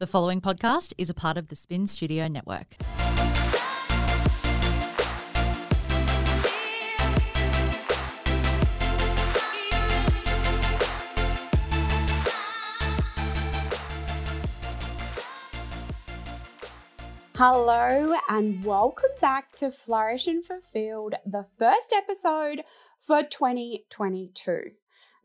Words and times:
The 0.00 0.06
following 0.06 0.40
podcast 0.40 0.94
is 0.96 1.10
a 1.10 1.14
part 1.14 1.36
of 1.36 1.48
the 1.48 1.54
Spin 1.54 1.86
Studio 1.86 2.26
Network. 2.26 2.74
Hello 17.34 18.16
and 18.30 18.64
welcome 18.64 19.10
back 19.20 19.54
to 19.56 19.70
Flourish 19.70 20.26
and 20.26 20.42
Fulfilled, 20.42 21.16
the 21.26 21.44
first 21.58 21.92
episode 21.94 22.62
for 22.98 23.22
2022. 23.22 24.70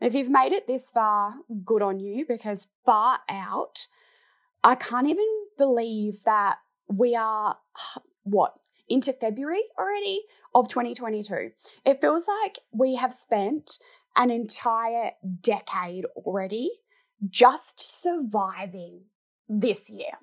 If 0.02 0.14
you've 0.14 0.28
made 0.28 0.52
it 0.52 0.66
this 0.66 0.90
far, 0.90 1.36
good 1.64 1.80
on 1.80 1.98
you 1.98 2.26
because 2.26 2.68
far 2.84 3.20
out, 3.30 3.86
I 4.62 4.74
can't 4.74 5.08
even 5.08 5.26
believe 5.58 6.24
that 6.24 6.56
we 6.88 7.14
are, 7.14 7.58
what, 8.22 8.54
into 8.88 9.12
February 9.12 9.64
already 9.78 10.22
of 10.54 10.68
2022. 10.68 11.50
It 11.84 12.00
feels 12.00 12.26
like 12.42 12.60
we 12.72 12.94
have 12.96 13.12
spent 13.12 13.78
an 14.16 14.30
entire 14.30 15.10
decade 15.42 16.04
already 16.16 16.70
just 17.28 18.02
surviving 18.02 19.02
this 19.48 19.90
year. 19.90 20.18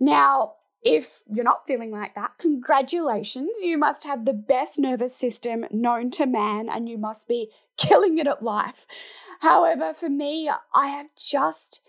Now, 0.00 0.54
if 0.82 1.22
you're 1.26 1.44
not 1.44 1.66
feeling 1.66 1.90
like 1.90 2.14
that, 2.14 2.38
congratulations. 2.38 3.58
You 3.60 3.76
must 3.76 4.04
have 4.04 4.24
the 4.24 4.32
best 4.32 4.78
nervous 4.78 5.16
system 5.16 5.66
known 5.70 6.10
to 6.12 6.26
man 6.26 6.68
and 6.68 6.88
you 6.88 6.98
must 6.98 7.26
be 7.26 7.50
killing 7.76 8.18
it 8.18 8.26
at 8.26 8.42
life. 8.42 8.86
However, 9.40 9.92
for 9.92 10.08
me, 10.08 10.50
I 10.74 10.88
have 10.88 11.06
just 11.16 11.80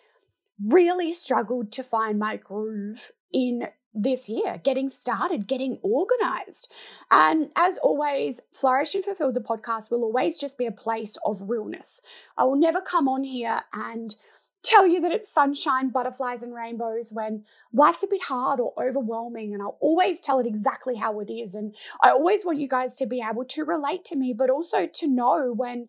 really 0.63 1.13
struggled 1.13 1.71
to 1.73 1.83
find 1.83 2.19
my 2.19 2.37
groove 2.37 3.11
in 3.31 3.67
this 3.93 4.29
year, 4.29 4.61
getting 4.63 4.89
started, 4.89 5.47
getting 5.47 5.79
organized. 5.81 6.71
And 7.09 7.49
as 7.55 7.77
always, 7.79 8.41
Flourish 8.53 8.93
and 8.93 9.03
Fulfill 9.03 9.31
the 9.31 9.39
podcast 9.39 9.89
will 9.89 10.03
always 10.03 10.39
just 10.39 10.57
be 10.57 10.65
a 10.65 10.71
place 10.71 11.17
of 11.25 11.49
realness. 11.49 11.99
I 12.37 12.43
will 12.43 12.57
never 12.57 12.79
come 12.79 13.07
on 13.07 13.23
here 13.23 13.61
and 13.73 14.15
tell 14.63 14.85
you 14.85 14.99
that 15.01 15.11
it's 15.11 15.31
sunshine, 15.31 15.89
butterflies, 15.89 16.43
and 16.43 16.53
rainbows 16.53 17.11
when 17.11 17.45
life's 17.73 18.03
a 18.03 18.07
bit 18.07 18.23
hard 18.23 18.59
or 18.59 18.73
overwhelming. 18.77 19.53
And 19.53 19.61
I'll 19.61 19.77
always 19.79 20.19
tell 20.19 20.39
it 20.39 20.47
exactly 20.47 20.95
how 20.95 21.19
it 21.19 21.31
is. 21.31 21.55
And 21.55 21.75
I 22.01 22.09
always 22.09 22.45
want 22.45 22.59
you 22.59 22.67
guys 22.67 22.97
to 22.97 23.05
be 23.05 23.23
able 23.27 23.45
to 23.45 23.63
relate 23.63 24.03
to 24.05 24.15
me, 24.15 24.33
but 24.33 24.49
also 24.49 24.85
to 24.85 25.07
know 25.07 25.53
when 25.53 25.87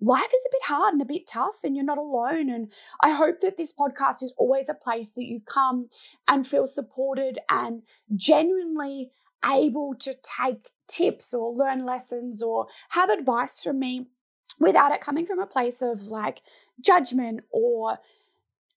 life 0.00 0.26
is 0.34 0.46
a 0.46 0.52
bit 0.52 0.64
hard 0.64 0.92
and 0.92 1.02
a 1.02 1.06
bit 1.06 1.26
tough 1.26 1.64
and 1.64 1.74
you're 1.74 1.84
not 1.84 1.98
alone. 1.98 2.48
And 2.48 2.70
I 3.02 3.10
hope 3.10 3.40
that 3.40 3.56
this 3.56 3.72
podcast 3.72 4.22
is 4.22 4.32
always 4.36 4.68
a 4.68 4.74
place 4.74 5.10
that 5.10 5.24
you 5.24 5.40
come 5.40 5.88
and 6.26 6.46
feel 6.46 6.66
supported 6.66 7.38
and 7.48 7.82
genuinely 8.14 9.10
able 9.44 9.94
to 10.00 10.14
take 10.22 10.70
tips 10.86 11.34
or 11.34 11.52
learn 11.52 11.84
lessons 11.84 12.42
or 12.42 12.66
have 12.90 13.10
advice 13.10 13.62
from 13.62 13.78
me 13.78 14.06
without 14.58 14.92
it 14.92 15.00
coming 15.00 15.26
from 15.26 15.38
a 15.38 15.46
place 15.46 15.82
of 15.82 16.02
like 16.04 16.40
judgment 16.80 17.40
or 17.50 17.98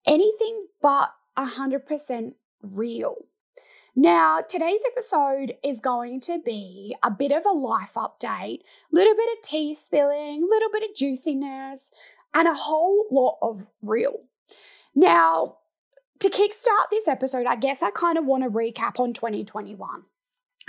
anything 0.06 0.68
but 0.82 1.14
100% 1.38 2.34
real. 2.62 3.16
Now, 3.96 4.40
today's 4.40 4.80
episode 4.90 5.56
is 5.64 5.82
going 5.82 6.22
to 6.22 6.40
be 6.40 6.96
a 7.04 7.12
bit 7.12 7.34
of 7.34 7.46
a 7.46 7.52
life 7.52 7.96
update, 7.96 8.60
a 8.62 8.94
little 8.94 9.16
bit 9.16 9.38
of 9.38 9.44
tea 9.44 9.76
spilling, 9.76 10.44
a 10.44 10.50
little 10.50 10.70
bit 10.72 10.90
of 10.90 10.96
juiciness, 10.96 11.92
and 12.34 12.48
a 12.48 12.54
whole 12.54 13.06
lot 13.12 13.38
of 13.42 13.68
real. 13.82 14.22
Now, 14.96 15.58
to 16.20 16.30
kickstart 16.30 16.90
this 16.90 17.08
episode, 17.08 17.46
I 17.46 17.58
guess 17.58 17.84
I 17.84 17.92
kind 17.92 18.18
of 18.18 18.26
want 18.26 18.44
to 18.44 18.50
recap 18.50 18.98
on 18.98 19.12
2021. 19.12 20.04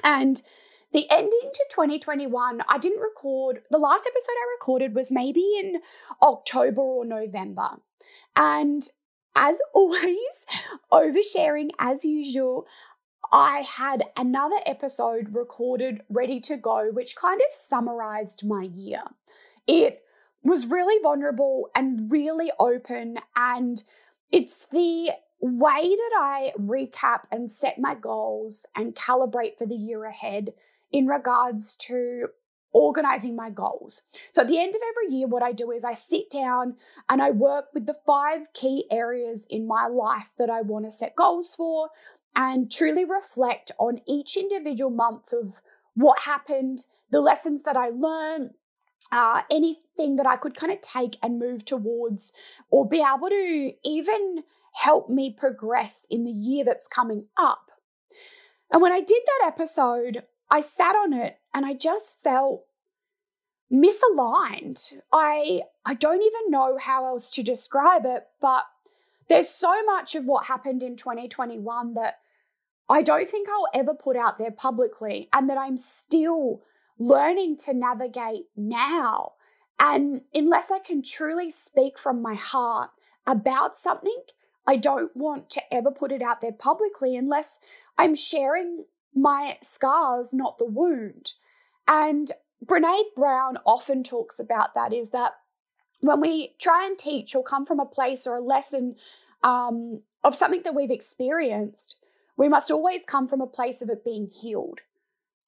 And 0.03 0.43
the 0.93 1.09
ending 1.09 1.51
to 1.55 1.65
2021, 1.71 2.63
I 2.69 2.79
didn't 2.79 3.01
record, 3.01 3.63
the 3.71 3.79
last 3.79 4.05
episode 4.05 4.33
I 4.33 4.57
recorded 4.59 4.97
was 4.97 5.13
maybe 5.13 5.45
in 5.61 5.81
October 6.21 6.81
or 6.81 7.05
November. 7.05 7.77
And 8.35 8.83
as 9.35 9.59
always, 9.75 10.17
oversharing 10.91 11.71
as 11.79 12.05
usual, 12.05 12.67
I 13.33 13.61
had 13.61 14.05
another 14.15 14.59
episode 14.67 15.35
recorded 15.35 16.03
ready 16.11 16.39
to 16.43 16.59
go, 16.59 16.91
which 16.93 17.17
kind 17.17 17.41
of 17.41 17.55
summarized 17.55 18.45
my 18.45 18.65
year. 18.65 19.03
It 19.67 20.03
was 20.45 20.67
really 20.67 21.03
vulnerable 21.03 21.71
and 21.75 22.13
really 22.13 22.53
open, 22.59 23.19
and 23.35 23.83
it's 24.31 24.67
the 24.67 25.13
way 25.41 25.97
that 25.97 26.13
I 26.21 26.53
recap 26.61 27.23
and 27.31 27.51
set 27.51 27.79
my 27.79 27.95
goals 27.95 28.67
and 28.77 28.95
calibrate 28.95 29.57
for 29.57 29.67
the 29.67 29.75
year 29.75 30.05
ahead 30.05 30.53
in 30.93 31.07
regards 31.07 31.75
to 31.77 32.29
organizing 32.73 33.35
my 33.35 33.51
goals. 33.51 34.03
So 34.31 34.43
at 34.43 34.49
the 34.49 34.59
end 34.59 34.75
of 34.75 34.81
every 34.89 35.15
year, 35.15 35.27
what 35.27 35.43
I 35.43 35.53
do 35.53 35.71
is 35.71 35.85
I 35.85 35.95
sit 35.95 36.31
down 36.31 36.77
and 37.09 37.21
I 37.23 37.31
work 37.31 37.67
with 37.75 37.87
the 37.87 37.97
five 38.07 38.53
key 38.53 38.87
areas 38.91 39.47
in 39.49 39.67
my 39.67 39.87
life 39.87 40.31
that 40.39 40.51
I 40.51 40.63
want 40.63 40.85
to 40.87 40.91
set 40.91 41.17
goals 41.17 41.55
for 41.55 41.91
and 42.35 42.71
truly 42.71 43.05
reflect 43.05 43.73
on 43.79 44.01
each 44.07 44.37
individual 44.37 44.91
month 44.91 45.33
of 45.33 45.61
what 45.95 46.21
happened, 46.21 46.87
the 47.11 47.21
lessons 47.21 47.63
that 47.63 47.77
I 47.77 47.91
learned, 47.91 48.51
uh, 49.11 49.43
anything 49.51 50.17
that 50.17 50.27
I 50.27 50.37
could 50.37 50.55
kind 50.55 50.73
of 50.73 50.81
take 50.81 51.19
and 51.23 51.39
move 51.39 51.65
towards, 51.65 52.33
or 52.71 52.89
be 52.89 52.99
able 53.01 53.29
to 53.29 53.73
even 53.85 54.45
help 54.75 55.11
me 55.11 55.31
progress 55.31 56.07
in 56.09 56.25
the 56.25 56.31
year 56.31 56.65
that's 56.65 56.87
coming 56.87 57.27
up. 57.37 57.71
And 58.73 58.81
when 58.81 58.93
I 58.93 59.01
did 59.01 59.23
that 59.27 59.47
episode, 59.47 60.23
I 60.51 60.61
sat 60.61 60.97
on 60.97 61.13
it 61.13 61.39
and 61.53 61.67
I 61.67 61.75
just 61.75 62.17
felt 62.23 62.65
misaligned. 63.71 64.95
I 65.13 65.63
I 65.85 65.95
don't 65.95 66.23
even 66.23 66.51
know 66.51 66.79
how 66.79 67.07
else 67.07 67.31
to 67.33 67.43
describe 67.43 68.05
it, 68.07 68.25
but 68.41 68.65
there's 69.29 69.49
so 69.49 69.83
much 69.85 70.15
of 70.15 70.25
what 70.25 70.47
happened 70.47 70.83
in 70.83 70.97
2021 70.97 71.95
that 71.95 72.19
I 72.93 73.01
don't 73.01 73.29
think 73.29 73.49
I'll 73.49 73.81
ever 73.81 73.95
put 73.95 74.17
out 74.17 74.37
there 74.37 74.51
publicly 74.51 75.31
and 75.33 75.49
that 75.49 75.57
I'm 75.57 75.79
still 75.79 76.61
learning 76.99 77.57
to 77.65 77.73
navigate 77.73 78.45
now. 78.55 79.33
And 79.81 80.21
unless 80.35 80.71
I 80.71 80.79
can 80.79 81.03
truly 81.03 81.51
speak 81.51 81.99
from 81.99 82.21
my 82.21 82.35
heart 82.35 82.91
about 83.27 83.79
something, 83.79 84.23
I 84.67 84.77
don't 84.77 85.17
want 85.17 85.49
to 85.51 85.63
ever 85.73 85.91
put 85.91 86.13
it 86.13 86.21
out 86.21 86.43
there 86.43 86.53
publicly 86.53 87.17
unless 87.17 87.59
I'm 87.97 88.15
sharing 88.15 88.85
my 89.15 89.57
scars, 89.63 90.29
not 90.35 90.59
the 90.59 90.67
wound. 90.67 91.33
And 91.89 92.31
Brene 92.65 93.15
Brown 93.17 93.57
often 93.65 94.05
talks 94.05 94.39
about 94.39 94.75
that 94.75 94.93
is 94.93 95.11
that 95.11 95.33
when 96.01 96.21
we 96.21 96.57
try 96.61 96.85
and 96.87 96.99
teach 96.99 97.35
or 97.35 97.43
come 97.43 97.65
from 97.65 97.81
a 97.81 97.87
place 97.87 98.27
or 98.27 98.37
a 98.37 98.43
lesson 98.43 98.97
um, 99.43 100.03
of 100.23 100.35
something 100.35 100.63
that 100.65 100.75
we've 100.75 100.91
experienced, 100.91 101.97
we 102.37 102.49
must 102.49 102.71
always 102.71 103.03
come 103.07 103.29
from 103.29 103.41
a 103.41 103.47
place 103.47 103.83
of 103.83 103.91
it 103.91 104.05
being 104.05 104.29
healed. 104.29 104.81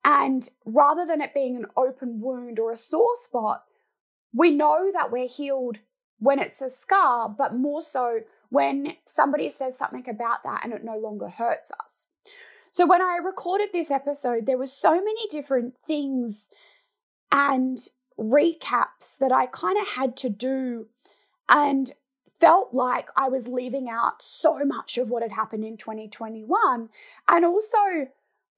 And 0.04 0.48
rather 0.66 1.06
than 1.06 1.20
it 1.20 1.32
being 1.32 1.56
an 1.56 1.66
open 1.76 2.20
wound 2.20 2.58
or 2.58 2.70
a 2.70 2.76
sore 2.76 3.16
spot, 3.22 3.64
we 4.34 4.50
know 4.50 4.90
that 4.92 5.10
we're 5.10 5.28
healed 5.28 5.78
when 6.18 6.38
it's 6.38 6.60
a 6.60 6.68
scar, 6.68 7.28
but 7.28 7.54
more 7.54 7.82
so 7.82 8.20
when 8.50 8.96
somebody 9.06 9.48
says 9.50 9.78
something 9.78 10.08
about 10.08 10.42
that 10.44 10.60
and 10.62 10.72
it 10.72 10.84
no 10.84 10.96
longer 10.96 11.28
hurts 11.28 11.70
us. 11.84 12.06
So 12.70 12.86
when 12.86 13.00
I 13.00 13.18
recorded 13.24 13.70
this 13.72 13.90
episode, 13.90 14.46
there 14.46 14.58
was 14.58 14.72
so 14.72 14.94
many 14.94 15.28
different 15.30 15.74
things 15.86 16.50
and 17.30 17.78
recaps 18.18 19.16
that 19.20 19.32
I 19.32 19.46
kind 19.46 19.78
of 19.80 19.88
had 19.88 20.16
to 20.18 20.28
do 20.28 20.86
and 21.48 21.92
felt 22.40 22.74
like 22.74 23.08
I 23.16 23.28
was 23.28 23.48
leaving 23.48 23.88
out 23.88 24.22
so 24.22 24.64
much 24.64 24.98
of 24.98 25.08
what 25.08 25.22
had 25.22 25.32
happened 25.32 25.64
in 25.64 25.76
2021 25.76 26.88
and 27.28 27.44
also 27.44 28.08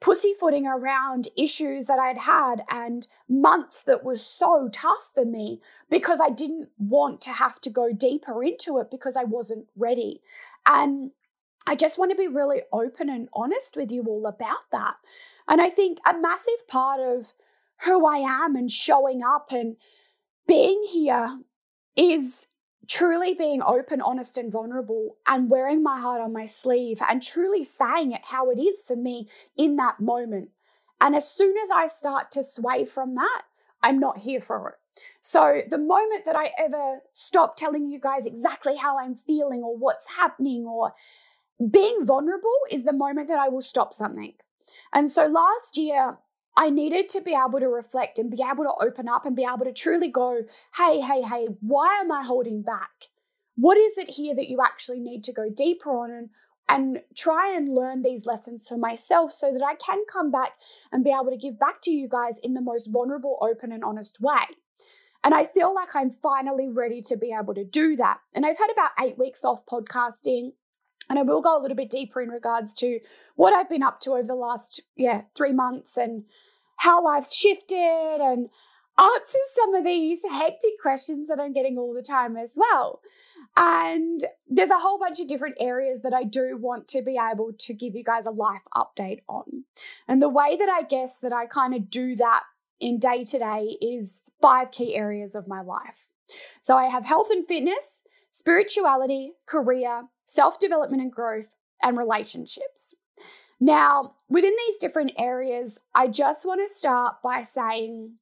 pussyfooting 0.00 0.66
around 0.66 1.28
issues 1.36 1.86
that 1.86 1.98
I'd 1.98 2.18
had 2.18 2.62
and 2.68 3.06
months 3.28 3.82
that 3.84 4.04
was 4.04 4.24
so 4.24 4.68
tough 4.70 5.10
for 5.14 5.24
me 5.24 5.60
because 5.90 6.20
I 6.20 6.30
didn't 6.30 6.68
want 6.78 7.20
to 7.22 7.30
have 7.30 7.60
to 7.62 7.70
go 7.70 7.92
deeper 7.92 8.44
into 8.44 8.78
it 8.78 8.90
because 8.90 9.16
I 9.16 9.24
wasn't 9.24 9.66
ready. 9.76 10.20
And 10.66 11.12
I 11.66 11.74
just 11.74 11.98
want 11.98 12.10
to 12.10 12.16
be 12.16 12.28
really 12.28 12.62
open 12.72 13.08
and 13.08 13.28
honest 13.32 13.76
with 13.76 13.90
you 13.90 14.04
all 14.04 14.26
about 14.26 14.70
that. 14.70 14.96
And 15.48 15.60
I 15.60 15.70
think 15.70 15.98
a 16.06 16.18
massive 16.18 16.68
part 16.68 17.00
of 17.00 17.32
who 17.84 18.06
I 18.06 18.18
am 18.18 18.54
and 18.54 18.70
showing 18.70 19.22
up 19.22 19.48
and 19.50 19.76
being 20.46 20.84
here 20.88 21.40
is 21.96 22.48
truly 22.88 23.34
being 23.34 23.62
open, 23.62 24.00
honest, 24.00 24.36
and 24.36 24.52
vulnerable 24.52 25.16
and 25.26 25.50
wearing 25.50 25.82
my 25.82 26.00
heart 26.00 26.20
on 26.20 26.32
my 26.32 26.44
sleeve 26.44 27.00
and 27.08 27.22
truly 27.22 27.64
saying 27.64 28.12
it 28.12 28.22
how 28.24 28.50
it 28.50 28.58
is 28.58 28.82
for 28.86 28.96
me 28.96 29.28
in 29.56 29.76
that 29.76 30.00
moment. 30.00 30.50
And 31.00 31.14
as 31.14 31.28
soon 31.28 31.56
as 31.58 31.70
I 31.70 31.86
start 31.86 32.30
to 32.32 32.44
sway 32.44 32.84
from 32.84 33.14
that, 33.16 33.42
I'm 33.82 33.98
not 33.98 34.18
here 34.18 34.40
for 34.40 34.70
it. 34.70 35.02
So, 35.20 35.60
the 35.68 35.76
moment 35.76 36.24
that 36.24 36.36
I 36.36 36.52
ever 36.58 37.00
stop 37.12 37.56
telling 37.56 37.90
you 37.90 38.00
guys 38.00 38.26
exactly 38.26 38.76
how 38.76 38.98
I'm 38.98 39.14
feeling 39.14 39.62
or 39.62 39.76
what's 39.76 40.06
happening 40.16 40.64
or 40.64 40.94
being 41.70 42.04
vulnerable 42.04 42.56
is 42.70 42.84
the 42.84 42.92
moment 42.94 43.28
that 43.28 43.38
I 43.38 43.48
will 43.48 43.60
stop 43.60 43.92
something. 43.92 44.34
And 44.92 45.10
so 45.10 45.26
last 45.26 45.76
year, 45.76 46.18
I 46.56 46.70
needed 46.70 47.08
to 47.10 47.20
be 47.20 47.32
able 47.34 47.60
to 47.60 47.68
reflect 47.68 48.18
and 48.18 48.30
be 48.30 48.42
able 48.42 48.64
to 48.64 48.72
open 48.80 49.08
up 49.08 49.26
and 49.26 49.36
be 49.36 49.44
able 49.44 49.66
to 49.66 49.72
truly 49.72 50.08
go, 50.08 50.42
hey, 50.76 51.00
hey, 51.00 51.22
hey, 51.22 51.48
why 51.60 51.96
am 52.00 52.10
I 52.10 52.24
holding 52.24 52.62
back? 52.62 53.08
What 53.56 53.76
is 53.76 53.98
it 53.98 54.10
here 54.10 54.34
that 54.34 54.48
you 54.48 54.60
actually 54.62 55.00
need 55.00 55.22
to 55.24 55.32
go 55.32 55.50
deeper 55.50 55.90
on 55.90 56.10
and, 56.10 56.30
and 56.68 57.02
try 57.14 57.54
and 57.54 57.68
learn 57.68 58.02
these 58.02 58.24
lessons 58.24 58.66
for 58.66 58.78
myself 58.78 59.32
so 59.32 59.52
that 59.52 59.62
I 59.62 59.74
can 59.74 60.04
come 60.10 60.30
back 60.30 60.52
and 60.90 61.04
be 61.04 61.10
able 61.10 61.30
to 61.30 61.36
give 61.36 61.58
back 61.58 61.82
to 61.82 61.90
you 61.90 62.08
guys 62.08 62.38
in 62.42 62.54
the 62.54 62.60
most 62.60 62.86
vulnerable, 62.86 63.38
open, 63.42 63.70
and 63.70 63.84
honest 63.84 64.20
way. 64.20 64.46
And 65.22 65.34
I 65.34 65.44
feel 65.44 65.74
like 65.74 65.94
I'm 65.94 66.10
finally 66.22 66.68
ready 66.68 67.02
to 67.02 67.16
be 67.16 67.34
able 67.38 67.54
to 67.54 67.64
do 67.64 67.96
that. 67.96 68.20
And 68.34 68.46
I've 68.46 68.58
had 68.58 68.70
about 68.70 68.92
eight 69.02 69.18
weeks 69.18 69.44
off 69.44 69.66
podcasting. 69.66 70.52
And 71.08 71.18
I 71.18 71.22
will 71.22 71.40
go 71.40 71.58
a 71.58 71.62
little 71.62 71.76
bit 71.76 71.90
deeper 71.90 72.20
in 72.20 72.30
regards 72.30 72.74
to 72.74 73.00
what 73.36 73.54
I've 73.54 73.68
been 73.68 73.82
up 73.82 74.00
to 74.00 74.12
over 74.12 74.26
the 74.26 74.34
last, 74.34 74.80
yeah, 74.96 75.22
three 75.34 75.52
months 75.52 75.96
and 75.96 76.24
how 76.78 77.02
life's 77.02 77.34
shifted 77.34 78.18
and 78.20 78.48
answer 78.98 79.38
some 79.54 79.74
of 79.74 79.84
these 79.84 80.22
hectic 80.30 80.80
questions 80.80 81.28
that 81.28 81.38
I'm 81.38 81.52
getting 81.52 81.78
all 81.78 81.94
the 81.94 82.02
time 82.02 82.36
as 82.36 82.54
well. 82.56 83.00
And 83.56 84.20
there's 84.48 84.70
a 84.70 84.78
whole 84.78 84.98
bunch 84.98 85.20
of 85.20 85.28
different 85.28 85.56
areas 85.60 86.02
that 86.02 86.12
I 86.12 86.24
do 86.24 86.56
want 86.58 86.88
to 86.88 87.02
be 87.02 87.18
able 87.18 87.52
to 87.58 87.74
give 87.74 87.94
you 87.94 88.04
guys 88.04 88.26
a 88.26 88.30
life 88.30 88.62
update 88.74 89.20
on. 89.28 89.64
And 90.08 90.20
the 90.20 90.28
way 90.28 90.56
that 90.56 90.68
I 90.68 90.82
guess 90.82 91.18
that 91.20 91.32
I 91.32 91.46
kind 91.46 91.74
of 91.74 91.90
do 91.90 92.16
that 92.16 92.42
in 92.80 92.98
day 92.98 93.24
to 93.24 93.38
day 93.38 93.76
is 93.80 94.22
five 94.40 94.70
key 94.70 94.94
areas 94.94 95.34
of 95.34 95.48
my 95.48 95.62
life. 95.62 96.10
So 96.60 96.76
I 96.76 96.86
have 96.86 97.04
health 97.04 97.28
and 97.30 97.46
fitness, 97.46 98.02
spirituality, 98.30 99.32
career, 99.46 100.04
self 100.26 100.58
development 100.58 101.02
and 101.02 101.10
growth, 101.10 101.54
and 101.82 101.96
relationships. 101.96 102.94
Now, 103.58 104.14
within 104.28 104.54
these 104.66 104.76
different 104.76 105.12
areas, 105.18 105.78
I 105.94 106.08
just 106.08 106.44
want 106.44 106.60
to 106.66 106.74
start 106.74 107.22
by 107.22 107.42
saying 107.42 108.16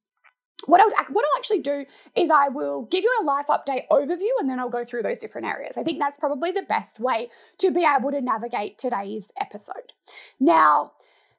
what 0.65 0.79
I'll, 0.79 0.89
what 0.89 1.25
I'll 1.25 1.37
actually 1.37 1.59
do 1.59 1.85
is 2.15 2.31
I 2.31 2.47
will 2.47 2.83
give 2.83 3.03
you 3.03 3.13
a 3.21 3.23
life 3.23 3.47
update 3.47 3.87
overview 3.91 4.29
and 4.39 4.49
then 4.49 4.59
I'll 4.59 4.69
go 4.69 4.85
through 4.85 5.03
those 5.03 5.19
different 5.19 5.47
areas. 5.47 5.77
I 5.77 5.83
think 5.83 5.99
that's 5.99 6.17
probably 6.17 6.51
the 6.51 6.61
best 6.61 6.99
way 6.99 7.29
to 7.57 7.71
be 7.71 7.85
able 7.85 8.11
to 8.11 8.21
navigate 8.21 8.77
today's 8.77 9.31
episode. 9.39 9.93
Now, 10.39 10.91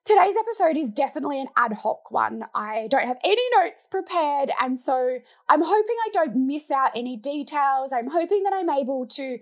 Today's 0.05 0.37
episode 0.39 0.77
is 0.77 0.91
definitely 0.91 1.41
an 1.41 1.49
ad 1.57 1.73
hoc 1.73 2.13
one. 2.13 2.45
I 2.55 2.87
don't 2.93 3.09
have 3.09 3.19
any 3.25 3.43
notes 3.57 3.89
prepared, 3.91 4.53
and 4.61 4.79
so 4.79 5.19
I'm 5.49 5.63
hoping 5.63 5.97
I 6.07 6.11
don't 6.13 6.47
miss 6.47 6.71
out 6.71 6.93
any 6.95 7.17
details. 7.17 7.93
I'm 7.93 8.11
hoping 8.11 8.45
that 8.45 8.53
I'm 8.53 8.71
able 8.71 9.07
to 9.09 9.41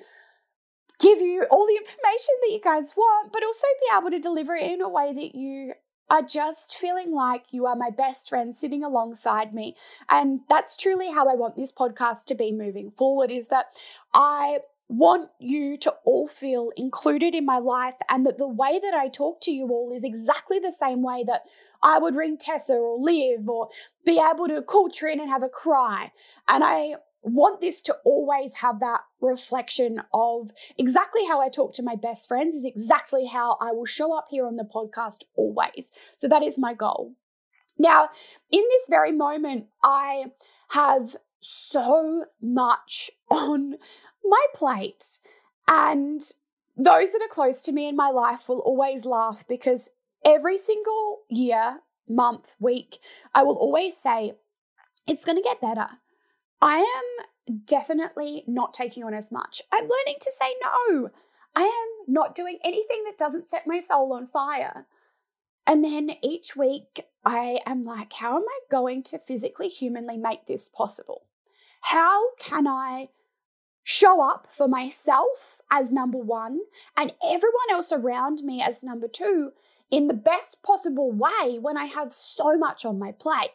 give 0.98 1.20
you 1.20 1.44
all 1.50 1.66
the 1.66 1.76
information 1.76 2.34
that 2.42 2.52
you 2.52 2.60
guys 2.62 2.94
want, 2.96 3.32
but 3.32 3.42
also 3.42 3.66
be 3.80 3.96
able 3.98 4.10
to 4.10 4.20
deliver 4.20 4.54
it 4.54 4.70
in 4.70 4.80
a 4.80 4.88
way 4.88 5.12
that 5.12 5.34
you 5.34 5.72
are 6.10 6.22
just 6.22 6.76
feeling 6.76 7.12
like 7.12 7.44
you 7.50 7.66
are 7.66 7.76
my 7.76 7.90
best 7.90 8.28
friend 8.28 8.56
sitting 8.56 8.84
alongside 8.84 9.54
me. 9.54 9.76
And 10.08 10.40
that's 10.48 10.76
truly 10.76 11.10
how 11.10 11.28
I 11.28 11.34
want 11.34 11.56
this 11.56 11.72
podcast 11.72 12.24
to 12.26 12.34
be 12.34 12.52
moving 12.52 12.90
forward 12.90 13.30
is 13.30 13.48
that 13.48 13.66
I 14.12 14.58
want 14.88 15.30
you 15.38 15.78
to 15.78 15.94
all 16.04 16.28
feel 16.28 16.70
included 16.76 17.34
in 17.34 17.46
my 17.46 17.58
life 17.58 17.94
and 18.10 18.26
that 18.26 18.36
the 18.36 18.46
way 18.46 18.78
that 18.82 18.92
I 18.92 19.08
talk 19.08 19.40
to 19.42 19.50
you 19.50 19.68
all 19.68 19.92
is 19.94 20.04
exactly 20.04 20.58
the 20.58 20.72
same 20.72 21.02
way 21.02 21.24
that 21.26 21.42
I 21.82 21.98
would 21.98 22.14
ring 22.14 22.36
Tessa 22.36 22.74
or 22.74 22.98
Liv 22.98 23.48
or 23.48 23.68
be 24.04 24.20
able 24.20 24.46
to 24.48 24.62
call 24.62 24.90
Trin 24.90 25.20
and 25.20 25.30
have 25.30 25.42
a 25.42 25.48
cry. 25.48 26.12
And 26.48 26.62
I 26.62 26.96
want 27.24 27.60
this 27.60 27.80
to 27.82 27.96
always 28.04 28.54
have 28.54 28.80
that 28.80 29.00
reflection 29.20 30.02
of 30.12 30.50
exactly 30.76 31.26
how 31.26 31.40
I 31.40 31.48
talk 31.48 31.72
to 31.74 31.82
my 31.82 31.96
best 31.96 32.28
friends 32.28 32.54
is 32.54 32.64
exactly 32.64 33.26
how 33.26 33.56
I 33.60 33.72
will 33.72 33.86
show 33.86 34.16
up 34.16 34.26
here 34.30 34.46
on 34.46 34.56
the 34.56 34.64
podcast 34.64 35.22
always. 35.34 35.90
So 36.16 36.28
that 36.28 36.42
is 36.42 36.58
my 36.58 36.74
goal. 36.74 37.14
Now, 37.78 38.10
in 38.50 38.62
this 38.70 38.86
very 38.88 39.10
moment, 39.10 39.66
I 39.82 40.26
have 40.70 41.16
so 41.40 42.26
much 42.40 43.10
on 43.30 43.76
my 44.22 44.46
plate. 44.54 45.18
And 45.66 46.20
those 46.76 47.12
that 47.12 47.22
are 47.22 47.28
close 47.28 47.62
to 47.62 47.72
me 47.72 47.88
in 47.88 47.96
my 47.96 48.10
life 48.10 48.48
will 48.48 48.60
always 48.60 49.04
laugh 49.06 49.44
because 49.48 49.90
every 50.24 50.58
single 50.58 51.20
year, 51.30 51.80
month, 52.08 52.54
week, 52.60 52.98
I 53.34 53.42
will 53.42 53.56
always 53.56 53.96
say, 53.96 54.34
it's 55.06 55.24
going 55.24 55.36
to 55.36 55.42
get 55.42 55.60
better. 55.60 55.88
I 56.60 56.78
am 56.78 57.56
definitely 57.66 58.44
not 58.46 58.74
taking 58.74 59.04
on 59.04 59.14
as 59.14 59.30
much. 59.30 59.62
I'm 59.72 59.84
learning 59.84 60.16
to 60.20 60.32
say 60.32 60.54
no. 60.62 61.10
I 61.54 61.62
am 61.62 62.12
not 62.12 62.34
doing 62.34 62.58
anything 62.64 63.04
that 63.04 63.18
doesn't 63.18 63.48
set 63.48 63.66
my 63.66 63.80
soul 63.80 64.12
on 64.12 64.26
fire. 64.26 64.86
And 65.66 65.84
then 65.84 66.10
each 66.22 66.56
week, 66.56 67.06
I 67.24 67.60
am 67.66 67.84
like, 67.84 68.14
how 68.14 68.36
am 68.36 68.42
I 68.42 68.60
going 68.70 69.02
to 69.04 69.18
physically, 69.18 69.68
humanly 69.68 70.16
make 70.16 70.46
this 70.46 70.68
possible? 70.68 71.22
How 71.82 72.34
can 72.36 72.66
I 72.66 73.08
show 73.82 74.22
up 74.22 74.48
for 74.50 74.66
myself 74.66 75.60
as 75.70 75.92
number 75.92 76.18
one 76.18 76.60
and 76.96 77.12
everyone 77.22 77.70
else 77.70 77.92
around 77.92 78.40
me 78.42 78.62
as 78.62 78.82
number 78.82 79.08
two 79.08 79.52
in 79.90 80.08
the 80.08 80.14
best 80.14 80.62
possible 80.62 81.12
way 81.12 81.58
when 81.58 81.76
I 81.76 81.84
have 81.86 82.12
so 82.12 82.56
much 82.58 82.84
on 82.84 82.98
my 82.98 83.12
plate? 83.12 83.50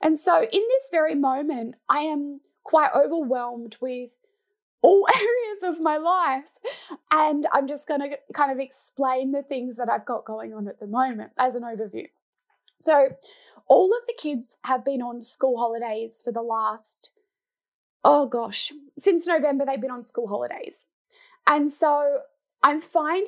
And 0.00 0.18
so, 0.18 0.42
in 0.42 0.48
this 0.50 0.88
very 0.90 1.14
moment, 1.14 1.76
I 1.88 2.00
am 2.00 2.40
quite 2.62 2.90
overwhelmed 2.94 3.76
with 3.80 4.10
all 4.82 5.06
areas 5.14 5.62
of 5.64 5.80
my 5.80 5.96
life. 5.96 6.44
And 7.10 7.46
I'm 7.52 7.66
just 7.66 7.88
going 7.88 8.00
to 8.00 8.18
kind 8.32 8.52
of 8.52 8.58
explain 8.58 9.32
the 9.32 9.42
things 9.42 9.76
that 9.76 9.88
I've 9.88 10.06
got 10.06 10.24
going 10.24 10.54
on 10.54 10.68
at 10.68 10.80
the 10.80 10.86
moment 10.86 11.32
as 11.36 11.54
an 11.54 11.62
overview. 11.62 12.08
So, 12.80 13.08
all 13.66 13.86
of 13.86 14.06
the 14.06 14.14
kids 14.16 14.56
have 14.64 14.84
been 14.84 15.02
on 15.02 15.22
school 15.22 15.58
holidays 15.58 16.20
for 16.24 16.32
the 16.32 16.42
last 16.42 17.10
oh 18.04 18.26
gosh, 18.26 18.72
since 18.98 19.26
November, 19.26 19.64
they've 19.66 19.80
been 19.80 19.90
on 19.90 20.04
school 20.04 20.28
holidays. 20.28 20.86
And 21.46 21.70
so 21.70 22.20
I'm 22.62 22.80
finding 22.80 23.24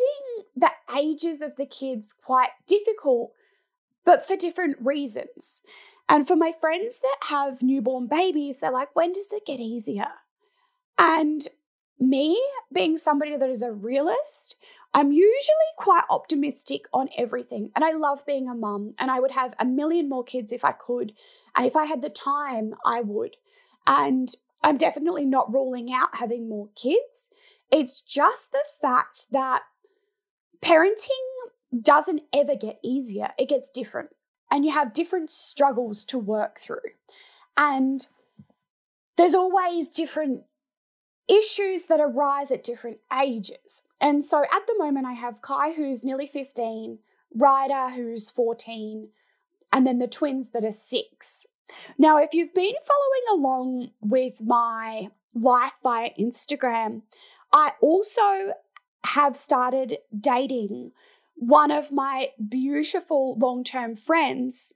the 0.57 0.71
ages 0.97 1.41
of 1.41 1.57
the 1.57 1.67
kids 1.67 2.13
quite 2.13 2.51
difficult, 2.67 3.33
but 4.05 4.27
for 4.27 4.37
different 4.37 4.77
reasons. 4.81 5.63
And 6.11 6.27
for 6.27 6.35
my 6.35 6.53
friends 6.61 6.99
that 6.99 7.29
have 7.29 7.63
newborn 7.63 8.09
babies, 8.09 8.59
they're 8.59 8.73
like, 8.73 8.97
when 8.97 9.13
does 9.13 9.33
it 9.33 9.47
get 9.47 9.61
easier? 9.61 10.09
And 10.99 11.47
me, 12.01 12.43
being 12.73 12.97
somebody 12.97 13.37
that 13.37 13.49
is 13.49 13.63
a 13.63 13.71
realist, 13.71 14.57
I'm 14.93 15.13
usually 15.13 15.73
quite 15.79 16.03
optimistic 16.11 16.87
on 16.93 17.11
everything. 17.17 17.71
And 17.77 17.85
I 17.85 17.93
love 17.93 18.27
being 18.27 18.49
a 18.49 18.55
mum, 18.57 18.91
and 18.99 19.09
I 19.09 19.21
would 19.21 19.31
have 19.31 19.55
a 19.61 19.65
million 19.65 20.09
more 20.09 20.25
kids 20.25 20.51
if 20.51 20.65
I 20.65 20.73
could. 20.73 21.13
And 21.55 21.65
if 21.65 21.77
I 21.77 21.85
had 21.85 22.03
the 22.03 22.11
time, 22.11 22.75
I 22.85 23.03
would. 23.03 23.37
And 23.87 24.29
I'm 24.65 24.79
definitely 24.79 25.25
not 25.25 25.53
ruling 25.55 25.93
out 25.93 26.17
having 26.17 26.49
more 26.49 26.71
kids. 26.75 27.31
It's 27.71 28.03
just 28.03 28.51
the 28.51 28.65
fact 28.83 29.31
that 29.31 29.63
parenting 30.61 31.07
doesn't 31.81 32.23
ever 32.35 32.57
get 32.57 32.81
easier, 32.83 33.29
it 33.39 33.49
gets 33.49 33.71
different. 33.71 34.11
And 34.51 34.65
you 34.65 34.73
have 34.73 34.93
different 34.93 35.31
struggles 35.31 36.05
to 36.07 36.19
work 36.19 36.61
through. 36.61 36.91
And 37.57 38.07
there's 39.17 39.35
always 39.35 39.95
different 39.95 40.45
issues 41.29 41.85
that 41.85 42.01
arise 42.01 42.51
at 42.51 42.65
different 42.65 42.99
ages. 43.23 43.83
And 44.01 44.25
so 44.25 44.43
at 44.43 44.67
the 44.67 44.75
moment, 44.79 45.07
I 45.07 45.13
have 45.13 45.43
Kai, 45.43 45.73
who's 45.73 46.03
nearly 46.03 46.27
15, 46.27 46.99
Ryder, 47.35 47.91
who's 47.91 48.31
14, 48.31 49.09
and 49.73 49.87
then 49.87 49.99
the 49.99 50.09
twins 50.09 50.51
that 50.51 50.65
are 50.65 50.73
six. 50.73 51.47
Now, 51.99 52.19
if 52.19 52.31
you've 52.33 52.55
been 52.55 52.75
following 52.83 53.45
along 53.45 53.91
with 54.01 54.41
my 54.41 55.11
life 55.35 55.73
via 55.83 56.11
Instagram, 56.19 57.03
I 57.53 57.73
also 57.81 58.55
have 59.05 59.37
started 59.37 59.99
dating 60.19 60.93
one 61.41 61.71
of 61.71 61.91
my 61.91 62.29
beautiful 62.51 63.35
long 63.39 63.65
term 63.65 63.97
friends 63.97 64.75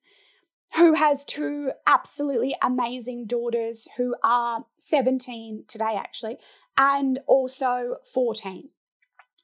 who 0.77 0.95
has 0.95 1.23
two 1.25 1.71
absolutely 1.87 2.57
amazing 2.63 3.27
daughters 3.27 3.87
who 3.99 4.17
are 4.25 4.65
17 4.79 5.65
today, 5.69 5.95
actually, 5.97 6.39
and 6.79 7.21
also 7.27 7.97
14. 8.13 8.71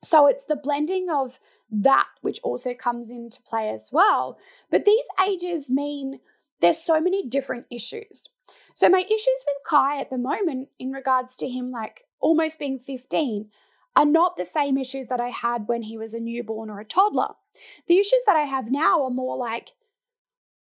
So 0.02 0.26
it's 0.26 0.46
the 0.46 0.56
blending 0.56 1.08
of 1.10 1.38
that 1.70 2.06
which 2.22 2.40
also 2.42 2.72
comes 2.72 3.10
into 3.10 3.42
play 3.42 3.68
as 3.68 3.90
well. 3.92 4.38
But 4.70 4.86
these 4.86 5.04
ages 5.24 5.68
mean 5.68 6.20
there's 6.62 6.78
so 6.78 7.02
many 7.02 7.28
different 7.28 7.66
issues. 7.70 8.30
So 8.74 8.88
my 8.88 9.00
issues 9.00 9.44
with 9.46 9.56
Kai 9.68 10.00
at 10.00 10.08
the 10.08 10.16
moment 10.16 10.70
in 10.78 10.90
regards 10.90 11.36
to 11.36 11.48
him 11.48 11.70
like 11.70 12.06
almost 12.18 12.58
being 12.58 12.78
15 12.78 13.50
are 14.00 14.06
not 14.06 14.38
the 14.38 14.46
same 14.46 14.78
issues 14.78 15.08
that 15.08 15.20
I 15.20 15.28
had 15.28 15.68
when 15.68 15.82
he 15.82 15.98
was 15.98 16.14
a 16.14 16.20
newborn 16.20 16.70
or 16.70 16.80
a 16.80 16.86
toddler. 16.86 17.34
The 17.86 17.98
issues 17.98 18.22
that 18.26 18.34
I 18.34 18.44
have 18.44 18.70
now 18.70 19.04
are 19.04 19.10
more 19.10 19.36
like 19.36 19.72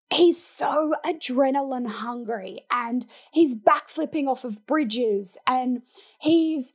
he's 0.09 0.43
so 0.43 0.93
adrenaline 1.05 1.87
hungry 1.87 2.65
and 2.69 3.05
he's 3.31 3.55
backflipping 3.55 4.27
off 4.27 4.43
of 4.43 4.65
bridges 4.67 5.37
and 5.47 5.83
he's 6.19 6.73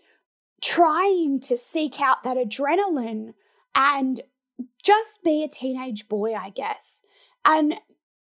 trying 0.62 1.38
to 1.40 1.56
seek 1.59 2.00
out 2.00 2.23
that 2.23 2.38
adrenaline 2.38 3.35
and 3.75 4.23
just 4.83 5.23
be 5.23 5.42
a 5.42 5.49
teenage 5.49 6.09
boy, 6.09 6.33
I 6.33 6.49
guess. 6.49 7.02
And 7.44 7.75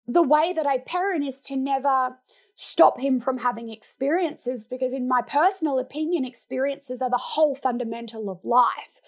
the 0.06 0.22
way 0.22 0.52
that 0.52 0.66
I 0.66 0.76
parent 0.76 1.24
is 1.24 1.40
to 1.44 1.56
never 1.56 2.18
stop 2.54 3.00
him 3.00 3.18
from 3.18 3.38
having 3.38 3.70
experiences 3.70 4.64
because, 4.64 4.92
in 4.92 5.08
my 5.08 5.22
personal 5.22 5.78
opinion, 5.78 6.24
experiences 6.24 7.02
are 7.02 7.10
the 7.10 7.16
whole 7.16 7.54
fundamental 7.54 8.30
of 8.30 8.44
life. 8.44 9.00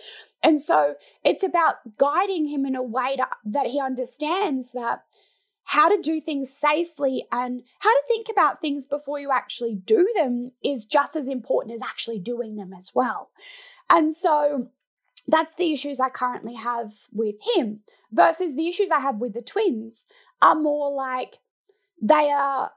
And 0.43 0.61
so 0.61 0.95
it's 1.25 1.43
about 1.43 1.97
guiding 1.97 2.49
him 2.49 2.67
in 2.67 2.75
a 2.75 2.83
way 2.83 3.17
to, 3.17 3.27
that 3.45 3.67
he 3.67 3.81
understands 3.81 4.73
that 4.73 5.03
how 5.65 5.89
to 5.89 6.01
do 6.01 6.21
things 6.21 6.51
safely 6.51 7.27
and 7.33 7.63
how 7.81 7.91
to 7.91 8.03
think 8.07 8.29
about 8.31 8.61
things 8.61 8.87
before 8.87 9.19
you 9.19 9.31
actually 9.33 9.75
do 9.75 10.09
them 10.15 10.53
is 10.63 10.85
just 10.85 11.17
as 11.17 11.27
important 11.27 11.75
as 11.75 11.83
actually 11.83 12.21
doing 12.21 12.55
them 12.55 12.73
as 12.73 12.93
well. 12.95 13.31
And 13.91 14.17
so 14.17 14.69
that's 15.27 15.57
the 15.57 15.73
issues 15.73 15.99
I 15.99 16.09
currently 16.09 16.55
have 16.55 16.93
with 17.13 17.37
him 17.57 17.81
versus 18.13 18.55
the 18.55 18.69
issues 18.69 18.93
I 18.93 19.01
have 19.01 19.17
with 19.17 19.35
the 19.35 19.43
twins 19.43 20.07
are 20.41 20.55
more 20.55 20.93
like 20.93 21.39
they 22.01 22.31
are 22.31 22.71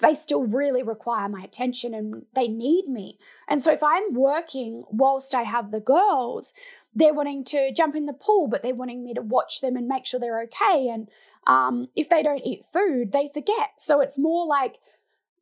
they 0.00 0.14
still 0.14 0.44
really 0.44 0.82
require 0.82 1.28
my 1.28 1.42
attention 1.42 1.94
and 1.94 2.26
they 2.34 2.48
need 2.48 2.88
me. 2.88 3.18
And 3.48 3.62
so 3.62 3.72
if 3.72 3.82
I'm 3.82 4.12
working 4.12 4.84
whilst 4.90 5.34
I 5.34 5.42
have 5.42 5.70
the 5.70 5.80
girls, 5.80 6.52
they're 6.94 7.14
wanting 7.14 7.44
to 7.44 7.72
jump 7.72 7.96
in 7.96 8.06
the 8.06 8.12
pool, 8.12 8.48
but 8.48 8.62
they're 8.62 8.74
wanting 8.74 9.02
me 9.02 9.14
to 9.14 9.22
watch 9.22 9.60
them 9.60 9.76
and 9.76 9.88
make 9.88 10.04
sure 10.04 10.20
they're 10.20 10.42
okay. 10.42 10.88
And 10.88 11.08
um, 11.46 11.88
if 11.96 12.08
they 12.08 12.22
don't 12.22 12.44
eat 12.44 12.66
food, 12.70 13.12
they 13.12 13.30
forget. 13.32 13.70
So 13.78 14.00
it's 14.00 14.18
more 14.18 14.46
like 14.46 14.76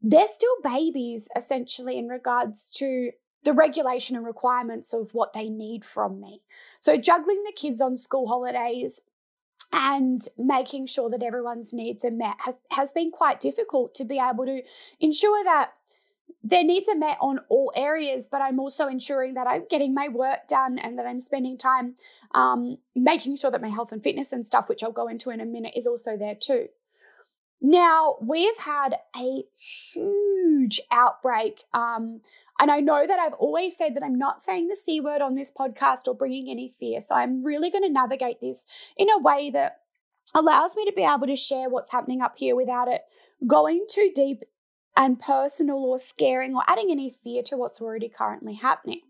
they're 0.00 0.28
still 0.28 0.54
babies, 0.62 1.28
essentially, 1.36 1.98
in 1.98 2.08
regards 2.08 2.70
to 2.76 3.10
the 3.42 3.52
regulation 3.52 4.16
and 4.16 4.24
requirements 4.24 4.92
of 4.92 5.12
what 5.12 5.32
they 5.32 5.48
need 5.48 5.84
from 5.84 6.20
me. 6.20 6.42
So 6.78 6.96
juggling 6.96 7.42
the 7.44 7.52
kids 7.52 7.80
on 7.80 7.96
school 7.96 8.28
holidays 8.28 9.00
and 9.72 10.22
making 10.36 10.86
sure 10.86 11.08
that 11.10 11.22
everyone's 11.22 11.72
needs 11.72 12.04
are 12.04 12.10
met 12.10 12.36
has, 12.40 12.56
has 12.70 12.92
been 12.92 13.10
quite 13.10 13.40
difficult 13.40 13.94
to 13.94 14.04
be 14.04 14.18
able 14.18 14.44
to 14.44 14.62
ensure 14.98 15.44
that 15.44 15.72
their 16.42 16.64
needs 16.64 16.88
are 16.88 16.96
met 16.96 17.18
on 17.20 17.40
all 17.48 17.72
areas, 17.76 18.26
but 18.30 18.40
I'm 18.40 18.58
also 18.58 18.88
ensuring 18.88 19.34
that 19.34 19.46
I'm 19.46 19.64
getting 19.68 19.92
my 19.92 20.08
work 20.08 20.48
done 20.48 20.78
and 20.78 20.98
that 20.98 21.06
I'm 21.06 21.20
spending 21.20 21.58
time 21.58 21.96
um, 22.34 22.78
making 22.94 23.36
sure 23.36 23.50
that 23.50 23.60
my 23.60 23.68
health 23.68 23.92
and 23.92 24.02
fitness 24.02 24.32
and 24.32 24.46
stuff, 24.46 24.68
which 24.68 24.82
I'll 24.82 24.92
go 24.92 25.08
into 25.08 25.30
in 25.30 25.40
a 25.40 25.44
minute, 25.44 25.74
is 25.76 25.86
also 25.86 26.16
there 26.16 26.34
too. 26.34 26.68
Now, 27.60 28.16
we've 28.22 28.56
had 28.56 28.96
a 29.14 29.44
huge 29.92 30.80
outbreak. 30.90 31.64
Um, 31.74 32.22
and 32.60 32.70
I 32.70 32.80
know 32.80 33.06
that 33.06 33.18
I've 33.18 33.32
always 33.34 33.76
said 33.76 33.96
that 33.96 34.04
I'm 34.04 34.18
not 34.18 34.42
saying 34.42 34.68
the 34.68 34.76
C 34.76 35.00
word 35.00 35.22
on 35.22 35.34
this 35.34 35.50
podcast 35.50 36.06
or 36.06 36.14
bringing 36.14 36.50
any 36.50 36.68
fear. 36.68 37.00
So 37.00 37.14
I'm 37.14 37.42
really 37.42 37.70
going 37.70 37.84
to 37.84 37.90
navigate 37.90 38.40
this 38.40 38.66
in 38.98 39.08
a 39.08 39.18
way 39.18 39.50
that 39.50 39.78
allows 40.34 40.76
me 40.76 40.84
to 40.84 40.92
be 40.92 41.02
able 41.02 41.26
to 41.26 41.36
share 41.36 41.70
what's 41.70 41.90
happening 41.90 42.20
up 42.20 42.34
here 42.36 42.54
without 42.54 42.86
it 42.86 43.02
going 43.46 43.86
too 43.90 44.12
deep 44.14 44.42
and 44.94 45.18
personal 45.18 45.78
or 45.78 45.98
scaring 45.98 46.54
or 46.54 46.62
adding 46.66 46.90
any 46.90 47.10
fear 47.24 47.42
to 47.44 47.56
what's 47.56 47.80
already 47.80 48.10
currently 48.10 48.54
happening. 48.54 49.00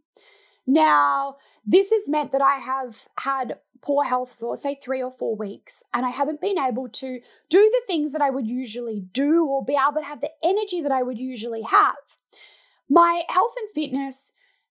Now, 0.65 1.37
this 1.67 1.91
has 1.91 2.07
meant 2.07 2.31
that 2.31 2.43
I 2.43 2.59
have 2.59 3.09
had 3.19 3.59
poor 3.83 4.05
health 4.05 4.37
for, 4.39 4.57
say, 4.57 4.79
three 4.81 5.03
or 5.03 5.11
four 5.11 5.35
weeks, 5.35 5.83
and 5.93 6.07
I 6.07 6.11
haven't 6.11 6.41
been 6.41 6.59
able 6.59 6.89
to 6.89 7.21
do 7.49 7.71
the 7.73 7.83
things 7.87 8.13
that 8.13 8.23
I 8.23 8.31
would 8.31 8.47
usually 8.47 9.01
do 9.13 9.47
or 9.47 9.65
be 9.65 9.75
able 9.75 10.01
to 10.01 10.07
have 10.07 10.21
the 10.21 10.31
energy 10.45 10.81
that 10.83 10.93
I 10.93 11.03
would 11.03 11.19
usually 11.19 11.63
have. 11.63 11.97
My 12.91 13.23
health 13.29 13.55
and 13.57 13.69
fitness, 13.75 14.33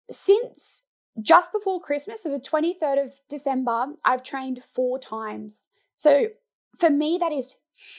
since 0.09 0.83
just 1.21 1.51
before 1.51 1.79
Christmas, 1.79 2.23
so 2.23 2.29
the 2.29 2.39
23rd 2.39 3.05
of 3.05 3.13
December, 3.29 3.93
I've 4.03 4.23
trained 4.23 4.63
four 4.63 4.99
times. 4.99 5.67
So 5.95 6.27
for 6.75 6.89
me, 6.89 7.17
that 7.19 7.31
is 7.31 7.55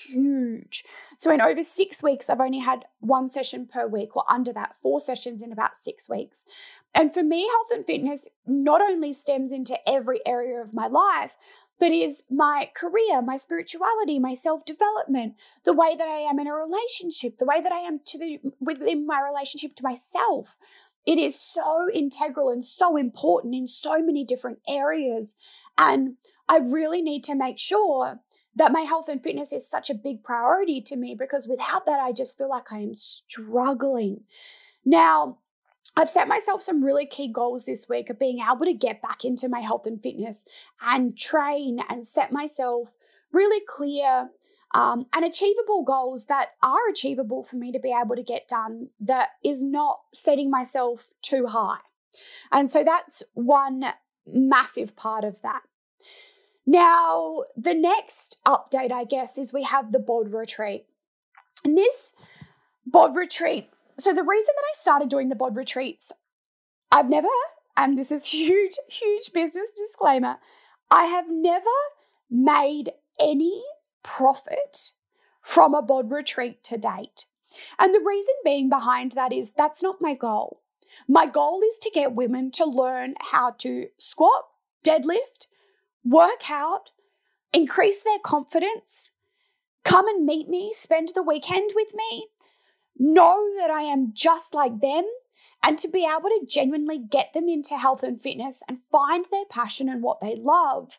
huge. 0.09 0.85
So, 1.19 1.33
in 1.33 1.41
over 1.41 1.63
six 1.63 2.03
weeks, 2.03 2.29
I've 2.29 2.41
only 2.41 2.59
had 2.59 2.85
one 3.01 3.29
session 3.29 3.67
per 3.67 3.87
week, 3.87 4.17
or 4.17 4.25
under 4.29 4.53
that, 4.53 4.77
four 4.83 5.01
sessions 5.01 5.43
in 5.43 5.53
about 5.53 5.77
six 5.77 6.09
weeks. 6.09 6.45
And 6.95 7.13
for 7.13 7.23
me, 7.23 7.49
health 7.49 7.69
and 7.73 7.87
fitness 7.87 8.29
not 8.47 8.81
only 8.81 9.13
stems 9.13 9.53
into 9.53 9.79
every 9.89 10.21
area 10.27 10.61
of 10.61 10.75
my 10.75 10.87
life, 10.87 11.37
but 11.79 11.93
is 11.93 12.25
my 12.31 12.71
career, 12.75 13.23
my 13.23 13.37
spirituality, 13.37 14.19
my 14.19 14.35
self-development, 14.35 15.35
the 15.65 15.73
way 15.73 15.95
that 15.97 16.09
I 16.09 16.19
am 16.19 16.39
in 16.39 16.47
a 16.47 16.55
relationship, 16.55 17.39
the 17.39 17.45
way 17.45 17.61
that 17.61 17.73
I 17.73 17.81
am 17.81 18.01
to 18.07 18.19
the 18.19 18.41
within 18.61 19.07
my 19.07 19.21
relationship 19.23 19.77
to 19.77 19.83
myself. 19.83 20.57
It 21.07 21.19
is 21.19 21.41
so 21.41 21.89
integral 21.93 22.51
and 22.51 22.65
so 22.65 22.97
important 22.97 23.55
in 23.55 23.67
so 23.67 24.03
many 24.03 24.25
different 24.25 24.59
areas. 24.69 25.37
And 25.79 26.17
I 26.49 26.59
really 26.59 27.01
need 27.01 27.25
to 27.25 27.35
make 27.35 27.59
sure 27.59 28.21
that 28.57 28.73
my 28.73 28.81
health 28.81 29.09
and 29.09 29.23
fitness 29.23 29.53
is 29.53 29.69
such 29.69 29.89
a 29.89 29.95
big 29.95 30.23
priority 30.25 30.81
to 30.83 30.97
me 30.97 31.15
because 31.19 31.47
without 31.47 31.87
that, 31.87 32.01
I 32.01 32.13
just 32.13 32.37
feel 32.37 32.49
like 32.49 32.73
I 32.73 32.79
am 32.79 32.95
struggling. 32.95 34.25
Now, 34.85 35.39
I've 35.97 36.09
set 36.09 36.29
myself 36.29 36.63
some 36.63 36.85
really 36.85 37.07
key 37.07 37.29
goals 37.29 37.65
this 37.65 37.89
week 37.89 38.11
of 38.11 38.19
being 38.19 38.41
able 38.41 38.65
to 38.65 38.73
get 38.73 39.03
back 39.03 39.25
into 39.25 39.49
my 39.49 39.61
health 39.61 39.87
and 39.87 40.01
fitness 40.01 40.45
and 40.81 41.17
train 41.17 41.81
and 41.89 42.07
set 42.07 42.31
myself 42.31 42.93
really 43.33 43.63
clear 43.67 44.31
um, 44.75 45.07
and 45.15 45.25
achievable 45.25 45.83
goals 45.83 46.27
that 46.27 46.51
are 46.63 46.89
achievable 46.91 47.43
for 47.43 47.57
me 47.57 47.73
to 47.73 47.81
be 47.81 47.93
able 47.93 48.17
to 48.17 48.23
get 48.23 48.47
done 48.47 48.89
that 49.01 49.31
is 49.43 49.63
not 49.63 50.01
setting 50.13 50.51
myself 50.51 51.13
too 51.23 51.47
high. 51.47 51.79
And 52.53 52.71
so 52.71 52.85
that's 52.85 53.23
one 53.35 53.85
massive 54.27 54.95
part 54.95 55.25
of 55.25 55.41
that. 55.43 55.63
Now, 56.67 57.45
the 57.57 57.75
next 57.75 58.39
update, 58.47 58.93
I 58.93 59.05
guess, 59.05 59.39
is 59.39 59.53
we 59.53 59.63
have 59.63 59.91
the 59.91 59.99
bod 59.99 60.33
retreat. 60.33 60.85
And 61.65 61.77
this 61.77 62.13
bod 62.87 63.17
retreat, 63.17 63.71
so 63.99 64.13
the 64.13 64.23
reason 64.23 64.55
that 64.57 64.63
I 64.63 64.75
started 64.75 65.09
doing 65.09 65.29
the 65.29 65.35
bod 65.35 65.57
retreats, 65.57 66.13
I've 66.91 67.09
never, 67.09 67.29
and 67.77 67.99
this 67.99 68.11
is 68.11 68.27
huge, 68.31 68.77
huge 68.89 69.33
business 69.33 69.71
disclaimer, 69.77 70.37
I 70.91 71.05
have 71.05 71.27
never 71.29 71.67
made 72.31 72.93
any 73.21 73.63
profit 74.03 74.93
from 75.43 75.75
a 75.75 75.83
bod 75.83 76.11
retreat 76.11 76.63
to 76.65 76.79
date. 76.79 77.27
And 77.79 77.95
the 77.95 78.03
reason 78.05 78.35
being 78.45 78.69
behind 78.69 79.13
that 79.13 79.33
is 79.33 79.53
that's 79.53 79.83
not 79.83 80.01
my 80.01 80.15
goal. 80.15 80.63
My 81.07 81.27
goal 81.27 81.63
is 81.67 81.79
to 81.81 81.91
get 81.91 82.15
women 82.15 82.51
to 82.53 82.65
learn 82.65 83.15
how 83.21 83.53
to 83.59 83.89
squat, 83.99 84.45
deadlift, 84.85 85.47
work 86.05 86.51
out, 86.51 86.91
increase 87.53 88.03
their 88.03 88.19
confidence, 88.19 89.11
come 89.85 90.09
and 90.09 90.27
meet 90.27 90.49
me, 90.49 90.73
spend 90.73 91.13
the 91.15 91.23
weekend 91.23 91.73
with 91.75 91.95
me, 91.95 92.29
know 92.99 93.53
that 93.57 93.71
I 93.71 93.83
am 93.83 94.13
just 94.13 94.55
like 94.55 94.81
them, 94.81 95.05
and 95.63 95.79
to 95.79 95.89
be 95.89 96.05
able 96.05 96.29
to 96.29 96.47
genuinely 96.47 96.99
get 96.99 97.33
them 97.33 97.49
into 97.49 97.77
health 97.77 98.03
and 98.03 98.21
fitness 98.21 98.63
and 98.69 98.79
find 98.91 99.25
their 99.31 99.45
passion 99.51 99.89
and 99.89 100.03
what 100.03 100.21
they 100.21 100.37
love 100.37 100.99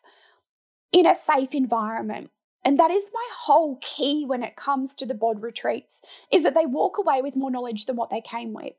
in 0.92 1.06
a 1.06 1.16
safe 1.16 1.54
environment. 1.54 2.32
And 2.66 2.78
that 2.78 2.92
is 2.92 3.10
my 3.14 3.28
whole 3.34 3.78
key 3.82 4.26
when 4.26 4.44
it 4.44 4.58
comes 4.58 4.94
to 4.96 5.06
the 5.06 5.14
bod 5.14 5.42
retreats 5.42 6.02
is 6.32 6.44
that 6.44 6.56
they 6.56 6.66
walk 6.66 6.98
away 6.98 7.22
with 7.22 7.38
more 7.38 7.50
knowledge 7.50 7.86
than 7.86 7.96
what 7.96 8.10
they 8.10 8.22
came 8.22 8.54
with. 8.54 8.74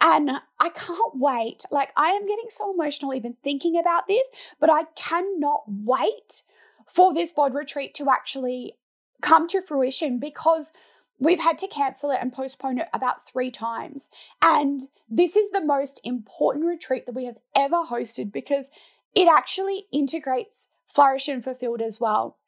And 0.00 0.30
I 0.58 0.70
can't 0.70 1.16
wait. 1.16 1.64
Like, 1.70 1.90
I 1.96 2.10
am 2.10 2.26
getting 2.26 2.48
so 2.48 2.72
emotional 2.72 3.12
even 3.12 3.36
thinking 3.44 3.78
about 3.78 4.08
this, 4.08 4.26
but 4.58 4.70
I 4.70 4.84
cannot 4.96 5.64
wait 5.68 6.42
for 6.86 7.12
this 7.12 7.30
bod 7.30 7.52
retreat 7.52 7.94
to 7.94 8.08
actually 8.10 8.76
come 9.20 9.46
to 9.48 9.60
fruition 9.60 10.18
because 10.18 10.72
we've 11.20 11.40
had 11.40 11.58
to 11.58 11.68
cancel 11.68 12.10
it 12.10 12.18
and 12.20 12.32
postpone 12.32 12.78
it 12.78 12.88
about 12.92 13.26
three 13.26 13.50
times. 13.50 14.10
And 14.42 14.80
this 15.08 15.36
is 15.36 15.50
the 15.50 15.64
most 15.64 16.00
important 16.02 16.64
retreat 16.64 17.06
that 17.06 17.14
we 17.14 17.26
have 17.26 17.38
ever 17.54 17.84
hosted 17.84 18.32
because 18.32 18.70
it 19.14 19.28
actually 19.28 19.86
integrates 19.92 20.68
Flourish 20.92 21.28
and 21.28 21.44
Fulfilled 21.44 21.82
as 21.82 22.00
well. 22.00 22.38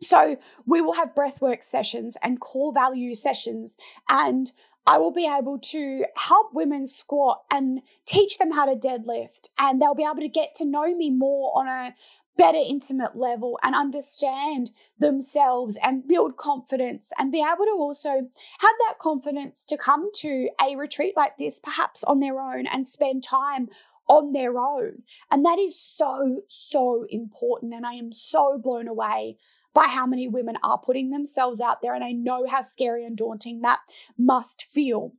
So 0.00 0.36
we 0.66 0.80
will 0.80 0.94
have 0.94 1.14
breathwork 1.14 1.62
sessions 1.62 2.16
and 2.22 2.40
core 2.40 2.72
value 2.72 3.14
sessions 3.14 3.76
and 4.08 4.50
I 4.86 4.98
will 4.98 5.12
be 5.12 5.26
able 5.26 5.58
to 5.58 6.04
help 6.16 6.52
women 6.52 6.86
squat 6.86 7.42
and 7.50 7.80
teach 8.04 8.36
them 8.36 8.52
how 8.52 8.66
to 8.66 8.76
deadlift, 8.76 9.48
and 9.58 9.80
they'll 9.80 9.94
be 9.94 10.04
able 10.04 10.20
to 10.20 10.28
get 10.28 10.54
to 10.56 10.66
know 10.66 10.94
me 10.94 11.10
more 11.10 11.58
on 11.58 11.68
a 11.68 11.94
better 12.36 12.58
intimate 12.58 13.16
level 13.16 13.58
and 13.62 13.74
understand 13.74 14.70
themselves 14.98 15.78
and 15.82 16.06
build 16.06 16.36
confidence 16.36 17.12
and 17.18 17.30
be 17.30 17.38
able 17.38 17.64
to 17.64 17.76
also 17.78 18.10
have 18.10 18.74
that 18.86 18.98
confidence 18.98 19.64
to 19.64 19.76
come 19.76 20.10
to 20.14 20.48
a 20.60 20.76
retreat 20.76 21.14
like 21.16 21.36
this, 21.38 21.60
perhaps 21.60 22.02
on 22.04 22.20
their 22.20 22.40
own, 22.40 22.66
and 22.66 22.86
spend 22.86 23.22
time 23.22 23.68
on 24.08 24.32
their 24.32 24.58
own. 24.58 25.02
And 25.30 25.44
that 25.44 25.58
is 25.58 25.78
so, 25.80 26.42
so 26.48 27.06
important. 27.08 27.72
And 27.72 27.86
I 27.86 27.94
am 27.94 28.12
so 28.12 28.58
blown 28.62 28.88
away 28.88 29.38
by 29.72 29.86
how 29.88 30.06
many 30.06 30.28
women 30.28 30.56
are 30.62 30.78
putting 30.78 31.10
themselves 31.10 31.60
out 31.60 31.82
there. 31.82 31.94
And 31.94 32.04
I 32.04 32.12
know 32.12 32.46
how 32.48 32.62
scary 32.62 33.04
and 33.04 33.16
daunting 33.16 33.62
that 33.62 33.80
must 34.18 34.66
feel. 34.70 35.12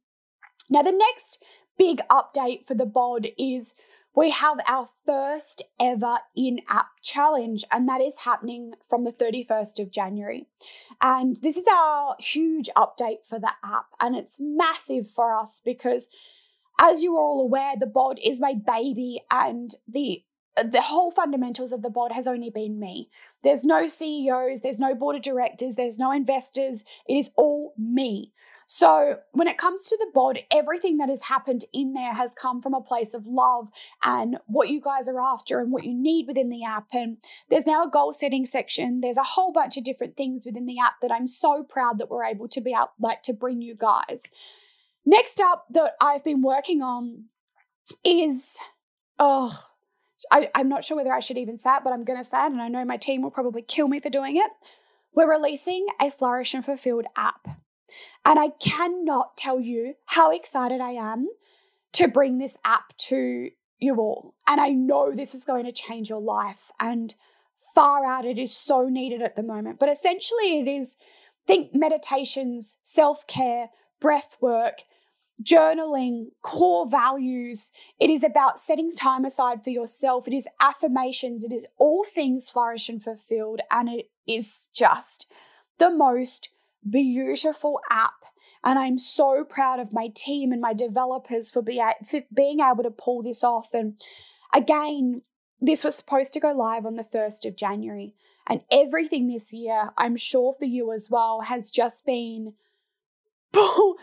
Now, 0.70 0.82
the 0.82 0.92
next 0.92 1.44
big 1.78 2.02
update 2.10 2.66
for 2.66 2.74
the 2.74 2.86
bod 2.86 3.28
is 3.38 3.74
we 4.16 4.32
have 4.32 4.58
our 4.68 4.90
first 5.06 5.62
ever 5.80 6.20
in 6.36 6.62
app 6.70 6.88
challenge, 7.04 7.66
and 7.72 7.88
that 7.90 8.02
is 8.02 8.20
happening 8.24 8.74
from 8.90 9.04
the 9.04 9.12
31st 9.12 9.80
of 9.80 9.92
January. 9.92 10.48
And 11.02 11.36
this 11.42 11.58
is 11.58 11.66
our 11.72 12.16
huge 12.20 12.70
update 12.78 13.26
for 13.28 13.40
the 13.40 13.52
app, 13.64 13.88
and 14.00 14.16
it's 14.16 14.38
massive 14.40 15.10
for 15.10 15.38
us 15.38 15.62
because, 15.64 16.08
as 16.80 17.04
you 17.04 17.16
are 17.16 17.22
all 17.22 17.42
aware, 17.42 17.74
the 17.80 17.86
bod 17.86 18.20
is 18.24 18.40
my 18.40 18.54
baby, 18.54 19.22
and 19.30 19.72
the 19.88 20.24
the 20.64 20.82
whole 20.82 21.12
fundamentals 21.12 21.74
of 21.74 21.82
the 21.82 21.90
bod 21.90 22.14
has 22.14 22.28
only 22.28 22.50
been 22.50 22.80
me. 22.80 23.10
There's 23.44 23.66
no 23.66 23.88
CEOs, 23.88 24.62
there's 24.62 24.80
no 24.80 24.96
board 24.96 25.18
of 25.18 25.22
directors, 25.22 25.76
there's 25.76 25.98
no 25.98 26.14
investors. 26.14 26.86
It 27.10 27.16
is 27.16 27.30
all 27.36 27.74
me. 27.78 28.32
So, 28.68 29.18
when 29.32 29.48
it 29.48 29.60
comes 29.60 29.84
to 29.84 29.98
the 29.98 30.10
bod, 30.14 30.40
everything 30.50 30.98
that 30.98 31.10
has 31.10 31.24
happened 31.24 31.66
in 31.72 31.94
there 31.94 32.16
has 32.16 32.34
come 32.34 32.62
from 32.62 32.74
a 32.74 32.82
place 32.82 33.14
of 33.14 33.28
love 33.28 33.68
and 34.04 34.38
what 34.48 34.70
you 34.70 34.82
guys 34.82 35.08
are 35.08 35.22
after 35.22 35.60
and 35.60 35.72
what 35.72 35.84
you 35.84 35.94
need 35.94 36.26
within 36.28 36.50
the 36.50 36.64
app. 36.64 36.88
And 36.92 37.18
there's 37.50 37.68
now 37.68 37.84
a 37.84 37.90
goal 37.90 38.12
setting 38.12 38.46
section. 38.46 39.02
There's 39.02 39.18
a 39.18 39.24
whole 39.24 39.52
bunch 39.52 39.78
of 39.78 39.84
different 39.84 40.18
things 40.18 40.46
within 40.46 40.66
the 40.66 40.80
app 40.80 40.96
that 41.02 41.12
I'm 41.12 41.28
so 41.28 41.64
proud 41.64 42.00
that 42.00 42.10
we're 42.10 42.26
able 42.26 42.48
to 42.50 42.62
be 42.62 42.74
out, 42.74 42.94
like 43.00 43.22
to 43.24 43.34
bring 43.34 43.62
you 43.62 43.76
guys. 43.76 44.24
Next 45.06 45.40
up, 45.40 45.66
that 45.70 45.94
I've 46.02 46.24
been 46.24 46.42
working 46.42 46.82
on 46.82 47.26
is, 48.04 48.58
oh, 49.20 49.68
I, 50.32 50.50
I'm 50.56 50.70
not 50.70 50.84
sure 50.84 50.98
whether 50.98 51.14
I 51.14 51.20
should 51.20 51.38
even 51.38 51.60
say 51.60 51.76
it, 51.76 51.84
but 51.84 51.94
I'm 51.94 52.04
going 52.04 52.18
to 52.18 52.28
say 52.28 52.44
it, 52.46 52.52
and 52.52 52.62
I 52.62 52.68
know 52.68 52.84
my 52.84 52.98
team 52.98 53.22
will 53.22 53.30
probably 53.30 53.62
kill 53.62 53.88
me 53.88 54.00
for 54.00 54.10
doing 54.10 54.38
it. 54.38 54.50
We're 55.14 55.30
releasing 55.30 55.86
a 56.02 56.10
Flourish 56.10 56.56
and 56.56 56.66
Fulfilled 56.66 57.06
app. 57.16 57.48
And 58.26 58.40
I 58.40 58.50
cannot 58.60 59.38
tell 59.38 59.60
you 59.60 59.96
how 60.06 60.32
excited 60.32 60.82
I 60.82 60.92
am 60.92 61.28
to 61.94 62.08
bring 62.08 62.38
this 62.38 62.58
app 62.66 62.96
to 62.98 63.50
you 63.80 63.96
all. 63.98 64.36
And 64.48 64.60
I 64.60 64.70
know 64.70 65.12
this 65.12 65.34
is 65.34 65.44
going 65.44 65.66
to 65.66 65.72
change 65.72 66.10
your 66.10 66.22
life. 66.22 66.72
And 66.80 67.14
far 67.74 68.06
out, 68.06 68.26
it 68.26 68.40
is 68.40 68.56
so 68.56 68.88
needed 68.88 69.22
at 69.22 69.36
the 69.36 69.44
moment. 69.44 69.80
But 69.80 69.90
essentially, 69.90 70.60
it 70.60 70.68
is 70.68 70.98
think 71.46 71.76
meditations, 71.76 72.78
self 72.82 73.28
care, 73.28 73.70
breath 74.00 74.38
work, 74.42 74.84
journaling, 75.44 76.28
core 76.42 76.90
values. 76.90 77.72
It 78.00 78.10
is 78.10 78.24
about 78.24 78.60
setting 78.60 78.94
time 78.94 79.26
aside 79.26 79.64
for 79.64 79.70
yourself. 79.70 80.28
It 80.28 80.34
is 80.34 80.48
affirmations. 80.60 81.44
It 81.44 81.52
is 81.52 81.68
all 81.78 82.06
things 82.06 82.50
flourish 82.50 82.90
and 82.90 83.04
fulfilled. 83.04 83.62
And 83.72 83.90
it 83.90 84.10
is 84.28 84.68
just 84.74 85.28
the 85.78 85.90
most 85.90 86.50
beautiful 86.90 87.80
app. 87.90 88.14
And 88.64 88.80
I'm 88.80 88.98
so 88.98 89.44
proud 89.44 89.80
of 89.80 89.94
my 89.94 90.10
team 90.16 90.52
and 90.52 90.62
my 90.62 90.74
developers 90.74 91.52
for, 91.52 91.62
be, 91.62 91.82
for 92.08 92.22
being 92.34 92.60
able 92.60 92.84
to 92.84 92.92
pull 92.92 93.22
this 93.22 93.44
off. 93.44 93.74
And 93.74 93.98
again, 94.54 95.22
this 95.62 95.84
was 95.84 95.96
supposed 95.96 96.34
to 96.34 96.40
go 96.40 96.52
live 96.52 96.86
on 96.86 96.96
the 96.96 97.04
1st 97.04 97.46
of 97.46 97.56
January. 97.56 98.14
And 98.48 98.62
everything 98.72 99.28
this 99.28 99.54
year, 99.54 99.92
I'm 99.98 100.16
sure 100.16 100.56
for 100.58 100.66
you 100.66 100.92
as 100.94 101.10
well, 101.10 101.42
has 101.42 101.72
just 101.72 102.06
been 102.06 102.54
pull, 103.54 103.96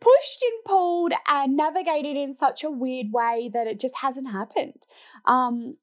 pushed 0.00 0.42
and 0.42 0.64
pulled 0.64 1.12
and 1.28 1.56
navigated 1.56 2.16
in 2.16 2.32
such 2.32 2.64
a 2.64 2.70
weird 2.70 3.12
way 3.12 3.50
that 3.52 3.66
it 3.66 3.80
just 3.80 3.96
hasn't 3.96 4.30
happened. 4.30 4.86
Um, 5.24 5.76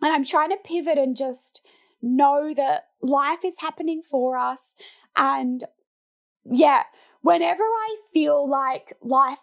and 0.00 0.12
I'm 0.12 0.24
trying 0.24 0.50
to 0.50 0.56
pivot 0.62 0.98
and 0.98 1.16
just 1.16 1.66
know 2.00 2.52
that 2.54 2.84
life 3.02 3.44
is 3.44 3.56
happening 3.60 4.02
for 4.02 4.36
us. 4.36 4.74
And 5.16 5.64
yeah, 6.50 6.84
whenever 7.22 7.62
I 7.62 7.96
feel 8.12 8.48
like 8.48 8.94
life 9.02 9.38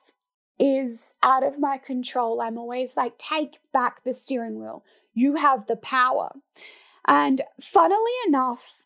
is 0.59 1.13
out 1.21 1.43
of 1.43 1.59
my 1.59 1.77
control, 1.77 2.41
I'm 2.41 2.57
always 2.57 2.95
like, 2.95 3.17
take 3.17 3.59
back 3.73 4.03
the 4.03 4.13
steering 4.13 4.59
wheel. 4.59 4.83
You 5.13 5.35
have 5.35 5.67
the 5.67 5.75
power. 5.75 6.33
And 7.07 7.41
funnily 7.61 8.11
enough, 8.27 8.83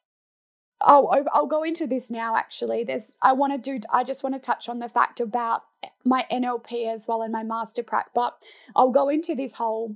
oh, 0.81 1.09
oh 1.11 1.25
I'll 1.33 1.47
go 1.47 1.63
into 1.63 1.87
this 1.87 2.09
now 2.09 2.35
actually. 2.35 2.83
There's, 2.83 3.15
I 3.21 3.33
want 3.33 3.53
to 3.53 3.57
do, 3.57 3.79
I 3.91 4.03
just 4.03 4.23
want 4.23 4.35
to 4.35 4.39
touch 4.39 4.67
on 4.67 4.79
the 4.79 4.89
fact 4.89 5.19
about 5.19 5.63
my 6.03 6.25
NLP 6.31 6.91
as 6.91 7.07
well 7.07 7.21
and 7.21 7.31
my 7.31 7.43
master 7.43 7.83
prac, 7.83 8.11
but 8.13 8.37
I'll 8.75 8.91
go 8.91 9.09
into 9.09 9.35
this 9.35 9.53
whole 9.55 9.95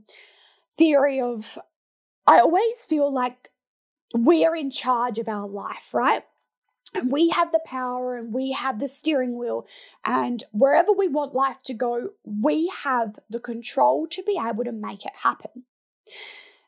theory 0.75 1.19
of, 1.19 1.57
I 2.25 2.39
always 2.39 2.85
feel 2.85 3.11
like 3.11 3.49
we're 4.13 4.55
in 4.55 4.69
charge 4.69 5.19
of 5.19 5.27
our 5.27 5.47
life, 5.47 5.93
right? 5.93 6.23
And 6.95 7.11
we 7.11 7.29
have 7.29 7.51
the 7.51 7.61
power 7.65 8.15
and 8.15 8.33
we 8.33 8.51
have 8.51 8.79
the 8.79 8.87
steering 8.87 9.37
wheel. 9.37 9.65
And 10.05 10.43
wherever 10.51 10.91
we 10.91 11.07
want 11.07 11.33
life 11.33 11.61
to 11.63 11.73
go, 11.73 12.09
we 12.23 12.71
have 12.83 13.19
the 13.29 13.39
control 13.39 14.07
to 14.11 14.23
be 14.23 14.39
able 14.39 14.63
to 14.63 14.71
make 14.71 15.05
it 15.05 15.13
happen. 15.23 15.63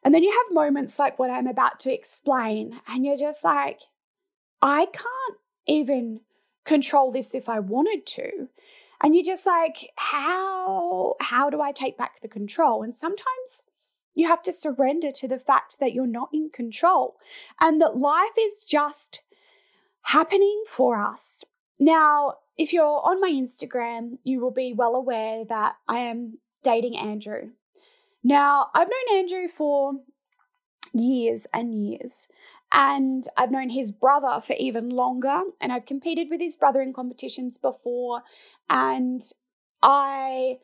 And 0.03 0.13
then 0.13 0.23
you 0.23 0.31
have 0.31 0.53
moments 0.53 0.99
like 0.99 1.17
what 1.17 1.31
I'm 1.31 1.47
about 1.47 1.79
to 1.81 1.93
explain, 1.93 2.79
and 2.87 3.03
you're 3.03 3.17
just 3.17 3.43
like, 3.43 3.81
I 4.61 4.85
can't 4.85 5.39
even 5.65 6.21
control 6.63 7.11
this 7.11 7.33
if 7.33 7.49
I 7.49 7.59
wanted 7.59 8.05
to. 8.07 8.49
And 9.01 9.15
you're 9.15 9.25
just 9.25 9.45
like, 9.45 9.89
how 9.95 11.15
how 11.21 11.49
do 11.49 11.59
I 11.59 11.71
take 11.71 11.97
back 11.97 12.21
the 12.21 12.27
control? 12.27 12.83
And 12.83 12.95
sometimes 12.95 13.63
you 14.13 14.27
have 14.27 14.41
to 14.43 14.53
surrender 14.53 15.11
to 15.11 15.27
the 15.27 15.39
fact 15.39 15.79
that 15.79 15.93
you're 15.93 16.07
not 16.07 16.29
in 16.31 16.49
control 16.49 17.17
and 17.59 17.81
that 17.81 17.97
life 17.97 18.37
is 18.39 18.63
just 18.63 19.21
happening 20.05 20.63
for 20.67 20.97
us. 20.97 21.43
Now, 21.79 22.35
if 22.57 22.71
you're 22.71 23.01
on 23.03 23.19
my 23.19 23.29
Instagram, 23.29 24.19
you 24.23 24.39
will 24.39 24.51
be 24.51 24.71
well 24.71 24.95
aware 24.95 25.43
that 25.45 25.75
I 25.87 25.99
am 25.99 26.37
dating 26.63 26.95
Andrew. 26.95 27.49
Now, 28.23 28.67
I've 28.73 28.87
known 28.87 29.19
Andrew 29.19 29.47
for 29.47 29.93
years 30.93 31.47
and 31.53 31.73
years, 31.73 32.27
and 32.71 33.27
I've 33.35 33.51
known 33.51 33.69
his 33.69 33.91
brother 33.91 34.41
for 34.41 34.53
even 34.53 34.89
longer, 34.89 35.41
and 35.59 35.71
I've 35.71 35.85
competed 35.85 36.27
with 36.29 36.39
his 36.39 36.55
brother 36.55 36.81
in 36.81 36.93
competitions 36.93 37.57
before, 37.57 38.21
and 38.69 39.21
I 39.81 40.59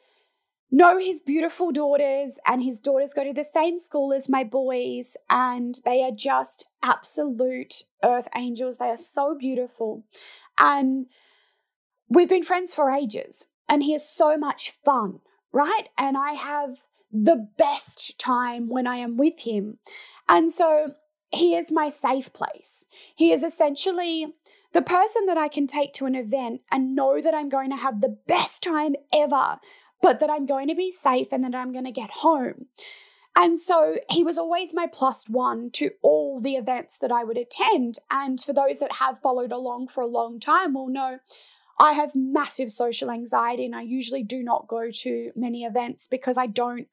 know 0.72 0.98
his 0.98 1.22
beautiful 1.22 1.72
daughters, 1.72 2.40
and 2.46 2.64
his 2.64 2.80
daughters 2.80 3.14
go 3.14 3.24
to 3.24 3.34
the 3.34 3.44
same 3.44 3.78
school 3.78 4.14
as 4.14 4.30
my 4.30 4.44
boys, 4.44 5.18
and 5.30 5.80
they 5.86 6.04
are 6.04 6.12
just 6.12 6.66
absolute 6.82 7.84
earth 8.04 8.28
angels. 8.36 8.78
They 8.78 8.90
are 8.90 8.98
so 8.98 9.36
beautiful. 9.38 10.04
And 10.58 11.08
we've 12.08 12.30
been 12.30 12.44
friends 12.44 12.74
for 12.74 12.90
ages, 12.90 13.46
and 13.68 13.84
he 13.84 13.94
is 13.94 14.08
so 14.08 14.38
much 14.38 14.72
fun, 14.84 15.20
right? 15.52 15.90
And 15.98 16.18
I 16.18 16.34
have 16.34 16.78
the 17.12 17.50
best 17.58 18.18
time 18.18 18.70
when 18.70 18.88
I 18.88 18.96
am 18.98 19.18
with 19.18 19.42
him. 19.42 19.80
And 20.30 20.52
so 20.52 20.96
he 21.30 21.56
is 21.56 21.72
my 21.72 21.90
safe 21.90 22.32
place. 22.32 22.88
He 23.16 23.32
is 23.32 23.44
essentially 23.44 24.28
the 24.74 24.82
person 24.82 25.26
that 25.26 25.38
I 25.38 25.50
can 25.50 25.68
take 25.68 25.92
to 25.94 26.06
an 26.06 26.16
event 26.16 26.62
and 26.72 26.96
know 26.96 27.22
that 27.22 27.34
I'm 27.34 27.50
going 27.50 27.70
to 27.72 27.76
have 27.76 28.00
the 28.00 28.18
best 28.28 28.64
time 28.64 28.96
ever 29.14 29.60
but 30.02 30.20
that 30.20 30.30
I'm 30.30 30.46
going 30.46 30.68
to 30.68 30.76
be 30.76 30.92
safe 30.92 31.28
and 31.32 31.44
that 31.44 31.56
I'm 31.56 31.72
going 31.72 31.86
to 31.86 31.92
get 31.92 32.12
home. 32.12 32.68
And 33.36 33.60
so 33.60 33.96
he 34.10 34.24
was 34.24 34.38
always 34.38 34.74
my 34.74 34.88
plus 34.92 35.30
one 35.30 35.70
to 35.72 35.92
all 36.02 36.42
the 36.42 36.56
events 36.56 36.98
that 37.00 37.12
I 37.12 37.24
would 37.24 37.38
attend. 37.38 37.96
And 38.10 38.42
for 38.42 38.52
those 38.52 38.80
that 38.80 38.94
have 38.94 39.22
followed 39.22 39.52
along 39.52 39.88
for 39.88 40.02
a 40.02 40.08
long 40.08 40.40
time 40.40 40.74
will 40.74 40.90
know 40.90 41.20
I 41.80 41.94
have 41.94 42.14
massive 42.14 42.72
social 42.72 43.10
anxiety 43.10 43.66
and 43.66 43.76
I 43.76 43.82
usually 43.84 44.24
do 44.24 44.44
not 44.44 44.68
go 44.68 44.92
to 44.92 45.32
many 45.36 45.64
events 45.64 46.08
because 46.08 46.38
I 46.38 46.46
don't 46.46 46.88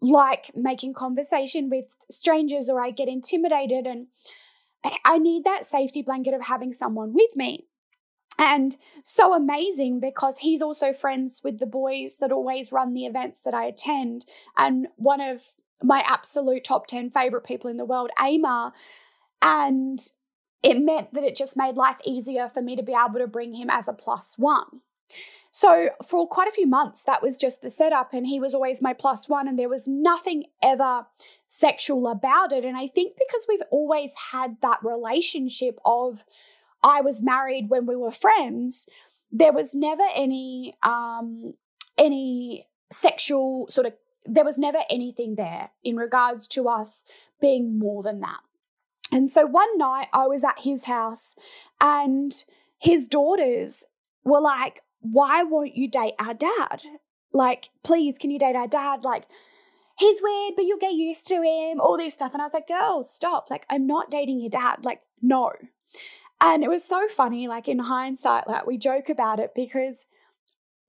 like 0.00 0.50
making 0.54 0.94
conversation 0.94 1.68
with 1.70 1.94
strangers 2.10 2.68
or 2.68 2.80
I 2.82 2.90
get 2.90 3.08
intimidated 3.08 3.86
and 3.86 4.06
I 5.04 5.18
need 5.18 5.44
that 5.44 5.66
safety 5.66 6.02
blanket 6.02 6.34
of 6.34 6.42
having 6.42 6.72
someone 6.72 7.12
with 7.12 7.36
me. 7.36 7.66
And 8.38 8.76
so 9.02 9.34
amazing 9.34 10.00
because 10.00 10.38
he's 10.38 10.60
also 10.60 10.92
friends 10.92 11.40
with 11.42 11.58
the 11.58 11.66
boys 11.66 12.18
that 12.20 12.32
always 12.32 12.72
run 12.72 12.92
the 12.92 13.06
events 13.06 13.40
that 13.42 13.54
I 13.54 13.64
attend. 13.64 14.26
And 14.56 14.88
one 14.96 15.20
of 15.20 15.54
my 15.82 16.04
absolute 16.06 16.64
top 16.64 16.86
10 16.86 17.10
favorite 17.10 17.44
people 17.44 17.70
in 17.70 17.76
the 17.76 17.84
world, 17.84 18.10
Amar. 18.20 18.72
And 19.40 19.98
it 20.62 20.80
meant 20.80 21.14
that 21.14 21.24
it 21.24 21.36
just 21.36 21.56
made 21.56 21.76
life 21.76 21.98
easier 22.04 22.48
for 22.48 22.60
me 22.60 22.76
to 22.76 22.82
be 22.82 22.92
able 22.94 23.20
to 23.20 23.26
bring 23.26 23.54
him 23.54 23.70
as 23.70 23.88
a 23.88 23.92
plus 23.92 24.34
one. 24.36 24.80
So, 25.52 25.88
for 26.06 26.28
quite 26.28 26.48
a 26.48 26.52
few 26.52 26.66
months, 26.66 27.04
that 27.04 27.22
was 27.22 27.38
just 27.38 27.62
the 27.62 27.70
setup, 27.70 28.12
and 28.12 28.26
he 28.26 28.38
was 28.38 28.52
always 28.52 28.82
my 28.82 28.92
plus 28.92 29.26
one, 29.26 29.48
and 29.48 29.58
there 29.58 29.70
was 29.70 29.88
nothing 29.88 30.44
ever 30.62 31.06
sexual 31.48 32.08
about 32.08 32.52
it. 32.52 32.62
And 32.62 32.76
I 32.76 32.88
think 32.88 33.16
because 33.16 33.46
we've 33.48 33.62
always 33.70 34.12
had 34.32 34.58
that 34.60 34.80
relationship 34.82 35.78
of 35.86 36.26
I 36.86 37.00
was 37.00 37.20
married 37.20 37.68
when 37.68 37.84
we 37.84 37.96
were 37.96 38.12
friends, 38.12 38.86
there 39.32 39.52
was 39.52 39.74
never 39.74 40.04
any 40.14 40.74
um, 40.82 41.54
any 41.98 42.68
sexual 42.92 43.66
sort 43.68 43.88
of 43.88 43.94
there 44.24 44.44
was 44.44 44.58
never 44.58 44.78
anything 44.88 45.34
there 45.34 45.70
in 45.84 45.96
regards 45.96 46.48
to 46.48 46.68
us 46.68 47.04
being 47.40 47.78
more 47.78 48.02
than 48.02 48.20
that. 48.20 48.40
And 49.12 49.30
so 49.30 49.46
one 49.46 49.78
night 49.78 50.08
I 50.12 50.26
was 50.26 50.42
at 50.42 50.60
his 50.60 50.84
house 50.84 51.36
and 51.80 52.32
his 52.78 53.08
daughters 53.08 53.84
were 54.24 54.40
like, 54.40 54.82
Why 55.00 55.42
won't 55.42 55.76
you 55.76 55.88
date 55.88 56.14
our 56.18 56.34
dad? 56.34 56.82
Like, 57.32 57.70
please, 57.82 58.16
can 58.16 58.30
you 58.30 58.38
date 58.38 58.56
our 58.56 58.68
dad? 58.68 59.04
Like, 59.04 59.24
he's 59.98 60.22
weird, 60.22 60.54
but 60.56 60.64
you'll 60.64 60.78
get 60.78 60.94
used 60.94 61.26
to 61.28 61.42
him, 61.42 61.80
all 61.80 61.96
this 61.96 62.14
stuff. 62.14 62.32
And 62.32 62.40
I 62.40 62.46
was 62.46 62.54
like, 62.54 62.68
girls, 62.68 63.12
stop. 63.12 63.50
Like, 63.50 63.66
I'm 63.68 63.86
not 63.86 64.10
dating 64.10 64.40
your 64.40 64.50
dad. 64.50 64.84
Like, 64.84 65.02
no. 65.20 65.52
And 66.40 66.62
it 66.62 66.68
was 66.68 66.84
so 66.84 67.08
funny, 67.08 67.48
like 67.48 67.68
in 67.68 67.78
hindsight, 67.78 68.46
like 68.46 68.66
we 68.66 68.76
joke 68.76 69.08
about 69.08 69.40
it 69.40 69.52
because 69.54 70.06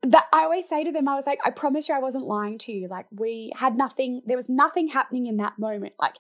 that 0.04 0.26
I 0.34 0.44
always 0.44 0.68
say 0.68 0.84
to 0.84 0.92
them, 0.92 1.08
I 1.08 1.16
was 1.16 1.26
like, 1.26 1.40
I 1.46 1.52
promise 1.52 1.88
you 1.88 1.96
I 1.96 2.00
wasn't 2.00 2.26
lying 2.26 2.58
to 2.60 2.72
you. 2.72 2.88
Like 2.88 3.06
we 3.12 3.52
had 3.56 3.78
nothing, 3.78 4.22
there 4.26 4.38
was 4.38 4.50
nothing 4.50 4.88
happening 4.90 5.28
in 5.28 5.38
that 5.38 5.58
moment. 5.58 5.94
Like 6.00 6.16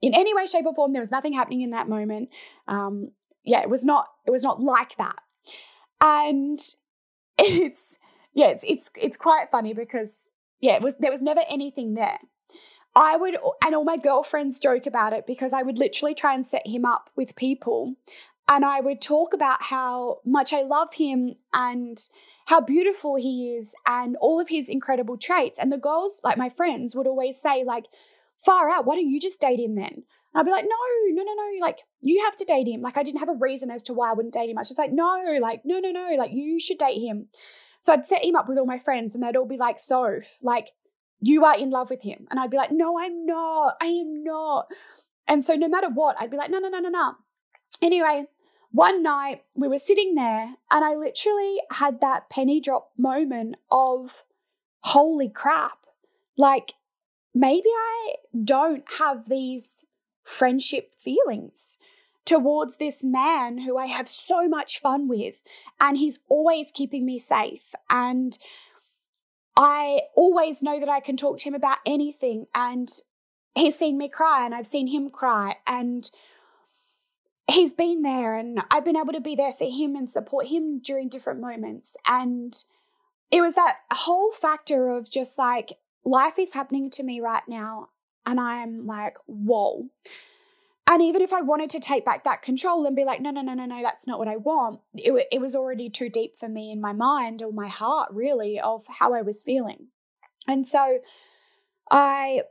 in 0.00 0.14
any 0.14 0.34
way, 0.34 0.46
shape, 0.46 0.66
or 0.66 0.74
form, 0.74 0.92
there 0.92 1.02
was 1.02 1.10
nothing 1.10 1.32
happening 1.32 1.62
in 1.62 1.70
that 1.70 1.88
moment. 1.88 2.30
Um, 2.68 3.10
yeah, 3.44 3.62
it 3.62 3.70
was 3.70 3.84
not, 3.84 4.06
it 4.26 4.30
was 4.30 4.42
not 4.42 4.60
like 4.60 4.96
that. 4.96 5.16
And 6.00 6.60
it's 7.38 7.98
yeah, 8.34 8.48
it's 8.48 8.64
it's 8.64 8.90
it's 8.96 9.16
quite 9.16 9.50
funny 9.50 9.74
because 9.74 10.30
yeah, 10.60 10.76
it 10.76 10.82
was 10.82 10.96
there 10.98 11.12
was 11.12 11.22
never 11.22 11.40
anything 11.48 11.94
there. 11.94 12.18
I 12.94 13.16
would, 13.16 13.36
and 13.64 13.74
all 13.74 13.84
my 13.84 13.96
girlfriends 13.96 14.58
joke 14.58 14.86
about 14.86 15.12
it 15.12 15.26
because 15.26 15.52
I 15.52 15.62
would 15.62 15.78
literally 15.78 16.14
try 16.14 16.34
and 16.34 16.44
set 16.44 16.66
him 16.66 16.84
up 16.84 17.10
with 17.14 17.36
people. 17.36 17.94
And 18.50 18.64
I 18.64 18.80
would 18.80 19.02
talk 19.02 19.34
about 19.34 19.62
how 19.62 20.20
much 20.24 20.52
I 20.52 20.62
love 20.62 20.94
him 20.94 21.34
and 21.52 21.98
how 22.46 22.62
beautiful 22.62 23.16
he 23.16 23.54
is 23.58 23.74
and 23.86 24.16
all 24.16 24.40
of 24.40 24.48
his 24.48 24.70
incredible 24.70 25.18
traits. 25.18 25.58
And 25.58 25.70
the 25.70 25.76
girls, 25.76 26.20
like 26.24 26.38
my 26.38 26.48
friends, 26.48 26.96
would 26.96 27.06
always 27.06 27.40
say, 27.40 27.62
like, 27.62 27.84
far 28.38 28.70
out, 28.70 28.86
why 28.86 28.96
don't 28.96 29.10
you 29.10 29.20
just 29.20 29.40
date 29.40 29.60
him 29.60 29.74
then? 29.74 30.04
And 30.32 30.34
I'd 30.34 30.46
be 30.46 30.50
like, 30.50 30.64
no, 30.64 30.76
no, 31.10 31.22
no, 31.22 31.34
no, 31.34 31.60
like, 31.60 31.80
you 32.00 32.24
have 32.24 32.36
to 32.36 32.44
date 32.46 32.66
him. 32.66 32.80
Like, 32.80 32.96
I 32.96 33.02
didn't 33.02 33.20
have 33.20 33.28
a 33.28 33.38
reason 33.38 33.70
as 33.70 33.82
to 33.84 33.92
why 33.92 34.10
I 34.10 34.14
wouldn't 34.14 34.34
date 34.34 34.48
him. 34.48 34.56
I 34.56 34.62
was 34.62 34.68
just 34.68 34.78
like, 34.78 34.92
no, 34.92 35.38
like, 35.42 35.62
no, 35.64 35.78
no, 35.78 35.90
no, 35.90 36.14
like, 36.16 36.30
you 36.32 36.58
should 36.58 36.78
date 36.78 37.00
him. 37.00 37.28
So 37.82 37.92
I'd 37.92 38.06
set 38.06 38.24
him 38.24 38.34
up 38.34 38.48
with 38.48 38.56
all 38.56 38.66
my 38.66 38.78
friends 38.78 39.14
and 39.14 39.22
they'd 39.22 39.36
all 39.36 39.46
be 39.46 39.58
like, 39.58 39.78
so, 39.78 40.20
like, 40.42 40.70
you 41.20 41.44
are 41.44 41.56
in 41.56 41.70
love 41.70 41.90
with 41.90 42.02
him. 42.02 42.26
And 42.30 42.40
I'd 42.40 42.50
be 42.50 42.56
like, 42.56 42.72
no, 42.72 42.98
I'm 42.98 43.26
not. 43.26 43.76
I 43.80 43.86
am 43.86 44.24
not. 44.24 44.68
And 45.26 45.44
so 45.44 45.54
no 45.54 45.68
matter 45.68 45.88
what, 45.88 46.16
I'd 46.18 46.30
be 46.30 46.36
like, 46.36 46.50
no, 46.50 46.58
no, 46.58 46.68
no, 46.68 46.78
no, 46.78 46.88
no. 46.88 47.14
Anyway, 47.82 48.24
one 48.70 49.02
night 49.02 49.44
we 49.54 49.68
were 49.68 49.78
sitting 49.78 50.14
there 50.14 50.54
and 50.70 50.84
I 50.84 50.94
literally 50.94 51.58
had 51.70 52.00
that 52.00 52.30
penny 52.30 52.60
drop 52.60 52.90
moment 52.96 53.56
of, 53.70 54.24
holy 54.80 55.28
crap. 55.28 55.78
Like, 56.36 56.74
maybe 57.34 57.68
I 57.68 58.14
don't 58.44 58.84
have 58.98 59.28
these 59.28 59.84
friendship 60.22 60.94
feelings 60.94 61.78
towards 62.24 62.76
this 62.76 63.02
man 63.02 63.58
who 63.58 63.78
I 63.78 63.86
have 63.86 64.06
so 64.06 64.46
much 64.48 64.80
fun 64.80 65.08
with, 65.08 65.40
and 65.80 65.96
he's 65.96 66.18
always 66.28 66.70
keeping 66.70 67.06
me 67.06 67.18
safe. 67.18 67.74
And 67.88 68.38
I 69.56 70.02
always 70.14 70.62
know 70.62 70.78
that 70.78 70.90
I 70.90 71.00
can 71.00 71.16
talk 71.16 71.38
to 71.38 71.48
him 71.48 71.54
about 71.54 71.78
anything. 71.86 72.46
And 72.54 72.90
he's 73.54 73.78
seen 73.78 73.96
me 73.96 74.10
cry, 74.10 74.44
and 74.44 74.54
I've 74.54 74.66
seen 74.66 74.88
him 74.88 75.08
cry. 75.08 75.56
And 75.66 76.10
he's 77.48 77.72
been 77.72 78.02
there, 78.02 78.36
and 78.36 78.62
I've 78.70 78.84
been 78.84 78.96
able 78.96 79.12
to 79.12 79.20
be 79.20 79.34
there 79.34 79.52
for 79.52 79.64
him 79.64 79.96
and 79.96 80.08
support 80.08 80.46
him 80.46 80.78
during 80.78 81.08
different 81.08 81.40
moments. 81.40 81.96
And 82.06 82.54
it 83.30 83.40
was 83.40 83.54
that 83.54 83.78
whole 83.92 84.32
factor 84.32 84.90
of 84.90 85.10
just 85.10 85.38
like, 85.38 85.78
life 86.04 86.38
is 86.38 86.54
happening 86.54 86.90
to 86.90 87.02
me 87.02 87.20
right 87.20 87.42
now. 87.48 87.88
And 88.24 88.38
I'm 88.38 88.86
like, 88.86 89.16
whoa. 89.26 89.86
And 90.90 91.02
even 91.02 91.20
if 91.20 91.32
I 91.32 91.42
wanted 91.42 91.68
to 91.70 91.80
take 91.80 92.04
back 92.04 92.24
that 92.24 92.40
control 92.40 92.86
and 92.86 92.96
be 92.96 93.04
like, 93.04 93.20
no, 93.20 93.30
no, 93.30 93.42
no, 93.42 93.52
no, 93.52 93.66
no, 93.66 93.82
that's 93.82 94.06
not 94.06 94.18
what 94.18 94.28
I 94.28 94.36
want, 94.36 94.80
it, 94.94 95.26
it 95.30 95.40
was 95.40 95.54
already 95.54 95.90
too 95.90 96.08
deep 96.08 96.36
for 96.38 96.48
me 96.48 96.70
in 96.70 96.80
my 96.80 96.92
mind 96.92 97.42
or 97.42 97.52
my 97.52 97.68
heart, 97.68 98.10
really, 98.12 98.58
of 98.58 98.86
how 98.88 99.12
I 99.12 99.20
was 99.20 99.42
feeling. 99.42 99.88
And 100.46 100.66
so 100.66 101.00
I 101.90 102.42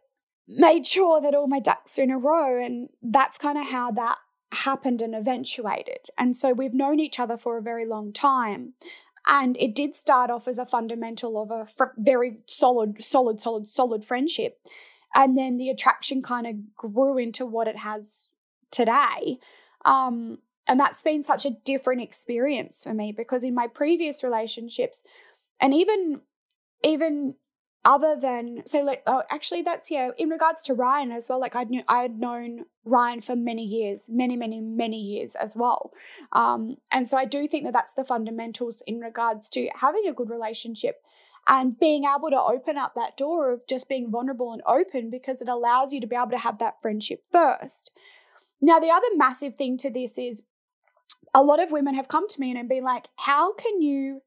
made 0.48 0.86
sure 0.86 1.20
that 1.20 1.34
all 1.34 1.48
my 1.48 1.60
ducks 1.60 1.98
are 1.98 2.04
in 2.04 2.12
a 2.12 2.18
row. 2.18 2.64
And 2.64 2.90
that's 3.02 3.40
kind 3.40 3.58
of 3.58 3.66
how 3.66 3.92
that 3.92 4.18
happened 4.52 5.02
and 5.02 5.14
eventuated. 5.16 6.08
And 6.18 6.36
so 6.36 6.54
we've 6.54 6.74
known 6.74 7.00
each 7.00 7.20
other 7.20 7.38
for 7.38 7.58
a 7.58 7.62
very 7.62 7.86
long 7.86 8.14
time. 8.14 8.74
And 9.28 9.58
it 9.58 9.76
did 9.76 9.96
start 9.96 10.30
off 10.32 10.48
as 10.48 10.58
a 10.58 10.66
fundamental 10.66 11.42
of 11.42 11.52
a 11.52 11.66
fr- 11.66 11.96
very 11.98 12.40
solid, 12.46 13.04
solid, 13.04 13.42
solid, 13.42 13.68
solid 13.68 14.06
friendship. 14.06 14.60
And 15.14 15.38
then 15.38 15.58
the 15.58 15.70
attraction 15.70 16.22
kind 16.22 16.48
of 16.48 16.76
grew 16.76 17.18
into 17.18 17.46
what 17.46 17.68
it 17.68 17.78
has 17.78 18.36
today. 18.72 19.40
Um, 19.84 20.40
and 20.68 20.80
that's 20.80 21.02
been 21.02 21.24
such 21.24 21.46
a 21.46 21.56
different 21.66 22.02
experience 22.02 22.84
for 22.84 22.94
me 22.94 23.14
because 23.16 23.44
in 23.44 23.56
my 23.56 23.68
previous 23.68 24.24
relationships, 24.24 25.04
and 25.60 25.74
even 25.74 26.22
even 26.84 27.36
other 27.88 28.18
than 28.20 28.62
so 28.66 28.82
like 28.82 29.02
oh 29.08 29.24
actually 29.30 29.62
that's 29.62 29.90
yeah 29.90 30.10
in 30.18 30.30
regards 30.30 30.62
to 30.64 30.74
Ryan 30.74 31.12
as 31.12 31.28
well 31.30 31.40
like 31.40 31.56
I 31.56 31.64
knew 31.64 31.84
I 31.88 32.02
had 32.02 32.20
known 32.20 32.66
Ryan 32.84 33.22
for 33.22 33.36
many 33.36 33.64
years 33.64 34.10
many 34.12 34.36
many 34.36 34.60
many 34.60 35.00
years 35.00 35.36
as 35.36 35.56
well 35.56 35.94
um 36.34 36.76
and 36.92 37.08
so 37.08 37.18
I 37.18 37.24
do 37.24 37.48
think 37.48 37.64
that 37.64 37.72
that's 37.72 37.94
the 37.94 38.04
fundamentals 38.04 38.84
in 38.86 39.00
regards 39.00 39.50
to 39.52 39.70
having 39.74 40.04
a 40.06 40.14
good 40.14 40.30
relationship 40.30 41.02
and 41.48 41.80
being 41.80 42.04
able 42.04 42.30
to 42.30 42.42
open 42.42 42.78
up 42.78 42.94
that 42.96 43.16
door 43.16 43.54
of 43.54 43.66
just 43.68 43.88
being 43.88 44.12
vulnerable 44.12 44.52
and 44.52 44.62
open 44.68 45.10
because 45.10 45.42
it 45.42 45.48
allows 45.48 45.94
you 45.94 46.02
to 46.02 46.08
be 46.08 46.16
able 46.16 46.32
to 46.32 46.38
have 46.38 46.60
that 46.60 46.82
friendship 46.82 47.24
first. 47.32 47.92
Now, 48.60 48.80
the 48.80 48.90
other 48.90 49.08
massive 49.16 49.56
thing 49.56 49.78
to 49.78 49.90
this 49.90 50.18
is 50.18 50.44
a 51.34 51.42
lot 51.42 51.64
of 51.64 51.72
women 51.72 51.96
have 51.96 52.10
come 52.10 52.28
to 52.28 52.40
me 52.42 52.52
and 52.52 52.68
been 52.68 52.84
like, 52.84 53.08
How 53.16 53.54
can 53.54 53.82
you 53.82 54.24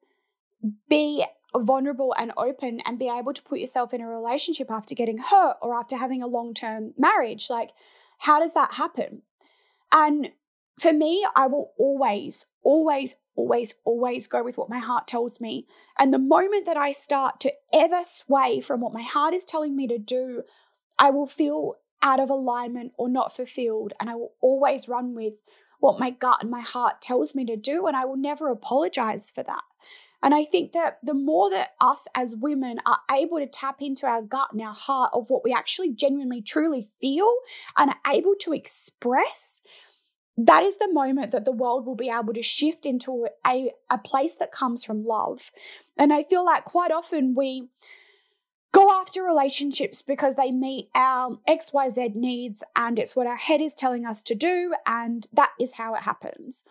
be 0.88 1.24
vulnerable 1.56 2.14
and 2.18 2.32
open 2.36 2.80
and 2.86 2.98
be 2.98 3.08
able 3.08 3.32
to 3.32 3.42
put 3.42 3.58
yourself 3.58 3.92
in 3.92 4.00
a 4.00 4.08
relationship 4.08 4.70
after 4.70 4.94
getting 4.94 5.18
hurt 5.18 5.56
or 5.60 5.74
after 5.74 5.96
having 5.96 6.22
a 6.22 6.26
long 6.26 6.54
term 6.54 6.94
marriage? 6.96 7.48
Like, 7.50 7.70
how 8.18 8.40
does 8.40 8.54
that 8.54 8.74
happen? 8.74 9.22
And 9.92 10.30
for 10.78 10.92
me, 10.92 11.26
I 11.34 11.46
will 11.46 11.72
always, 11.78 12.46
always, 12.62 13.16
always, 13.34 13.74
always 13.84 14.26
go 14.26 14.42
with 14.42 14.56
what 14.56 14.70
my 14.70 14.78
heart 14.78 15.06
tells 15.06 15.40
me. 15.40 15.66
And 15.98 16.12
the 16.12 16.18
moment 16.18 16.66
that 16.66 16.76
I 16.76 16.92
start 16.92 17.40
to 17.40 17.52
ever 17.72 18.00
sway 18.04 18.60
from 18.60 18.80
what 18.80 18.92
my 18.92 19.02
heart 19.02 19.34
is 19.34 19.44
telling 19.44 19.76
me 19.76 19.86
to 19.88 19.98
do, 19.98 20.42
I 20.98 21.10
will 21.10 21.26
feel 21.26 21.74
out 22.02 22.20
of 22.20 22.30
alignment 22.30 22.92
or 22.96 23.08
not 23.08 23.34
fulfilled. 23.34 23.92
And 24.00 24.08
I 24.08 24.14
will 24.14 24.32
always 24.40 24.88
run 24.88 25.14
with 25.14 25.34
what 25.80 25.98
my 25.98 26.10
gut 26.10 26.38
and 26.42 26.50
my 26.50 26.60
heart 26.60 27.02
tells 27.02 27.34
me 27.34 27.44
to 27.46 27.56
do. 27.56 27.86
And 27.86 27.96
I 27.96 28.04
will 28.04 28.16
never 28.16 28.48
apologize 28.48 29.30
for 29.30 29.42
that. 29.42 29.62
And 30.22 30.34
I 30.34 30.44
think 30.44 30.72
that 30.72 30.98
the 31.02 31.14
more 31.14 31.50
that 31.50 31.70
us 31.80 32.06
as 32.14 32.36
women 32.36 32.78
are 32.84 33.00
able 33.10 33.38
to 33.38 33.46
tap 33.46 33.76
into 33.80 34.06
our 34.06 34.22
gut 34.22 34.48
and 34.52 34.60
our 34.60 34.74
heart 34.74 35.10
of 35.14 35.30
what 35.30 35.44
we 35.44 35.52
actually 35.52 35.92
genuinely 35.92 36.42
truly 36.42 36.88
feel 37.00 37.32
and 37.76 37.90
are 37.90 38.12
able 38.12 38.34
to 38.40 38.52
express, 38.52 39.62
that 40.36 40.62
is 40.62 40.78
the 40.78 40.92
moment 40.92 41.30
that 41.32 41.44
the 41.44 41.52
world 41.52 41.86
will 41.86 41.96
be 41.96 42.10
able 42.10 42.34
to 42.34 42.42
shift 42.42 42.84
into 42.84 43.26
a, 43.46 43.72
a 43.90 43.98
place 43.98 44.36
that 44.36 44.52
comes 44.52 44.84
from 44.84 45.04
love. 45.04 45.50
And 45.96 46.12
I 46.12 46.22
feel 46.22 46.44
like 46.44 46.64
quite 46.64 46.90
often 46.90 47.34
we 47.34 47.68
go 48.72 48.92
after 48.92 49.22
relationships 49.22 50.02
because 50.02 50.36
they 50.36 50.50
meet 50.50 50.88
our 50.94 51.38
XYZ 51.48 52.14
needs 52.14 52.62
and 52.76 52.98
it's 52.98 53.16
what 53.16 53.26
our 53.26 53.36
head 53.36 53.60
is 53.60 53.74
telling 53.74 54.06
us 54.06 54.22
to 54.24 54.34
do, 54.34 54.74
and 54.86 55.26
that 55.32 55.50
is 55.58 55.72
how 55.72 55.94
it 55.94 56.02
happens. 56.02 56.64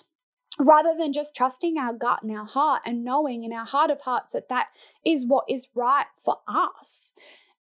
Rather 0.59 0.93
than 0.97 1.13
just 1.13 1.35
trusting 1.35 1.77
our 1.77 1.93
gut 1.93 2.21
and 2.21 2.31
our 2.31 2.45
heart 2.45 2.81
and 2.85 3.03
knowing 3.03 3.43
in 3.43 3.53
our 3.53 3.65
heart 3.65 3.89
of 3.89 4.01
hearts 4.01 4.33
that 4.33 4.49
that 4.49 4.67
is 5.05 5.25
what 5.25 5.45
is 5.47 5.67
right 5.73 6.07
for 6.23 6.37
us. 6.47 7.13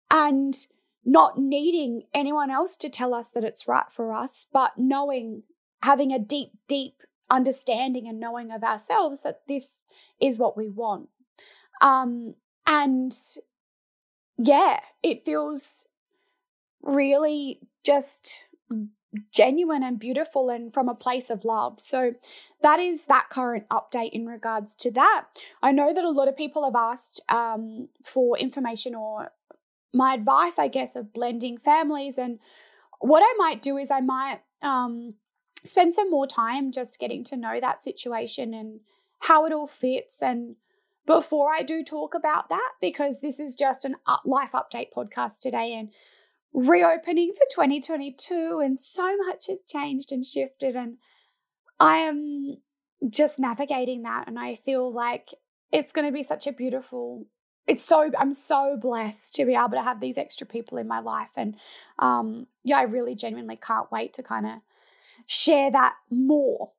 And 0.10 0.56
not 1.04 1.40
needing 1.40 2.04
anyone 2.14 2.52
else 2.52 2.78
to 2.78 2.90
tell 2.90 3.14
us 3.14 3.30
that 3.30 3.44
it's 3.44 3.68
right 3.68 3.92
for 3.92 4.14
us, 4.14 4.46
but 4.52 4.74
knowing 4.78 5.44
having 5.82 6.12
a 6.12 6.20
deep, 6.20 6.52
deep 6.68 7.02
understanding 7.30 8.08
and 8.08 8.20
knowing 8.20 8.52
of 8.52 8.64
ourselves 8.64 9.22
that 9.24 9.42
this 9.48 9.84
is 10.22 10.38
what 10.38 10.56
we 10.56 10.70
want. 10.70 11.10
Um, 11.82 12.36
and 12.68 13.14
yeah, 14.38 14.82
it 15.02 15.26
feels 15.26 15.88
really 16.84 17.60
just 17.84 18.36
genuine 19.32 19.84
and 19.84 20.00
beautiful 20.00 20.50
and 20.50 20.74
from 20.74 20.88
a 20.88 20.96
place 20.96 21.30
of 21.30 21.44
love. 21.44 21.80
So 21.80 22.14
that 22.62 22.80
is 22.80 23.06
that 23.06 23.30
current 23.30 23.68
update 23.70 24.12
in 24.12 24.26
regards 24.26 24.76
to 24.78 24.92
that. 24.92 25.26
I 25.62 25.72
know 25.72 25.94
that 25.94 26.04
a 26.04 26.10
lot 26.10 26.28
of 26.28 26.38
people 26.38 26.64
have 26.64 26.76
asked 26.76 27.22
um, 27.30 27.90
for 28.04 28.38
information 28.38 28.96
or 28.96 29.32
my 29.94 30.14
advice, 30.14 30.58
I 30.58 30.68
guess, 30.68 30.96
of 30.96 31.14
blending 31.14 31.58
families. 31.58 32.18
And 32.18 32.40
what 33.00 33.22
I 33.22 33.34
might 33.38 33.62
do 33.62 33.78
is 33.78 33.92
I 33.92 34.00
might 34.00 34.40
um, 34.62 35.16
spend 35.64 35.94
some 35.94 36.10
more 36.10 36.28
time 36.28 36.72
just 36.72 37.00
getting 37.00 37.24
to 37.26 37.38
know 37.38 37.60
that 37.60 37.84
situation 37.84 38.54
and 38.54 38.80
how 39.20 39.46
it 39.46 39.54
all 39.54 39.68
fits 39.68 40.22
and 40.22 40.56
before 41.06 41.52
I 41.54 41.62
do 41.62 41.84
talk 41.84 42.14
about 42.14 42.50
that 42.50 42.72
because 42.80 43.22
this 43.22 43.40
is 43.40 43.56
just 43.56 43.86
a 43.86 44.18
life 44.24 44.52
update 44.52 44.94
podcast 44.96 45.40
today 45.40 45.74
and 45.74 45.90
reopening 46.54 47.34
for 47.34 47.46
2022 47.54 48.62
and 48.64 48.80
so 48.80 49.16
much 49.18 49.48
has 49.48 49.60
changed 49.68 50.12
and 50.12 50.26
shifted 50.26 50.76
and 50.76 50.98
I 51.80 51.98
am 51.98 52.58
just 53.10 53.40
navigating 53.40 54.04
that 54.04 54.28
and 54.28 54.38
I 54.38 54.56
feel 54.56 54.92
like 54.92 55.30
it's 55.72 55.92
going 55.92 56.08
to 56.08 56.14
be 56.14 56.24
such 56.24 56.48
a 56.48 56.52
beautiful 56.52 57.26
it's 57.68 57.84
so 57.84 58.12
I'm 58.18 58.34
so 58.34 58.78
blessed 58.80 59.34
to 59.36 59.46
be 59.46 59.56
able 59.56 59.70
to 59.70 59.82
have 59.82 60.00
these 60.00 60.18
extra 60.18 60.48
people 60.48 60.78
in 60.78 60.88
my 60.88 61.00
life, 61.00 61.30
and 61.36 61.56
um, 62.00 62.48
yeah, 62.64 62.78
I 62.78 62.84
really 62.84 63.16
genuinely 63.16 63.56
can't 63.56 63.92
wait 63.92 64.14
to 64.16 64.24
kind 64.24 64.46
of 64.46 64.54
share 65.26 65.72
that 65.72 65.96
more. 66.10 66.72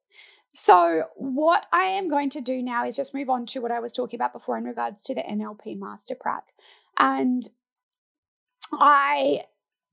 So, 0.55 1.05
what 1.17 1.67
I 1.73 1.85
am 1.85 2.11
going 2.11 2.31
to 2.31 2.41
do 2.41 2.63
now 2.63 2.87
is 2.87 2.97
just 2.97 3.15
move 3.15 3.31
on 3.31 3.47
to 3.47 3.61
what 3.61 3.71
I 3.71 3.81
was 3.81 3.93
talking 3.93 4.19
about 4.19 4.33
before 4.35 4.59
in 4.59 4.65
regards 4.65 5.03
to 5.05 5.15
the 5.15 5.23
NLP 5.23 5.79
Master 5.79 6.15
Prac. 6.15 6.49
And 6.99 7.49
I, 8.73 9.45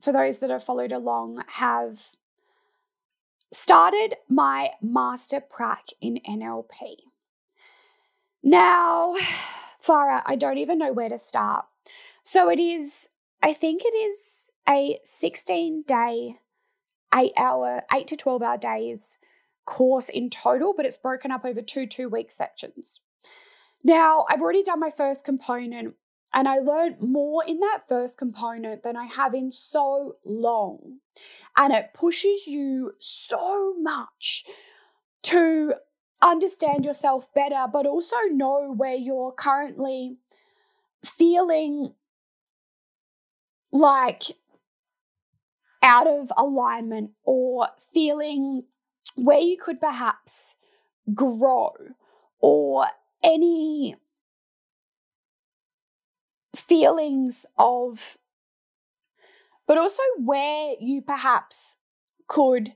for 0.02 0.12
those 0.12 0.40
that 0.40 0.50
have 0.50 0.64
followed 0.64 0.92
along, 0.92 1.44
have 1.48 2.12
started 3.52 4.16
my 4.28 4.72
Master 4.82 5.42
Prac 5.42 5.88
in 6.02 6.20
NLP. 6.28 6.98
Now, 8.44 9.16
far 9.80 10.10
out, 10.10 10.24
I 10.26 10.36
don't 10.36 10.58
even 10.58 10.78
know 10.78 10.94
where 10.94 11.10
to 11.10 11.20
start. 11.20 11.66
So 12.24 12.50
it 12.50 12.60
is, 12.60 13.10
I 13.42 13.54
think 13.54 13.82
it 13.84 13.96
is 13.96 14.50
a 14.68 15.00
16 15.04 15.84
day, 15.88 16.36
eight 17.16 17.34
hour, 17.38 17.82
eight 17.94 18.08
to 18.08 18.16
12 18.16 18.42
hour 18.42 18.58
days 18.58 19.18
course 19.66 20.10
in 20.10 20.30
total, 20.30 20.74
but 20.76 20.86
it's 20.86 20.98
broken 20.98 21.32
up 21.32 21.46
over 21.46 21.62
two 21.62 21.86
two 21.86 22.10
week 22.10 22.32
sections. 22.32 23.02
Now, 23.84 24.26
I've 24.30 24.42
already 24.42 24.64
done 24.64 24.80
my 24.80 24.90
first 24.90 25.24
component 25.24 25.96
and 26.34 26.48
I 26.48 26.60
learned 26.60 27.02
more 27.02 27.44
in 27.46 27.60
that 27.60 27.84
first 27.88 28.18
component 28.18 28.84
than 28.84 28.96
I 28.96 29.06
have 29.06 29.34
in 29.34 29.52
so 29.52 30.18
long. 30.24 31.00
And 31.58 31.74
it 31.74 31.94
pushes 31.94 32.46
you 32.46 32.94
so 33.00 33.74
much 33.80 34.46
to 35.24 35.74
understand 36.22 36.86
yourself 36.86 37.34
better, 37.34 37.66
but 37.72 37.88
also 37.88 38.16
know 38.32 38.72
where 38.76 38.96
you're 38.96 39.32
currently 39.32 40.18
feeling 41.04 41.94
like 43.72 44.24
out 45.82 46.08
of 46.08 46.32
alignment 46.38 47.12
or 47.24 47.70
feeling 47.94 48.64
where 49.16 49.40
you 49.40 49.58
could 49.58 49.80
perhaps 49.80 50.56
grow 51.14 51.72
or 52.40 52.88
any 53.24 53.96
feelings 56.70 57.46
of, 57.58 58.18
but 59.68 59.78
also 59.78 60.04
where 60.18 60.76
you 60.80 61.02
perhaps 61.02 61.78
could 62.28 62.74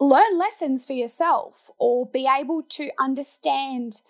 learn 0.00 0.36
lessons 0.36 0.84
for 0.84 0.92
yourself 0.92 1.70
or 1.78 2.04
be 2.04 2.28
able 2.28 2.62
to 2.62 2.90
understand 2.98 4.02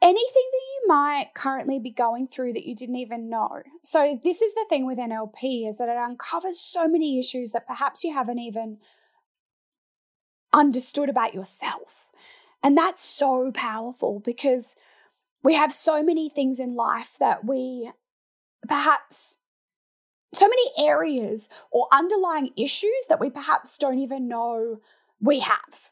anything 0.00 0.24
that 0.52 0.60
you 0.74 0.86
might 0.86 1.30
currently 1.34 1.78
be 1.78 1.90
going 1.90 2.28
through 2.28 2.52
that 2.52 2.66
you 2.66 2.74
didn't 2.74 2.96
even 2.96 3.28
know. 3.28 3.62
So 3.82 4.18
this 4.22 4.40
is 4.40 4.54
the 4.54 4.66
thing 4.68 4.86
with 4.86 4.98
NLP 4.98 5.68
is 5.68 5.78
that 5.78 5.88
it 5.88 5.96
uncovers 5.96 6.60
so 6.60 6.86
many 6.86 7.18
issues 7.18 7.52
that 7.52 7.66
perhaps 7.66 8.04
you 8.04 8.12
haven't 8.14 8.38
even 8.38 8.78
understood 10.52 11.08
about 11.08 11.34
yourself. 11.34 12.06
And 12.62 12.76
that's 12.76 13.02
so 13.02 13.50
powerful 13.52 14.20
because 14.20 14.76
we 15.44 15.54
have 15.54 15.72
so 15.72 16.02
many 16.02 16.28
things 16.28 16.58
in 16.58 16.74
life 16.74 17.12
that 17.20 17.44
we 17.44 17.92
perhaps 18.66 19.38
so 20.32 20.48
many 20.48 20.70
areas 20.88 21.48
or 21.70 21.86
underlying 21.92 22.50
issues 22.56 22.90
that 23.08 23.20
we 23.20 23.30
perhaps 23.30 23.78
don't 23.78 24.00
even 24.00 24.26
know 24.26 24.80
we 25.20 25.40
have. 25.40 25.90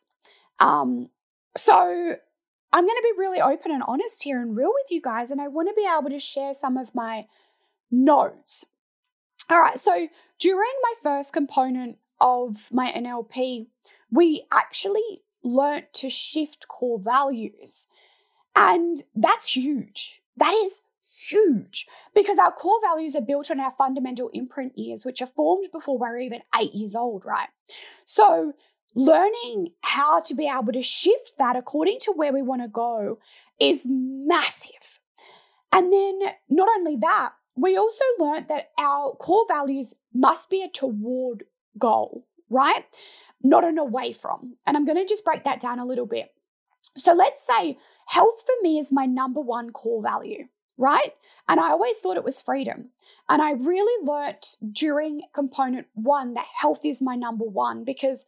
Um, 0.58 1.10
so 1.56 2.16
I'm 2.72 2.86
going 2.86 2.96
to 2.96 3.02
be 3.14 3.18
really 3.18 3.40
open 3.40 3.70
and 3.70 3.84
honest 3.86 4.22
here 4.24 4.40
and 4.40 4.56
real 4.56 4.72
with 4.72 4.90
you 4.90 5.00
guys, 5.00 5.30
and 5.30 5.40
I 5.40 5.48
want 5.48 5.68
to 5.68 5.74
be 5.74 5.86
able 5.86 6.10
to 6.10 6.18
share 6.18 6.54
some 6.54 6.76
of 6.76 6.94
my 6.94 7.26
notes. 7.90 8.64
All 9.50 9.60
right, 9.60 9.78
so 9.78 10.08
during 10.38 10.72
my 10.82 10.94
first 11.02 11.32
component 11.32 11.98
of 12.20 12.68
my 12.72 12.90
NLP, 12.90 13.66
we 14.10 14.46
actually 14.50 15.22
learnt 15.44 15.92
to 15.94 16.08
shift 16.08 16.68
core 16.68 16.98
values. 16.98 17.86
And 18.54 18.98
that's 19.14 19.56
huge. 19.56 20.22
That 20.36 20.52
is 20.54 20.80
huge 21.28 21.86
because 22.14 22.38
our 22.38 22.52
core 22.52 22.80
values 22.82 23.14
are 23.14 23.22
built 23.22 23.50
on 23.50 23.60
our 23.60 23.72
fundamental 23.76 24.30
imprint 24.32 24.76
years, 24.76 25.04
which 25.04 25.22
are 25.22 25.26
formed 25.26 25.68
before 25.72 25.98
we're 25.98 26.18
even 26.18 26.42
eight 26.58 26.74
years 26.74 26.94
old, 26.94 27.24
right? 27.24 27.48
So, 28.04 28.52
learning 28.94 29.68
how 29.82 30.20
to 30.20 30.34
be 30.34 30.46
able 30.46 30.72
to 30.72 30.82
shift 30.82 31.34
that 31.38 31.56
according 31.56 31.98
to 32.00 32.12
where 32.12 32.32
we 32.32 32.42
want 32.42 32.62
to 32.62 32.68
go 32.68 33.18
is 33.58 33.86
massive. 33.88 35.00
And 35.70 35.92
then, 35.92 36.20
not 36.50 36.68
only 36.76 36.96
that, 36.96 37.32
we 37.56 37.76
also 37.76 38.04
learned 38.18 38.48
that 38.48 38.70
our 38.78 39.14
core 39.16 39.46
values 39.48 39.94
must 40.12 40.50
be 40.50 40.62
a 40.62 40.68
toward 40.68 41.44
goal, 41.78 42.26
right? 42.50 42.84
Not 43.42 43.64
an 43.64 43.78
away 43.78 44.12
from. 44.12 44.56
And 44.66 44.76
I'm 44.76 44.84
going 44.84 44.98
to 44.98 45.06
just 45.06 45.24
break 45.24 45.44
that 45.44 45.60
down 45.60 45.78
a 45.78 45.86
little 45.86 46.06
bit. 46.06 46.30
So 46.96 47.14
let's 47.14 47.46
say 47.46 47.78
health 48.06 48.42
for 48.44 48.54
me 48.62 48.78
is 48.78 48.92
my 48.92 49.06
number 49.06 49.40
one 49.40 49.70
core 49.70 50.02
value, 50.02 50.48
right? 50.76 51.14
And 51.48 51.58
I 51.58 51.70
always 51.70 51.98
thought 51.98 52.16
it 52.16 52.24
was 52.24 52.42
freedom. 52.42 52.90
And 53.28 53.40
I 53.40 53.52
really 53.52 54.06
learnt 54.06 54.56
during 54.70 55.22
component 55.34 55.86
one 55.94 56.34
that 56.34 56.46
health 56.54 56.84
is 56.84 57.00
my 57.00 57.16
number 57.16 57.44
one 57.44 57.84
because 57.84 58.26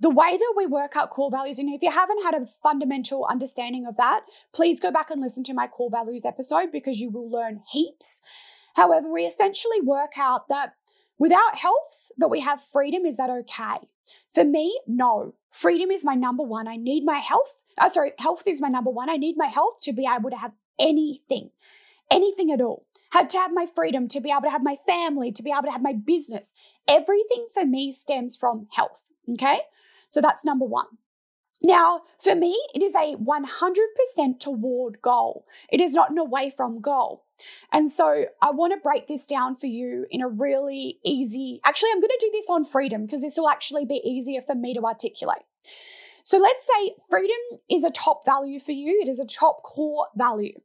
the 0.00 0.10
way 0.10 0.36
that 0.36 0.54
we 0.56 0.66
work 0.66 0.96
out 0.96 1.10
core 1.10 1.30
values, 1.30 1.58
and 1.58 1.68
if 1.68 1.82
you 1.82 1.90
haven't 1.90 2.24
had 2.24 2.34
a 2.34 2.46
fundamental 2.46 3.26
understanding 3.28 3.84
of 3.84 3.96
that, 3.96 4.20
please 4.54 4.78
go 4.78 4.92
back 4.92 5.10
and 5.10 5.20
listen 5.20 5.42
to 5.44 5.54
my 5.54 5.66
core 5.66 5.90
values 5.90 6.24
episode 6.24 6.70
because 6.72 7.00
you 7.00 7.10
will 7.10 7.28
learn 7.28 7.62
heaps. 7.72 8.20
However, 8.74 9.12
we 9.12 9.22
essentially 9.22 9.80
work 9.80 10.12
out 10.16 10.48
that 10.48 10.74
without 11.18 11.56
health, 11.56 12.12
but 12.16 12.30
we 12.30 12.40
have 12.40 12.62
freedom, 12.62 13.04
is 13.04 13.16
that 13.16 13.28
okay? 13.28 13.88
For 14.34 14.44
me, 14.44 14.78
no. 14.86 15.34
Freedom 15.50 15.90
is 15.90 16.04
my 16.04 16.14
number 16.14 16.42
one. 16.42 16.68
I 16.68 16.76
need 16.76 17.04
my 17.04 17.18
health. 17.18 17.62
Uh, 17.76 17.88
sorry, 17.88 18.12
health 18.18 18.46
is 18.46 18.60
my 18.60 18.68
number 18.68 18.90
one. 18.90 19.08
I 19.08 19.16
need 19.16 19.36
my 19.36 19.46
health 19.46 19.80
to 19.82 19.92
be 19.92 20.06
able 20.06 20.30
to 20.30 20.36
have 20.36 20.52
anything, 20.78 21.50
anything 22.10 22.50
at 22.50 22.60
all. 22.60 22.86
Had 23.12 23.30
to 23.30 23.38
have 23.38 23.52
my 23.52 23.66
freedom, 23.74 24.08
to 24.08 24.20
be 24.20 24.30
able 24.30 24.42
to 24.42 24.50
have 24.50 24.62
my 24.62 24.76
family, 24.86 25.32
to 25.32 25.42
be 25.42 25.50
able 25.50 25.62
to 25.62 25.72
have 25.72 25.82
my 25.82 25.94
business. 25.94 26.52
Everything 26.86 27.48
for 27.54 27.64
me 27.64 27.90
stems 27.90 28.36
from 28.36 28.68
health. 28.72 29.04
Okay. 29.32 29.60
So 30.08 30.20
that's 30.20 30.44
number 30.44 30.64
one. 30.64 30.86
Now, 31.62 32.02
for 32.22 32.34
me, 32.34 32.56
it 32.74 32.82
is 32.82 32.94
a 32.94 33.16
100% 33.16 34.40
toward 34.40 35.02
goal. 35.02 35.44
It 35.70 35.80
is 35.80 35.92
not 35.92 36.10
an 36.10 36.18
away 36.18 36.50
from 36.50 36.80
goal. 36.80 37.24
And 37.72 37.90
so 37.90 38.24
I 38.42 38.50
want 38.50 38.72
to 38.72 38.80
break 38.82 39.06
this 39.06 39.26
down 39.26 39.56
for 39.56 39.66
you 39.66 40.06
in 40.10 40.22
a 40.22 40.28
really 40.28 40.98
easy, 41.04 41.60
actually, 41.64 41.90
I'm 41.92 42.00
going 42.00 42.08
to 42.08 42.26
do 42.26 42.30
this 42.32 42.50
on 42.50 42.64
freedom 42.64 43.06
because 43.06 43.22
this 43.22 43.36
will 43.36 43.48
actually 43.48 43.84
be 43.84 44.00
easier 44.04 44.42
for 44.42 44.54
me 44.54 44.74
to 44.74 44.84
articulate. 44.84 45.42
So 46.24 46.38
let's 46.38 46.66
say 46.66 46.94
freedom 47.08 47.60
is 47.70 47.84
a 47.84 47.90
top 47.90 48.24
value 48.26 48.60
for 48.60 48.72
you, 48.72 49.00
it 49.02 49.08
is 49.08 49.18
a 49.18 49.26
top 49.26 49.62
core 49.62 50.08
value. 50.14 50.60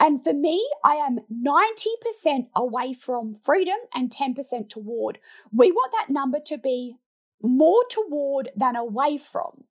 And 0.00 0.22
for 0.22 0.32
me, 0.32 0.68
I 0.84 0.96
am 0.96 1.20
90% 1.32 2.48
away 2.54 2.92
from 2.92 3.34
freedom 3.42 3.76
and 3.94 4.10
10% 4.10 4.68
toward. 4.68 5.18
We 5.52 5.72
want 5.72 5.92
that 5.92 6.12
number 6.12 6.38
to 6.46 6.58
be 6.58 6.96
more 7.42 7.84
toward 7.90 8.50
than 8.56 8.76
away 8.76 9.18
from. 9.18 9.64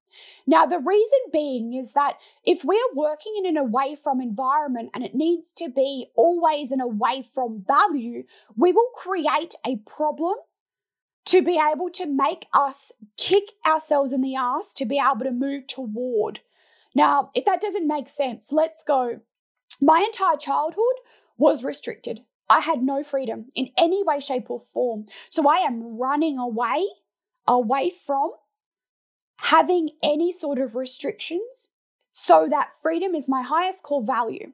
Now, 0.46 0.66
the 0.66 0.80
reason 0.80 1.20
being 1.32 1.74
is 1.74 1.94
that 1.94 2.18
if 2.46 2.64
we're 2.64 2.94
working 2.96 3.34
in 3.38 3.46
an 3.46 3.58
away 3.58 3.96
from 3.96 4.22
environment 4.22 4.92
and 4.94 5.04
it 5.04 5.14
needs 5.14 5.52
to 5.54 5.70
be 5.70 6.08
always 6.16 6.72
an 6.72 6.82
away 6.82 7.26
from 7.34 7.64
value, 7.68 8.24
we 8.56 8.72
will 8.72 8.90
create 8.96 9.56
a 9.66 9.78
problem 9.86 10.36
to 11.26 11.42
be 11.42 11.60
able 11.60 11.90
to 11.90 12.06
make 12.06 12.48
us 12.54 12.94
kick 13.18 13.52
ourselves 13.66 14.14
in 14.14 14.22
the 14.22 14.36
ass 14.36 14.74
to 14.74 14.86
be 14.86 14.98
able 14.98 15.26
to 15.26 15.32
move 15.32 15.68
toward. 15.68 16.40
Now, 16.96 17.32
if 17.36 17.44
that 17.46 17.62
doesn't 17.62 17.86
make 17.86 18.08
sense, 18.08 18.54
let's 18.54 18.82
go. 18.82 19.20
My 19.82 20.00
entire 20.00 20.38
childhood 20.38 20.96
was 21.38 21.66
restricted. 21.66 22.22
I 22.50 22.62
had 22.62 22.82
no 22.82 23.04
freedom 23.04 23.48
in 23.56 23.70
any 23.78 24.04
way, 24.04 24.22
shape, 24.22 24.50
or 24.50 24.62
form. 24.62 25.06
So 25.30 25.50
I 25.50 25.58
am 25.58 25.98
running 25.98 26.40
away 26.40 26.86
away 27.48 27.90
from 27.90 28.32
having 29.38 29.92
any 30.04 30.32
sort 30.32 30.60
of 30.60 30.76
restrictions 30.76 31.70
so 32.20 32.48
that 32.50 32.70
freedom 32.82 33.14
is 33.14 33.30
my 33.30 33.44
highest 33.44 33.84
core 33.84 34.04
value. 34.04 34.52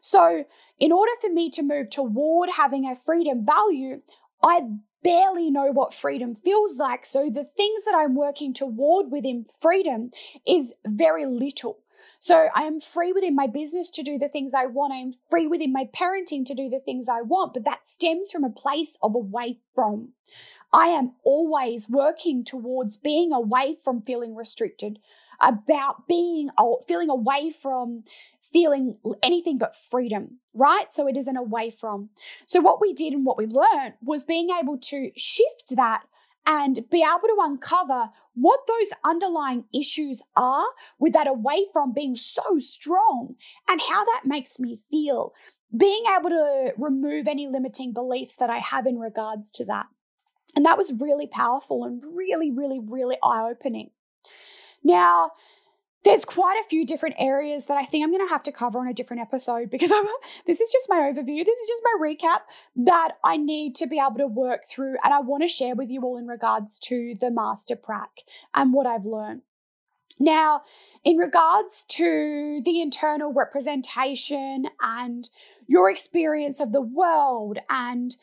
So, 0.00 0.44
in 0.80 0.90
order 0.90 1.12
for 1.20 1.32
me 1.32 1.48
to 1.50 1.62
move 1.62 1.90
toward 1.90 2.50
having 2.56 2.86
a 2.86 2.96
freedom 2.96 3.46
value, 3.46 4.02
I 4.42 4.62
barely 5.04 5.48
know 5.48 5.70
what 5.70 5.94
freedom 5.94 6.34
feels 6.44 6.76
like. 6.78 7.06
So, 7.06 7.30
the 7.30 7.48
things 7.56 7.84
that 7.84 7.94
I'm 7.96 8.16
working 8.16 8.52
toward 8.52 9.12
within 9.12 9.46
freedom 9.60 10.10
is 10.44 10.74
very 10.84 11.24
little. 11.24 11.78
So, 12.18 12.48
I 12.52 12.62
am 12.62 12.80
free 12.80 13.12
within 13.12 13.36
my 13.36 13.46
business 13.46 13.90
to 13.90 14.02
do 14.02 14.18
the 14.18 14.28
things 14.28 14.52
I 14.52 14.66
want. 14.66 14.92
I 14.92 14.96
am 14.96 15.12
free 15.30 15.46
within 15.46 15.72
my 15.72 15.88
parenting 15.94 16.44
to 16.46 16.54
do 16.54 16.68
the 16.68 16.80
things 16.80 17.08
I 17.08 17.20
want, 17.20 17.54
but 17.54 17.64
that 17.64 17.86
stems 17.86 18.32
from 18.32 18.42
a 18.42 18.50
place 18.50 18.96
of 19.00 19.14
away 19.14 19.60
from. 19.72 20.14
I 20.74 20.88
am 20.88 21.12
always 21.22 21.88
working 21.88 22.42
towards 22.42 22.96
being 22.96 23.32
away 23.32 23.76
from 23.84 24.02
feeling 24.02 24.34
restricted, 24.34 24.98
about 25.40 26.08
being 26.08 26.50
feeling 26.88 27.10
away 27.10 27.50
from 27.50 28.02
feeling 28.42 28.98
anything 29.22 29.56
but 29.56 29.76
freedom, 29.76 30.40
right? 30.52 30.90
So 30.90 31.06
it 31.06 31.16
is 31.16 31.28
an 31.28 31.36
away 31.36 31.70
from. 31.70 32.10
So 32.44 32.60
what 32.60 32.80
we 32.80 32.92
did 32.92 33.12
and 33.12 33.24
what 33.24 33.38
we 33.38 33.46
learned 33.46 33.94
was 34.02 34.24
being 34.24 34.48
able 34.50 34.76
to 34.78 35.12
shift 35.16 35.76
that 35.76 36.02
and 36.44 36.80
be 36.90 37.02
able 37.02 37.28
to 37.28 37.36
uncover 37.38 38.10
what 38.34 38.66
those 38.66 38.90
underlying 39.04 39.66
issues 39.72 40.22
are 40.34 40.66
with 40.98 41.12
that 41.12 41.28
away 41.28 41.66
from 41.72 41.92
being 41.92 42.16
so 42.16 42.58
strong 42.58 43.36
and 43.68 43.80
how 43.80 44.04
that 44.04 44.22
makes 44.24 44.58
me 44.58 44.80
feel. 44.90 45.34
Being 45.76 46.04
able 46.16 46.30
to 46.30 46.72
remove 46.76 47.28
any 47.28 47.46
limiting 47.46 47.92
beliefs 47.92 48.34
that 48.36 48.50
I 48.50 48.58
have 48.58 48.86
in 48.86 48.98
regards 48.98 49.52
to 49.52 49.64
that. 49.66 49.86
And 50.56 50.64
that 50.64 50.78
was 50.78 50.92
really 50.92 51.26
powerful 51.26 51.84
and 51.84 52.02
really, 52.14 52.50
really, 52.50 52.78
really 52.80 53.16
eye 53.22 53.48
opening. 53.50 53.90
Now, 54.82 55.32
there's 56.04 56.24
quite 56.24 56.60
a 56.62 56.68
few 56.68 56.84
different 56.84 57.16
areas 57.18 57.66
that 57.66 57.78
I 57.78 57.84
think 57.84 58.04
I'm 58.04 58.10
going 58.10 58.24
to 58.24 58.32
have 58.32 58.42
to 58.44 58.52
cover 58.52 58.78
on 58.78 58.86
a 58.86 58.92
different 58.92 59.22
episode 59.22 59.70
because 59.70 59.90
I'm, 59.94 60.04
this 60.46 60.60
is 60.60 60.70
just 60.70 60.86
my 60.88 60.96
overview. 60.96 61.44
This 61.44 61.58
is 61.58 61.68
just 61.68 61.82
my 61.82 61.98
recap 62.00 62.40
that 62.84 63.12
I 63.24 63.36
need 63.36 63.74
to 63.76 63.86
be 63.86 63.98
able 63.98 64.18
to 64.18 64.26
work 64.26 64.68
through. 64.68 64.96
And 65.02 65.12
I 65.12 65.20
want 65.20 65.42
to 65.42 65.48
share 65.48 65.74
with 65.74 65.90
you 65.90 66.02
all 66.02 66.18
in 66.18 66.26
regards 66.26 66.78
to 66.80 67.14
the 67.18 67.30
Master 67.30 67.74
Prac 67.74 68.10
and 68.54 68.72
what 68.72 68.86
I've 68.86 69.06
learned. 69.06 69.42
Now, 70.20 70.62
in 71.02 71.16
regards 71.16 71.84
to 71.88 72.62
the 72.64 72.80
internal 72.80 73.32
representation 73.32 74.66
and 74.80 75.28
your 75.66 75.90
experience 75.90 76.60
of 76.60 76.70
the 76.70 76.80
world 76.80 77.58
and 77.68 78.14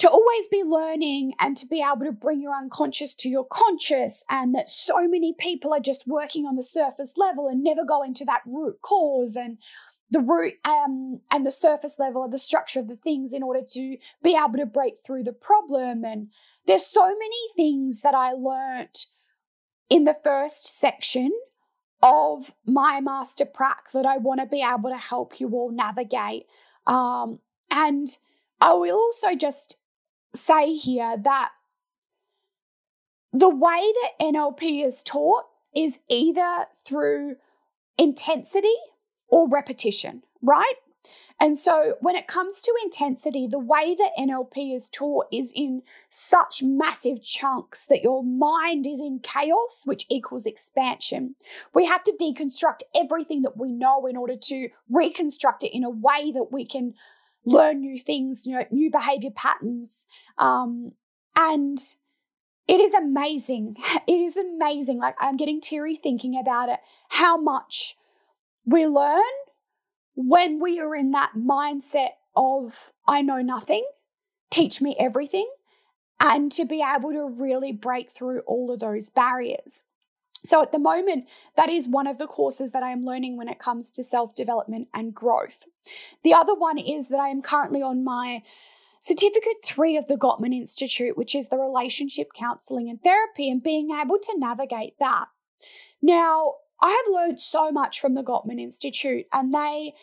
to 0.00 0.08
always 0.08 0.48
be 0.50 0.62
learning 0.62 1.34
and 1.38 1.56
to 1.58 1.66
be 1.66 1.82
able 1.82 2.06
to 2.06 2.12
bring 2.12 2.40
your 2.40 2.56
unconscious 2.56 3.14
to 3.14 3.28
your 3.28 3.44
conscious, 3.44 4.24
and 4.30 4.54
that 4.54 4.70
so 4.70 5.06
many 5.06 5.34
people 5.38 5.74
are 5.74 5.80
just 5.80 6.06
working 6.06 6.46
on 6.46 6.56
the 6.56 6.62
surface 6.62 7.12
level 7.16 7.48
and 7.48 7.62
never 7.62 7.84
go 7.84 8.02
into 8.02 8.24
that 8.24 8.40
root 8.46 8.80
cause 8.80 9.36
and 9.36 9.58
the 10.10 10.20
root 10.20 10.54
um, 10.64 11.20
and 11.30 11.46
the 11.46 11.50
surface 11.50 11.96
level 11.98 12.24
of 12.24 12.32
the 12.32 12.38
structure 12.38 12.80
of 12.80 12.88
the 12.88 12.96
things 12.96 13.34
in 13.34 13.42
order 13.42 13.60
to 13.72 13.96
be 14.22 14.36
able 14.36 14.58
to 14.58 14.66
break 14.66 14.94
through 15.04 15.22
the 15.22 15.34
problem. 15.34 16.02
And 16.04 16.28
there's 16.66 16.86
so 16.86 17.06
many 17.06 17.36
things 17.54 18.00
that 18.00 18.14
I 18.14 18.32
learnt 18.32 19.06
in 19.90 20.04
the 20.04 20.16
first 20.24 20.80
section 20.80 21.30
of 22.02 22.54
my 22.64 23.00
master 23.02 23.44
prac 23.44 23.92
that 23.92 24.06
I 24.06 24.16
want 24.16 24.40
to 24.40 24.46
be 24.46 24.62
able 24.62 24.88
to 24.88 24.96
help 24.96 25.38
you 25.38 25.50
all 25.50 25.70
navigate. 25.70 26.46
Um, 26.86 27.40
and 27.70 28.06
I 28.60 28.72
will 28.72 28.96
also 28.96 29.34
just 29.34 29.76
say 30.34 30.74
here 30.74 31.16
that 31.22 31.50
the 33.32 33.48
way 33.48 33.92
that 34.02 34.10
NLP 34.20 34.84
is 34.84 35.02
taught 35.02 35.44
is 35.74 36.00
either 36.08 36.66
through 36.84 37.36
intensity 37.96 38.74
or 39.28 39.48
repetition, 39.48 40.22
right? 40.42 40.74
And 41.38 41.58
so 41.58 41.94
when 42.00 42.16
it 42.16 42.26
comes 42.26 42.60
to 42.60 42.74
intensity, 42.84 43.46
the 43.46 43.58
way 43.58 43.94
that 43.94 44.10
NLP 44.18 44.76
is 44.76 44.90
taught 44.90 45.26
is 45.32 45.52
in 45.54 45.82
such 46.10 46.62
massive 46.62 47.22
chunks 47.22 47.86
that 47.86 48.02
your 48.02 48.22
mind 48.22 48.86
is 48.86 49.00
in 49.00 49.20
chaos, 49.20 49.82
which 49.84 50.04
equals 50.10 50.44
expansion. 50.44 51.36
We 51.72 51.86
have 51.86 52.02
to 52.04 52.16
deconstruct 52.20 52.82
everything 52.94 53.42
that 53.42 53.56
we 53.56 53.72
know 53.72 54.06
in 54.06 54.16
order 54.16 54.36
to 54.36 54.68
reconstruct 54.90 55.62
it 55.62 55.74
in 55.74 55.84
a 55.84 55.90
way 55.90 56.30
that 56.32 56.48
we 56.50 56.66
can 56.66 56.94
learn 57.50 57.80
new 57.80 57.98
things, 57.98 58.46
you 58.46 58.56
know, 58.56 58.64
new 58.70 58.90
behavior 58.90 59.30
patterns. 59.34 60.06
Um, 60.38 60.92
and 61.36 61.78
it 62.68 62.80
is 62.80 62.94
amazing. 62.94 63.76
It 64.06 64.20
is 64.20 64.36
amazing. 64.36 64.98
Like 64.98 65.16
I'm 65.20 65.36
getting 65.36 65.60
teary 65.60 65.96
thinking 65.96 66.38
about 66.38 66.68
it, 66.68 66.80
how 67.10 67.40
much 67.40 67.96
we 68.64 68.86
learn 68.86 69.22
when 70.14 70.60
we 70.60 70.80
are 70.80 70.94
in 70.94 71.10
that 71.12 71.32
mindset 71.36 72.10
of, 72.36 72.92
I 73.08 73.22
know 73.22 73.40
nothing, 73.40 73.84
teach 74.50 74.80
me 74.80 74.96
everything, 74.98 75.48
and 76.18 76.52
to 76.52 76.64
be 76.64 76.82
able 76.82 77.12
to 77.12 77.24
really 77.24 77.72
break 77.72 78.10
through 78.10 78.40
all 78.40 78.72
of 78.72 78.80
those 78.80 79.10
barriers. 79.10 79.82
So 80.44 80.62
at 80.62 80.72
the 80.72 80.78
moment, 80.78 81.28
that 81.56 81.68
is 81.68 81.88
one 81.88 82.06
of 82.06 82.18
the 82.18 82.26
courses 82.26 82.70
that 82.70 82.82
I 82.82 82.90
am 82.90 83.04
learning 83.04 83.36
when 83.36 83.48
it 83.48 83.58
comes 83.58 83.90
to 83.92 84.04
self 84.04 84.34
development 84.34 84.88
and 84.94 85.14
growth. 85.14 85.64
The 86.24 86.34
other 86.34 86.54
one 86.54 86.78
is 86.78 87.08
that 87.08 87.20
I 87.20 87.28
am 87.28 87.42
currently 87.42 87.82
on 87.82 88.04
my 88.04 88.42
certificate 89.00 89.64
three 89.64 89.96
of 89.96 90.06
the 90.06 90.16
Gottman 90.16 90.54
Institute, 90.54 91.16
which 91.16 91.34
is 91.34 91.48
the 91.48 91.58
relationship 91.58 92.32
counseling 92.34 92.88
and 92.88 93.02
therapy, 93.02 93.50
and 93.50 93.62
being 93.62 93.90
able 93.90 94.18
to 94.18 94.38
navigate 94.38 94.94
that. 94.98 95.26
Now, 96.02 96.54
I 96.82 96.90
have 96.90 97.14
learned 97.14 97.40
so 97.40 97.70
much 97.70 98.00
from 98.00 98.14
the 98.14 98.22
Gottman 98.22 98.60
Institute, 98.60 99.26
and 99.32 99.52
they, 99.54 99.94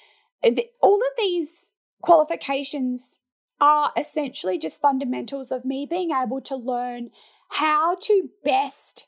all 0.81 0.97
of 0.97 1.17
these 1.17 1.73
qualifications 2.01 3.19
are 3.59 3.91
essentially 3.97 4.59
just 4.59 4.81
fundamentals 4.81 5.51
of 5.51 5.65
me 5.65 5.87
being 5.89 6.11
able 6.11 6.41
to 6.41 6.55
learn 6.55 7.09
how 7.49 7.95
to 7.95 8.29
best 8.43 9.07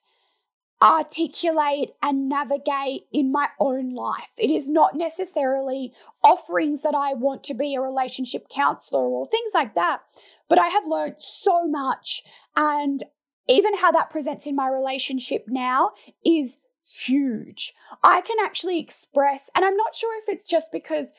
articulate 0.81 1.93
and 2.01 2.29
navigate 2.29 3.03
in 3.11 3.31
my 3.31 3.49
own 3.59 3.93
life. 3.93 4.29
It 4.37 4.49
is 4.49 4.69
not 4.69 4.95
necessarily 4.95 5.93
offerings 6.23 6.81
that 6.83 6.95
I 6.95 7.13
want 7.13 7.43
to 7.45 7.53
be 7.53 7.75
a 7.75 7.81
relationship 7.81 8.47
counselor 8.49 9.03
or 9.03 9.27
things 9.27 9.51
like 9.53 9.75
that, 9.75 10.01
but 10.47 10.59
I 10.59 10.67
have 10.67 10.87
learned 10.87 11.15
so 11.19 11.67
much. 11.67 12.23
And 12.55 13.03
even 13.49 13.75
how 13.77 13.91
that 13.91 14.09
presents 14.09 14.45
in 14.45 14.55
my 14.55 14.69
relationship 14.69 15.45
now 15.47 15.91
is 16.25 16.57
huge. 16.87 17.73
I 18.03 18.21
can 18.21 18.37
actually 18.41 18.79
express, 18.79 19.49
and 19.55 19.65
I'm 19.65 19.75
not 19.75 19.95
sure 19.95 20.17
if 20.19 20.29
it's 20.29 20.49
just 20.49 20.71
because 20.71 21.13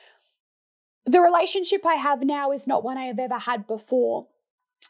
the 1.05 1.21
relationship 1.21 1.85
I 1.85 1.95
have 1.95 2.23
now 2.23 2.53
is 2.53 2.67
not 2.67 2.85
one 2.85 2.97
I 2.97 3.05
have 3.05 3.19
ever 3.19 3.39
had 3.39 3.67
before. 3.67 4.27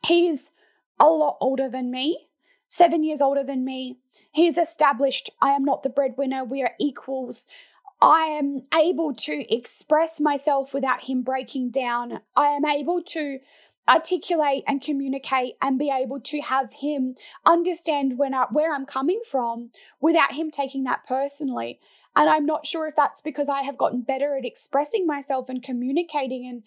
He's 0.04 0.50
a 0.98 1.06
lot 1.06 1.38
older 1.40 1.68
than 1.68 1.90
me 1.90 2.29
seven 2.70 3.02
years 3.02 3.20
older 3.20 3.42
than 3.42 3.64
me. 3.64 3.98
He's 4.32 4.56
established 4.56 5.28
I 5.42 5.50
am 5.50 5.64
not 5.64 5.82
the 5.82 5.90
breadwinner, 5.90 6.44
we 6.44 6.62
are 6.62 6.74
equals. 6.78 7.46
I 8.00 8.22
am 8.22 8.62
able 8.74 9.12
to 9.12 9.54
express 9.54 10.20
myself 10.20 10.72
without 10.72 11.02
him 11.02 11.20
breaking 11.20 11.70
down. 11.70 12.20
I 12.34 12.46
am 12.46 12.64
able 12.64 13.02
to 13.02 13.40
articulate 13.88 14.62
and 14.66 14.80
communicate 14.80 15.56
and 15.60 15.78
be 15.78 15.90
able 15.90 16.20
to 16.20 16.40
have 16.40 16.72
him 16.74 17.16
understand 17.44 18.16
when 18.16 18.32
I, 18.32 18.46
where 18.50 18.72
I'm 18.72 18.86
coming 18.86 19.20
from 19.28 19.70
without 20.00 20.32
him 20.32 20.50
taking 20.50 20.84
that 20.84 21.06
personally. 21.06 21.80
And 22.14 22.30
I'm 22.30 22.46
not 22.46 22.66
sure 22.66 22.86
if 22.86 22.94
that's 22.96 23.20
because 23.20 23.48
I 23.48 23.62
have 23.62 23.76
gotten 23.76 24.02
better 24.02 24.36
at 24.36 24.46
expressing 24.46 25.06
myself 25.06 25.48
and 25.48 25.62
communicating 25.62 26.46
and 26.46 26.62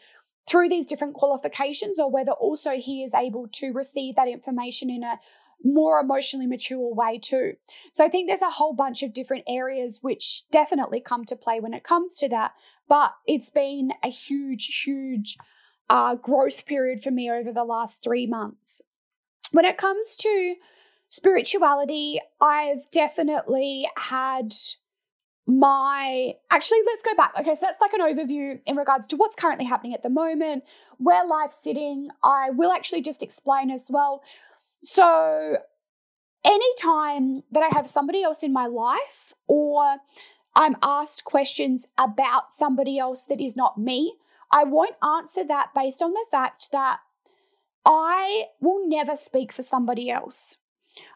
through 0.46 0.68
these 0.68 0.86
different 0.86 1.14
qualifications, 1.14 1.98
or 1.98 2.12
whether 2.12 2.34
also 2.34 2.72
he 2.72 3.04
is 3.04 3.14
able 3.14 3.48
to 3.54 3.72
receive 3.72 4.16
that 4.16 4.28
information 4.28 4.90
in 4.90 5.04
a 5.04 5.20
more 5.64 6.00
emotionally 6.00 6.48
mature 6.48 6.94
way 6.94 7.18
too. 7.18 7.54
So 7.92 8.04
I 8.04 8.10
think 8.10 8.28
there's 8.28 8.42
a 8.42 8.50
whole 8.50 8.74
bunch 8.74 9.02
of 9.04 9.14
different 9.14 9.46
areas 9.48 10.00
which 10.02 10.44
definitely 10.52 11.00
come 11.00 11.26
to 11.26 11.36
play 11.36 11.60
when 11.60 11.74
it 11.74 11.84
comes 11.84 12.18
to 12.18 12.30
that. 12.30 12.52
But 12.88 13.14
it's 13.26 13.50
been 13.50 13.92
a 14.04 14.10
huge, 14.10 14.82
huge 14.84 15.38
uh, 15.90 16.16
growth 16.16 16.66
period 16.66 17.02
for 17.02 17.12
me 17.12 17.32
over 17.32 17.52
the 17.52 17.64
last 17.64 18.04
three 18.04 18.28
months. 18.28 18.82
When 19.52 19.66
it 19.66 19.78
comes 19.78 20.16
to 20.18 20.56
spirituality, 21.10 22.20
I've 22.42 22.90
definitely 22.92 23.88
had 23.98 24.54
my 25.46 26.34
actually 26.52 26.78
let's 26.86 27.04
go 27.04 27.14
back 27.16 27.34
okay 27.38 27.54
so 27.54 27.60
that's 27.62 27.82
like 27.82 27.92
an 27.92 28.00
overview 28.00 28.58
in 28.66 28.78
regards 28.78 29.06
to 29.06 29.18
what's 29.18 29.36
currently 29.36 29.66
happening 29.66 29.94
at 29.94 30.02
the 30.02 30.10
moment 30.10 30.64
where 31.00 31.28
life's 31.28 31.62
sitting 31.62 32.08
i 32.24 32.50
will 32.52 32.72
actually 32.72 33.02
just 33.02 33.22
explain 33.22 33.70
as 33.70 33.88
well 33.90 34.24
so, 34.84 35.58
anytime 36.44 37.44
that 37.52 37.64
I 37.64 37.74
have 37.74 37.88
somebody 37.88 38.22
else 38.22 38.44
in 38.44 38.52
my 38.52 38.68
life 38.68 39.34
or 39.48 39.98
I'm 40.56 40.76
asked 40.84 41.24
questions 41.24 41.88
about 41.98 42.52
somebody 42.52 43.00
else 43.00 43.24
that 43.26 43.42
is 43.42 43.56
not 43.56 43.78
me, 43.78 44.16
I 44.52 44.66
won't 44.66 44.96
answer 45.04 45.44
that 45.46 45.70
based 45.74 46.02
on 46.02 46.12
the 46.12 46.26
fact 46.30 46.72
that 46.72 47.00
I 47.86 48.46
will 48.62 48.88
never 48.88 49.16
speak 49.16 49.52
for 49.52 49.64
somebody 49.64 50.10
else. 50.12 50.58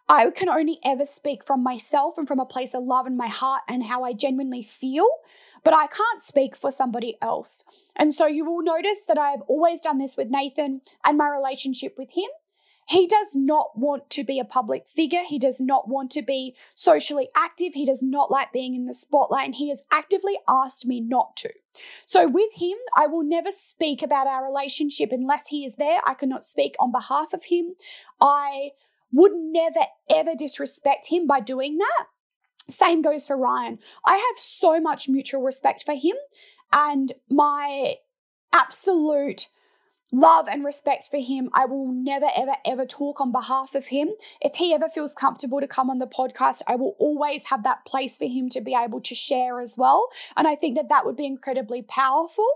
I 0.10 0.30
can 0.32 0.50
only 0.50 0.80
ever 0.84 1.06
speak 1.06 1.46
from 1.46 1.62
myself 1.62 2.18
and 2.18 2.28
from 2.28 2.40
a 2.40 2.46
place 2.46 2.74
of 2.74 2.84
love 2.84 3.06
in 3.06 3.16
my 3.16 3.28
heart 3.28 3.62
and 3.68 3.84
how 3.84 4.04
I 4.04 4.14
genuinely 4.14 4.64
feel, 4.64 5.08
but 5.64 5.76
I 5.76 5.88
can't 5.88 6.22
speak 6.22 6.56
for 6.56 6.72
somebody 6.72 7.18
else. 7.22 7.64
And 7.96 8.14
so 8.14 8.26
you 8.26 8.46
will 8.46 8.64
notice 8.64 9.06
that 9.08 9.18
I've 9.18 9.42
always 9.42 9.82
done 9.82 9.98
this 9.98 10.18
with 10.18 10.30
Nathan 10.30 10.82
and 11.06 11.18
my 11.18 11.30
relationship 11.30 11.96
with 11.98 12.12
him. 12.12 12.30
He 12.88 13.06
does 13.06 13.30
not 13.34 13.78
want 13.78 14.10
to 14.12 14.24
be 14.24 14.40
a 14.40 14.46
public 14.46 14.88
figure. 14.88 15.24
He 15.28 15.38
does 15.38 15.60
not 15.60 15.90
want 15.90 16.10
to 16.12 16.22
be 16.22 16.56
socially 16.74 17.28
active. 17.36 17.74
He 17.74 17.86
does 17.86 18.02
not 18.02 18.32
like 18.32 18.54
being 18.54 18.76
in 18.76 18.86
the 18.86 18.94
spotlight, 18.94 19.46
and 19.46 19.56
he 19.56 19.70
has 19.70 19.84
actively 19.92 20.38
asked 20.48 20.86
me 20.86 21.02
not 21.02 21.36
to. 21.38 21.50
So, 22.06 22.28
with 22.28 22.54
him, 22.54 22.78
I 22.98 23.08
will 23.08 23.24
never 23.24 23.52
speak 23.52 24.02
about 24.02 24.26
our 24.26 24.46
relationship 24.46 25.12
unless 25.12 25.50
he 25.50 25.66
is 25.66 25.76
there. 25.76 26.00
I 26.06 26.14
cannot 26.14 26.46
speak 26.46 26.76
on 26.80 26.94
behalf 26.94 27.34
of 27.34 27.46
him. 27.46 27.76
I 28.22 28.72
would 29.12 29.34
never, 29.36 29.82
ever 30.10 30.34
disrespect 30.36 31.08
him 31.08 31.28
by 31.28 31.42
doing 31.42 31.78
that. 31.80 32.06
Same 32.70 33.02
goes 33.02 33.28
for 33.28 33.38
Ryan. 33.38 33.80
I 34.06 34.16
have 34.16 34.38
so 34.38 34.80
much 34.80 35.10
mutual 35.10 35.42
respect 35.42 35.84
for 35.86 35.94
him 35.94 36.16
and 36.72 37.12
my 37.30 37.96
absolute 38.54 39.48
love 40.12 40.48
and 40.48 40.64
respect 40.64 41.10
for 41.10 41.18
him. 41.18 41.50
I 41.54 41.66
will 41.66 41.92
never, 41.92 42.28
ever, 42.36 42.56
ever 42.66 42.86
talk 42.86 43.20
on 43.20 43.32
behalf 43.32 43.76
of 43.76 43.88
him. 43.88 44.10
If 44.42 44.56
he 44.56 44.74
ever 44.74 44.90
feels 44.90 45.14
comfortable 45.14 45.60
to 45.60 45.68
come 45.68 45.90
on 45.90 46.00
the 46.00 46.08
podcast, 46.08 46.62
I 46.68 46.76
will 46.76 46.96
always 47.00 47.48
have 47.48 47.64
that 47.64 47.86
place 47.86 48.18
for 48.18 48.26
him 48.26 48.50
to 48.50 48.62
be 48.62 48.76
able 48.76 49.02
to 49.02 49.16
share 49.16 49.60
as 49.60 49.76
well. 49.78 50.10
And 50.36 50.48
I 50.48 50.56
think 50.56 50.76
that 50.78 50.90
that 50.90 51.06
would 51.06 51.18
be 51.18 51.26
incredibly 51.26 51.82
powerful. 51.82 52.48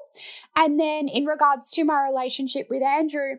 And 0.56 0.80
then 0.80 1.08
in 1.08 1.26
regards 1.26 1.72
to 1.72 1.84
my 1.84 2.04
relationship 2.04 2.68
with 2.70 2.84
Andrew, 2.84 3.38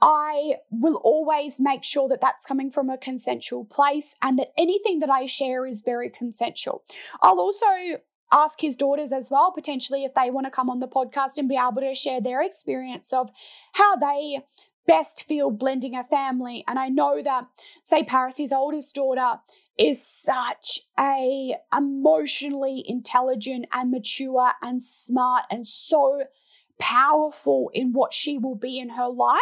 I 0.00 0.56
will 0.72 0.96
always 0.96 1.60
make 1.60 1.84
sure 1.84 2.08
that 2.08 2.20
that's 2.20 2.44
coming 2.44 2.72
from 2.72 2.90
a 2.90 2.98
consensual 2.98 3.64
place 3.64 4.16
and 4.20 4.36
that 4.36 4.52
anything 4.58 4.98
that 4.98 5.10
I 5.10 5.26
share 5.26 5.64
is 5.64 5.80
very 5.80 6.10
consensual. 6.10 6.82
I'll 7.22 7.38
also 7.38 7.66
ask 8.32 8.60
his 8.60 8.76
daughters 8.76 9.12
as 9.12 9.30
well, 9.30 9.52
potentially, 9.52 10.04
if 10.04 10.14
they 10.14 10.30
want 10.30 10.46
to 10.46 10.50
come 10.50 10.70
on 10.70 10.80
the 10.80 10.88
podcast 10.88 11.38
and 11.38 11.48
be 11.48 11.56
able 11.56 11.82
to 11.82 11.94
share 11.94 12.20
their 12.20 12.42
experience 12.42 13.12
of 13.12 13.30
how 13.74 13.96
they 13.96 14.40
best 14.86 15.24
feel 15.28 15.50
blending 15.50 15.94
a 15.94 16.02
family. 16.02 16.64
And 16.66 16.78
I 16.78 16.88
know 16.88 17.22
that, 17.22 17.46
say, 17.82 18.02
Paris' 18.02 18.50
oldest 18.52 18.94
daughter 18.94 19.40
is 19.78 20.04
such 20.04 20.80
a 20.98 21.54
emotionally 21.76 22.84
intelligent 22.86 23.66
and 23.72 23.90
mature 23.90 24.52
and 24.60 24.82
smart 24.82 25.44
and 25.50 25.66
so 25.66 26.24
powerful 26.78 27.70
in 27.72 27.92
what 27.92 28.12
she 28.12 28.38
will 28.38 28.56
be 28.56 28.78
in 28.78 28.90
her 28.90 29.08
life 29.08 29.40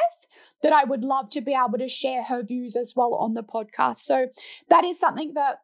that 0.62 0.72
I 0.72 0.84
would 0.84 1.02
love 1.02 1.30
to 1.30 1.40
be 1.40 1.54
able 1.54 1.78
to 1.78 1.88
share 1.88 2.22
her 2.24 2.42
views 2.42 2.76
as 2.76 2.92
well 2.94 3.14
on 3.14 3.34
the 3.34 3.42
podcast. 3.42 3.98
So 3.98 4.28
that 4.68 4.84
is 4.84 5.00
something 5.00 5.32
that 5.34 5.60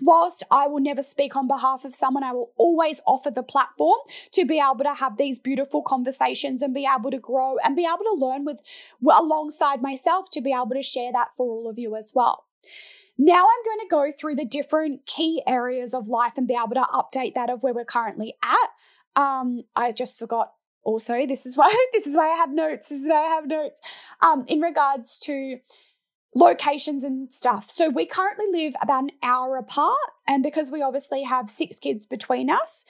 whilst 0.00 0.44
I 0.50 0.66
will 0.66 0.80
never 0.80 1.02
speak 1.02 1.36
on 1.36 1.48
behalf 1.48 1.84
of 1.84 1.94
someone, 1.94 2.24
I 2.24 2.32
will 2.32 2.52
always 2.56 3.00
offer 3.06 3.30
the 3.30 3.42
platform 3.42 3.98
to 4.32 4.44
be 4.44 4.58
able 4.58 4.84
to 4.84 4.94
have 4.94 5.16
these 5.16 5.38
beautiful 5.38 5.82
conversations 5.82 6.62
and 6.62 6.74
be 6.74 6.86
able 6.86 7.10
to 7.10 7.18
grow 7.18 7.56
and 7.58 7.76
be 7.76 7.84
able 7.84 8.04
to 8.04 8.16
learn 8.18 8.44
with 8.44 8.60
alongside 9.10 9.82
myself 9.82 10.30
to 10.30 10.40
be 10.40 10.52
able 10.52 10.70
to 10.74 10.82
share 10.82 11.12
that 11.12 11.28
for 11.36 11.46
all 11.46 11.68
of 11.68 11.78
you 11.78 11.96
as 11.96 12.12
well. 12.14 12.44
Now 13.18 13.44
I'm 13.46 13.64
going 13.64 13.80
to 13.80 13.88
go 13.90 14.12
through 14.12 14.36
the 14.36 14.44
different 14.44 15.04
key 15.06 15.42
areas 15.46 15.92
of 15.92 16.06
life 16.08 16.34
and 16.36 16.46
be 16.46 16.54
able 16.54 16.74
to 16.74 16.82
update 16.82 17.34
that 17.34 17.50
of 17.50 17.62
where 17.62 17.74
we're 17.74 17.84
currently 17.84 18.34
at. 18.42 19.20
Um, 19.20 19.64
I 19.74 19.90
just 19.90 20.20
forgot 20.20 20.52
also 20.84 21.26
this 21.26 21.44
is 21.44 21.56
why 21.56 21.74
this 21.92 22.06
is 22.06 22.16
why 22.16 22.30
I 22.30 22.36
have 22.36 22.52
notes. 22.52 22.88
This 22.88 23.02
is 23.02 23.08
why 23.08 23.26
I 23.26 23.34
have 23.34 23.46
notes. 23.46 23.80
Um, 24.22 24.44
in 24.46 24.60
regards 24.60 25.18
to 25.20 25.58
locations 26.34 27.04
and 27.04 27.32
stuff. 27.32 27.70
So 27.70 27.88
we 27.88 28.06
currently 28.06 28.46
live 28.52 28.74
about 28.82 29.04
an 29.04 29.10
hour 29.22 29.56
apart. 29.56 29.96
And 30.26 30.42
because 30.42 30.70
we 30.70 30.82
obviously 30.82 31.22
have 31.22 31.48
six 31.48 31.78
kids 31.78 32.04
between 32.06 32.50
us, 32.50 32.84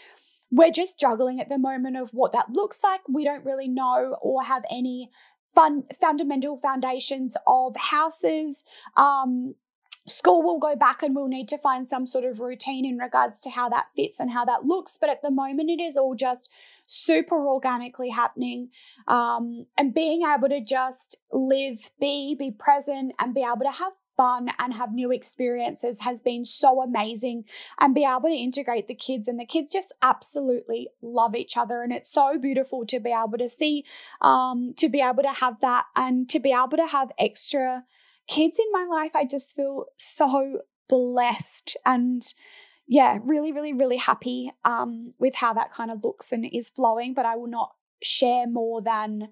we're 0.51 0.73
just 0.73 0.99
juggling 0.99 1.41
at 1.41 1.49
the 1.49 1.59
moment 1.59 1.97
of 1.97 2.11
what 2.11 2.33
that 2.33 2.51
looks 2.51 2.83
like. 2.83 3.01
We 3.09 3.25
don't 3.25 3.45
really 3.45 3.69
know 3.69 4.17
or 4.21 4.43
have 4.43 4.65
any 4.71 5.11
fun 5.55 5.85
fundamental 6.01 6.57
foundations 6.57 7.37
of 7.47 7.77
houses. 7.77 8.65
Um, 8.97 9.55
school 10.07 10.43
will 10.43 10.59
go 10.59 10.75
back 10.75 11.03
and 11.03 11.15
we'll 11.15 11.29
need 11.29 11.49
to 11.49 11.59
find 11.59 11.87
some 11.87 12.07
sort 12.07 12.25
of 12.25 12.41
routine 12.41 12.87
in 12.87 12.97
regards 12.97 13.41
to 13.43 13.51
how 13.51 13.69
that 13.69 13.87
fits 13.95 14.21
and 14.21 14.31
how 14.31 14.45
that 14.47 14.65
looks. 14.65 14.97
But 14.99 15.11
at 15.11 15.23
the 15.23 15.31
moment, 15.31 15.71
it 15.71 15.81
is 15.81 15.97
all 15.97 16.15
just 16.15 16.51
super 16.89 17.47
organically 17.47 18.09
happening 18.09 18.71
um, 19.07 19.67
and 19.77 19.95
being 19.95 20.23
able 20.27 20.49
to 20.49 20.61
just 20.61 21.21
live, 21.31 21.91
be, 22.01 22.35
be 22.35 22.51
present, 22.51 23.13
and 23.21 23.35
be 23.35 23.43
able 23.43 23.65
to 23.65 23.79
have 23.79 23.93
fun 24.17 24.51
and 24.59 24.75
have 24.75 24.93
new 24.93 25.13
experiences 25.13 26.01
has 26.01 26.21
been 26.21 26.45
so 26.45 26.83
amazing 26.83 27.45
and 27.79 27.95
be 27.95 28.05
able 28.05 28.29
to 28.29 28.35
integrate 28.35 28.89
the 28.89 28.95
kids 28.95 29.29
and 29.29 29.39
the 29.39 29.47
kids 29.47 29.73
just 29.73 29.95
absolutely 30.03 30.89
love 31.01 31.37
each 31.37 31.57
other 31.57 31.83
and 31.83 31.93
it's 31.93 32.11
so 32.11 32.37
beautiful 32.37 32.85
to 32.85 32.99
be 32.99 33.13
able 33.13 33.39
to 33.39 33.49
see 33.49 33.85
um, 34.21 34.75
to 34.77 34.89
be 34.89 35.01
able 35.01 35.23
to 35.23 35.33
have 35.33 35.61
that 35.61 35.85
and 35.95 36.29
to 36.29 36.41
be 36.41 36.51
able 36.51 36.77
to 36.77 36.89
have 36.89 37.13
extra 37.17 37.85
kids 38.29 38.59
in 38.59 38.67
my 38.73 38.85
life. 38.85 39.13
I 39.15 39.25
just 39.25 39.55
feel 39.55 39.87
so 39.97 40.63
blessed 40.89 41.77
and 41.85 42.23
yeah, 42.89 43.19
really, 43.23 43.53
really, 43.53 43.75
really 43.75 43.99
happy 43.99 44.51
um, 44.65 45.05
with 45.19 45.35
how 45.35 45.53
that 45.53 45.73
kind 45.73 45.91
of 45.91 46.03
looks 46.03 46.33
and 46.33 46.49
is 46.51 46.71
flowing. 46.71 47.13
But 47.13 47.27
I 47.27 47.37
will 47.37 47.47
not 47.47 47.73
share 48.03 48.47
more 48.49 48.81
than 48.81 49.29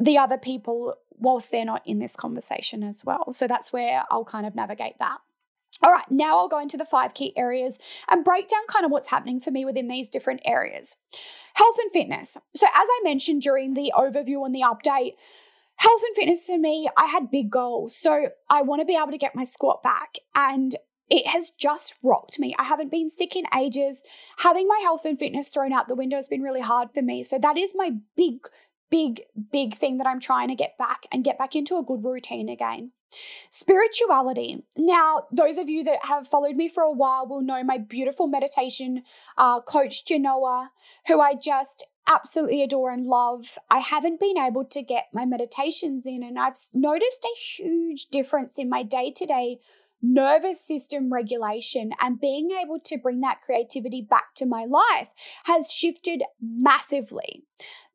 the 0.00 0.18
other 0.18 0.38
people 0.38 0.94
whilst 1.10 1.50
they're 1.50 1.64
not 1.64 1.82
in 1.86 1.98
this 1.98 2.16
conversation 2.16 2.82
as 2.82 3.04
well. 3.04 3.32
So 3.32 3.46
that's 3.46 3.72
where 3.72 4.04
I'll 4.10 4.24
kind 4.24 4.46
of 4.46 4.54
navigate 4.54 4.98
that. 4.98 5.18
All 5.82 5.92
right, 5.92 6.10
now 6.10 6.38
I'll 6.38 6.48
go 6.48 6.60
into 6.60 6.78
the 6.78 6.86
five 6.86 7.14
key 7.14 7.36
areas 7.36 7.78
and 8.08 8.24
break 8.24 8.48
down 8.48 8.62
kind 8.68 8.86
of 8.86 8.90
what's 8.90 9.08
happening 9.08 9.40
for 9.40 9.50
me 9.50 9.64
within 9.64 9.88
these 9.88 10.08
different 10.08 10.40
areas. 10.44 10.96
Health 11.54 11.76
and 11.82 11.92
fitness. 11.92 12.38
So, 12.56 12.66
as 12.66 12.72
I 12.74 13.00
mentioned 13.04 13.42
during 13.42 13.74
the 13.74 13.92
overview 13.94 14.46
and 14.46 14.54
the 14.54 14.62
update, 14.62 15.12
health 15.76 16.02
and 16.06 16.16
fitness 16.16 16.46
for 16.46 16.58
me, 16.58 16.88
I 16.96 17.06
had 17.06 17.30
big 17.30 17.50
goals. 17.50 17.94
So, 17.96 18.28
I 18.48 18.62
want 18.62 18.80
to 18.80 18.86
be 18.86 18.96
able 18.96 19.10
to 19.10 19.18
get 19.18 19.34
my 19.34 19.44
squat 19.44 19.82
back. 19.82 20.14
And 20.34 20.74
it 21.10 21.26
has 21.26 21.50
just 21.50 21.94
rocked 22.02 22.38
me. 22.38 22.54
I 22.58 22.64
haven't 22.64 22.90
been 22.90 23.10
sick 23.10 23.36
in 23.36 23.44
ages. 23.56 24.02
Having 24.38 24.68
my 24.68 24.80
health 24.82 25.04
and 25.04 25.18
fitness 25.18 25.48
thrown 25.48 25.72
out 25.72 25.88
the 25.88 25.94
window 25.94 26.16
has 26.16 26.28
been 26.28 26.42
really 26.42 26.60
hard 26.60 26.90
for 26.92 27.02
me. 27.02 27.22
So 27.22 27.38
that 27.38 27.58
is 27.58 27.72
my 27.74 27.92
big, 28.16 28.46
big, 28.90 29.22
big 29.52 29.74
thing 29.74 29.98
that 29.98 30.06
I'm 30.06 30.20
trying 30.20 30.48
to 30.48 30.54
get 30.54 30.78
back 30.78 31.06
and 31.12 31.24
get 31.24 31.38
back 31.38 31.54
into 31.54 31.76
a 31.76 31.82
good 31.82 32.04
routine 32.04 32.48
again. 32.48 32.92
Spirituality. 33.50 34.64
Now, 34.76 35.22
those 35.30 35.58
of 35.58 35.68
you 35.68 35.84
that 35.84 36.00
have 36.02 36.26
followed 36.26 36.56
me 36.56 36.68
for 36.68 36.82
a 36.82 36.90
while 36.90 37.26
will 37.28 37.42
know 37.42 37.62
my 37.62 37.78
beautiful 37.78 38.26
meditation 38.26 39.02
uh, 39.36 39.60
coach, 39.60 40.04
Genoa, 40.04 40.70
who 41.06 41.20
I 41.20 41.34
just 41.34 41.86
absolutely 42.06 42.62
adore 42.62 42.90
and 42.90 43.06
love. 43.06 43.58
I 43.70 43.78
haven't 43.78 44.20
been 44.20 44.36
able 44.36 44.64
to 44.66 44.82
get 44.82 45.08
my 45.12 45.24
meditations 45.24 46.06
in, 46.06 46.22
and 46.22 46.38
I've 46.38 46.56
noticed 46.72 47.24
a 47.24 47.38
huge 47.38 48.06
difference 48.06 48.58
in 48.58 48.68
my 48.68 48.82
day 48.82 49.10
to 49.12 49.26
day 49.26 49.58
nervous 50.02 50.64
system 50.64 51.12
regulation 51.12 51.92
and 52.00 52.20
being 52.20 52.50
able 52.50 52.78
to 52.78 52.98
bring 52.98 53.20
that 53.20 53.40
creativity 53.40 54.02
back 54.02 54.34
to 54.36 54.46
my 54.46 54.64
life 54.64 55.08
has 55.46 55.72
shifted 55.72 56.22
massively. 56.40 57.44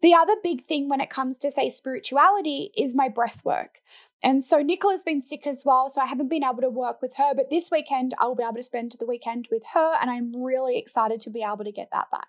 The 0.02 0.14
other 0.14 0.36
big 0.42 0.64
thing 0.64 0.90
when 0.90 1.02
it 1.02 1.10
comes 1.10 1.38
to, 1.40 1.52
say, 1.52 1.70
spirituality 1.70 2.72
is 2.76 2.96
my 2.96 3.10
breath 3.10 3.44
work. 3.44 3.82
And 4.22 4.44
so 4.44 4.62
Nicola's 4.62 5.04
been 5.04 5.22
sick 5.22 5.48
as 5.48 5.64
well, 5.66 5.90
so 5.90 6.02
I 6.02 6.06
haven't 6.06 6.30
been 6.30 6.44
able 6.44 6.62
to 6.62 6.70
work 6.70 7.02
with 7.02 7.16
her. 7.16 7.34
But 7.36 7.50
this 7.50 7.70
weekend, 7.72 8.14
I 8.20 8.26
will 8.26 8.36
be 8.36 8.44
able 8.44 8.56
to 8.56 8.64
spend 8.64 8.96
the 9.00 9.06
weekend 9.06 9.48
with 9.52 9.64
her, 9.74 9.96
and 10.02 10.10
I'm 10.10 10.44
really 10.44 10.78
excited 10.78 11.22
to 11.22 11.30
be 11.30 11.44
able 11.44 11.64
to 11.64 11.72
get 11.72 11.90
that 11.92 12.12
back. 12.12 12.28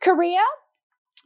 Career. 0.00 0.40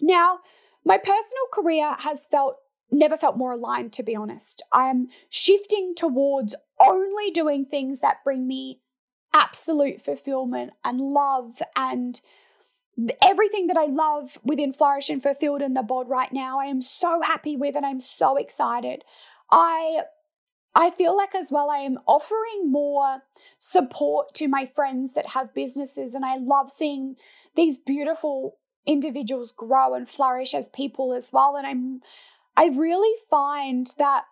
Now, 0.01 0.39
my 0.85 0.99
personal 0.99 1.47
career 1.53 1.97
has 2.01 2.27
felt 2.31 2.57
never 2.91 3.17
felt 3.17 3.37
more 3.37 3.53
aligned, 3.53 3.93
to 3.93 4.03
be 4.03 4.17
honest. 4.17 4.63
I'm 4.73 5.09
shifting 5.29 5.95
towards 5.95 6.55
only 6.81 7.31
doing 7.31 7.65
things 7.65 8.01
that 8.01 8.25
bring 8.25 8.47
me 8.47 8.81
absolute 9.35 10.01
fulfillment 10.03 10.73
and 10.85 11.01
love 11.01 11.61
and 11.77 12.21
everything 13.25 13.69
that 13.69 13.77
I 13.77 13.87
love 13.87 14.39
within 14.43 14.73
Flourish 14.73 15.09
and 15.09 15.23
Fulfilled 15.23 15.63
in 15.63 15.75
the 15.75 15.83
bod 15.83 16.09
right 16.09 16.33
now. 16.33 16.59
I 16.59 16.67
am 16.67 16.83
so 16.83 17.21
happy 17.23 17.57
with 17.57 17.77
and 17.77 17.87
I'm 17.87 18.01
so 18.01 18.37
excited. 18.37 19.05
I 19.51 20.03
I 20.75 20.91
feel 20.91 21.17
like 21.17 21.35
as 21.35 21.51
well 21.51 21.71
I 21.71 21.79
am 21.79 21.99
offering 22.07 22.71
more 22.71 23.23
support 23.59 24.35
to 24.35 24.49
my 24.49 24.67
friends 24.67 25.15
that 25.15 25.29
have 25.29 25.55
businesses 25.55 26.15
and 26.15 26.25
I 26.25 26.37
love 26.37 26.71
seeing 26.71 27.17
these 27.57 27.79
beautiful 27.79 28.59
individuals 28.87 29.53
grow 29.53 29.95
and 29.95 30.09
flourish 30.09 30.55
as 30.55 30.69
people 30.69 31.13
as 31.15 31.31
well 31.33 31.57
and 31.57 31.67
I'm 31.67 32.01
I 32.57 32.67
really 32.69 33.17
find 33.31 33.89
that 33.99 34.25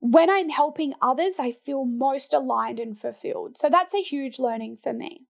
when 0.00 0.30
I'm 0.30 0.50
helping 0.50 0.94
others, 1.00 1.34
I 1.38 1.52
feel 1.52 1.84
most 1.84 2.34
aligned 2.34 2.80
and 2.80 2.98
fulfilled. 2.98 3.56
So 3.56 3.68
that's 3.70 3.94
a 3.94 4.02
huge 4.02 4.38
learning 4.38 4.78
for 4.82 4.92
me. 4.92 5.22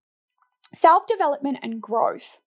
Self 0.74 1.06
development 1.06 1.58
and 1.62 1.80
growth. 1.80 2.38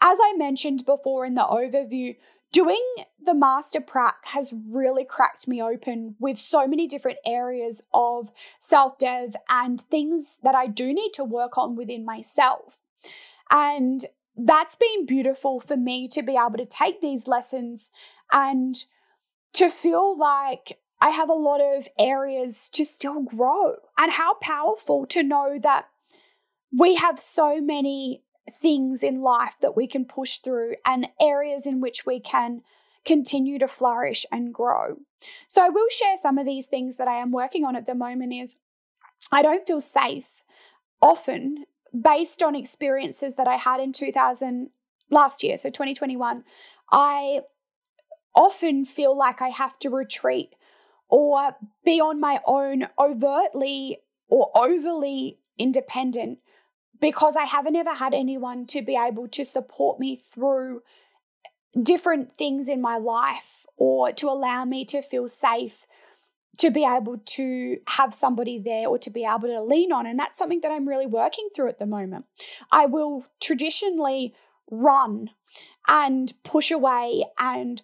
As 0.00 0.18
I 0.22 0.34
mentioned 0.36 0.86
before 0.86 1.24
in 1.24 1.34
the 1.34 1.42
overview, 1.42 2.16
doing 2.52 2.84
the 3.22 3.34
master 3.34 3.80
prac 3.80 4.16
has 4.26 4.54
really 4.68 5.04
cracked 5.04 5.48
me 5.48 5.60
open 5.60 6.14
with 6.18 6.38
so 6.38 6.66
many 6.66 6.86
different 6.86 7.18
areas 7.26 7.82
of 7.92 8.30
self 8.58 8.98
dev 8.98 9.34
and 9.48 9.80
things 9.80 10.38
that 10.42 10.54
I 10.54 10.66
do 10.66 10.92
need 10.92 11.12
to 11.14 11.24
work 11.24 11.58
on 11.58 11.76
within 11.76 12.04
myself. 12.04 12.78
And 13.50 14.04
that's 14.36 14.76
been 14.76 15.06
beautiful 15.06 15.58
for 15.60 15.76
me 15.76 16.06
to 16.08 16.22
be 16.22 16.36
able 16.36 16.58
to 16.58 16.66
take 16.66 17.00
these 17.00 17.26
lessons 17.26 17.90
and 18.32 18.76
to 19.54 19.68
feel 19.68 20.16
like 20.16 20.78
I 21.00 21.10
have 21.10 21.28
a 21.28 21.34
lot 21.34 21.60
of 21.60 21.88
areas 21.98 22.68
to 22.70 22.84
still 22.84 23.22
grow. 23.22 23.76
And 23.96 24.12
how 24.12 24.34
powerful 24.34 25.06
to 25.06 25.22
know 25.22 25.58
that 25.62 25.86
we 26.76 26.96
have 26.96 27.18
so 27.18 27.60
many 27.60 28.22
things 28.50 29.02
in 29.02 29.20
life 29.20 29.56
that 29.60 29.76
we 29.76 29.86
can 29.86 30.04
push 30.04 30.38
through 30.38 30.74
and 30.84 31.08
areas 31.20 31.66
in 31.66 31.80
which 31.80 32.06
we 32.06 32.18
can 32.20 32.62
continue 33.04 33.58
to 33.58 33.68
flourish 33.68 34.26
and 34.32 34.52
grow. 34.52 34.98
So 35.46 35.64
I 35.64 35.68
will 35.68 35.88
share 35.90 36.16
some 36.16 36.38
of 36.38 36.46
these 36.46 36.66
things 36.66 36.96
that 36.96 37.08
I 37.08 37.16
am 37.16 37.30
working 37.30 37.64
on 37.64 37.76
at 37.76 37.86
the 37.86 37.94
moment 37.94 38.32
is 38.32 38.56
I 39.30 39.42
don't 39.42 39.66
feel 39.66 39.80
safe 39.80 40.44
often 41.00 41.64
based 41.98 42.42
on 42.42 42.54
experiences 42.54 43.36
that 43.36 43.48
I 43.48 43.56
had 43.56 43.80
in 43.80 43.92
2000 43.92 44.70
last 45.10 45.42
year, 45.42 45.56
so 45.56 45.70
2021, 45.70 46.44
I 46.90 47.40
often 48.34 48.84
feel 48.84 49.16
like 49.16 49.40
I 49.40 49.48
have 49.48 49.78
to 49.80 49.90
retreat 49.90 50.54
or 51.08 51.56
be 51.84 52.00
on 52.00 52.20
my 52.20 52.40
own 52.46 52.88
overtly 52.98 53.98
or 54.28 54.50
overly 54.54 55.38
independent 55.58 56.38
because 57.00 57.36
I 57.36 57.44
haven't 57.44 57.76
ever 57.76 57.94
had 57.94 58.14
anyone 58.14 58.66
to 58.66 58.82
be 58.82 58.96
able 58.96 59.28
to 59.28 59.44
support 59.44 59.98
me 60.00 60.16
through 60.16 60.82
different 61.80 62.36
things 62.36 62.68
in 62.68 62.80
my 62.80 62.96
life 62.96 63.64
or 63.76 64.12
to 64.12 64.28
allow 64.28 64.64
me 64.64 64.84
to 64.86 65.02
feel 65.02 65.28
safe 65.28 65.86
to 66.58 66.70
be 66.70 66.84
able 66.84 67.18
to 67.24 67.78
have 67.86 68.12
somebody 68.12 68.58
there 68.58 68.88
or 68.88 68.98
to 68.98 69.10
be 69.10 69.24
able 69.24 69.48
to 69.48 69.62
lean 69.62 69.92
on. 69.92 70.06
And 70.06 70.18
that's 70.18 70.36
something 70.36 70.60
that 70.62 70.72
I'm 70.72 70.88
really 70.88 71.06
working 71.06 71.48
through 71.54 71.68
at 71.68 71.78
the 71.78 71.86
moment. 71.86 72.24
I 72.72 72.86
will 72.86 73.26
traditionally 73.40 74.34
run 74.70 75.30
and 75.86 76.32
push 76.44 76.70
away 76.70 77.24
and 77.38 77.80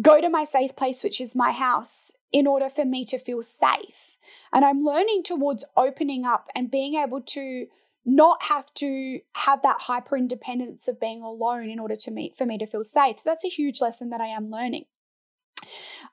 go 0.00 0.20
to 0.20 0.28
my 0.28 0.44
safe 0.44 0.74
place, 0.74 1.04
which 1.04 1.20
is 1.20 1.34
my 1.34 1.52
house, 1.52 2.12
in 2.32 2.46
order 2.46 2.68
for 2.68 2.84
me 2.84 3.04
to 3.04 3.18
feel 3.18 3.42
safe. 3.42 4.16
And 4.52 4.64
I'm 4.64 4.84
learning 4.84 5.22
towards 5.24 5.64
opening 5.76 6.24
up 6.24 6.48
and 6.54 6.70
being 6.70 6.94
able 6.94 7.20
to 7.20 7.66
not 8.04 8.44
have 8.44 8.72
to 8.74 9.20
have 9.34 9.62
that 9.62 9.82
hyper 9.82 10.16
independence 10.16 10.88
of 10.88 10.98
being 10.98 11.22
alone 11.22 11.68
in 11.68 11.78
order 11.78 11.94
to 11.94 12.10
meet 12.10 12.36
for 12.36 12.46
me 12.46 12.58
to 12.58 12.66
feel 12.66 12.84
safe. 12.84 13.18
So 13.18 13.30
that's 13.30 13.44
a 13.44 13.48
huge 13.48 13.80
lesson 13.80 14.10
that 14.10 14.20
I 14.20 14.28
am 14.28 14.46
learning. 14.46 14.86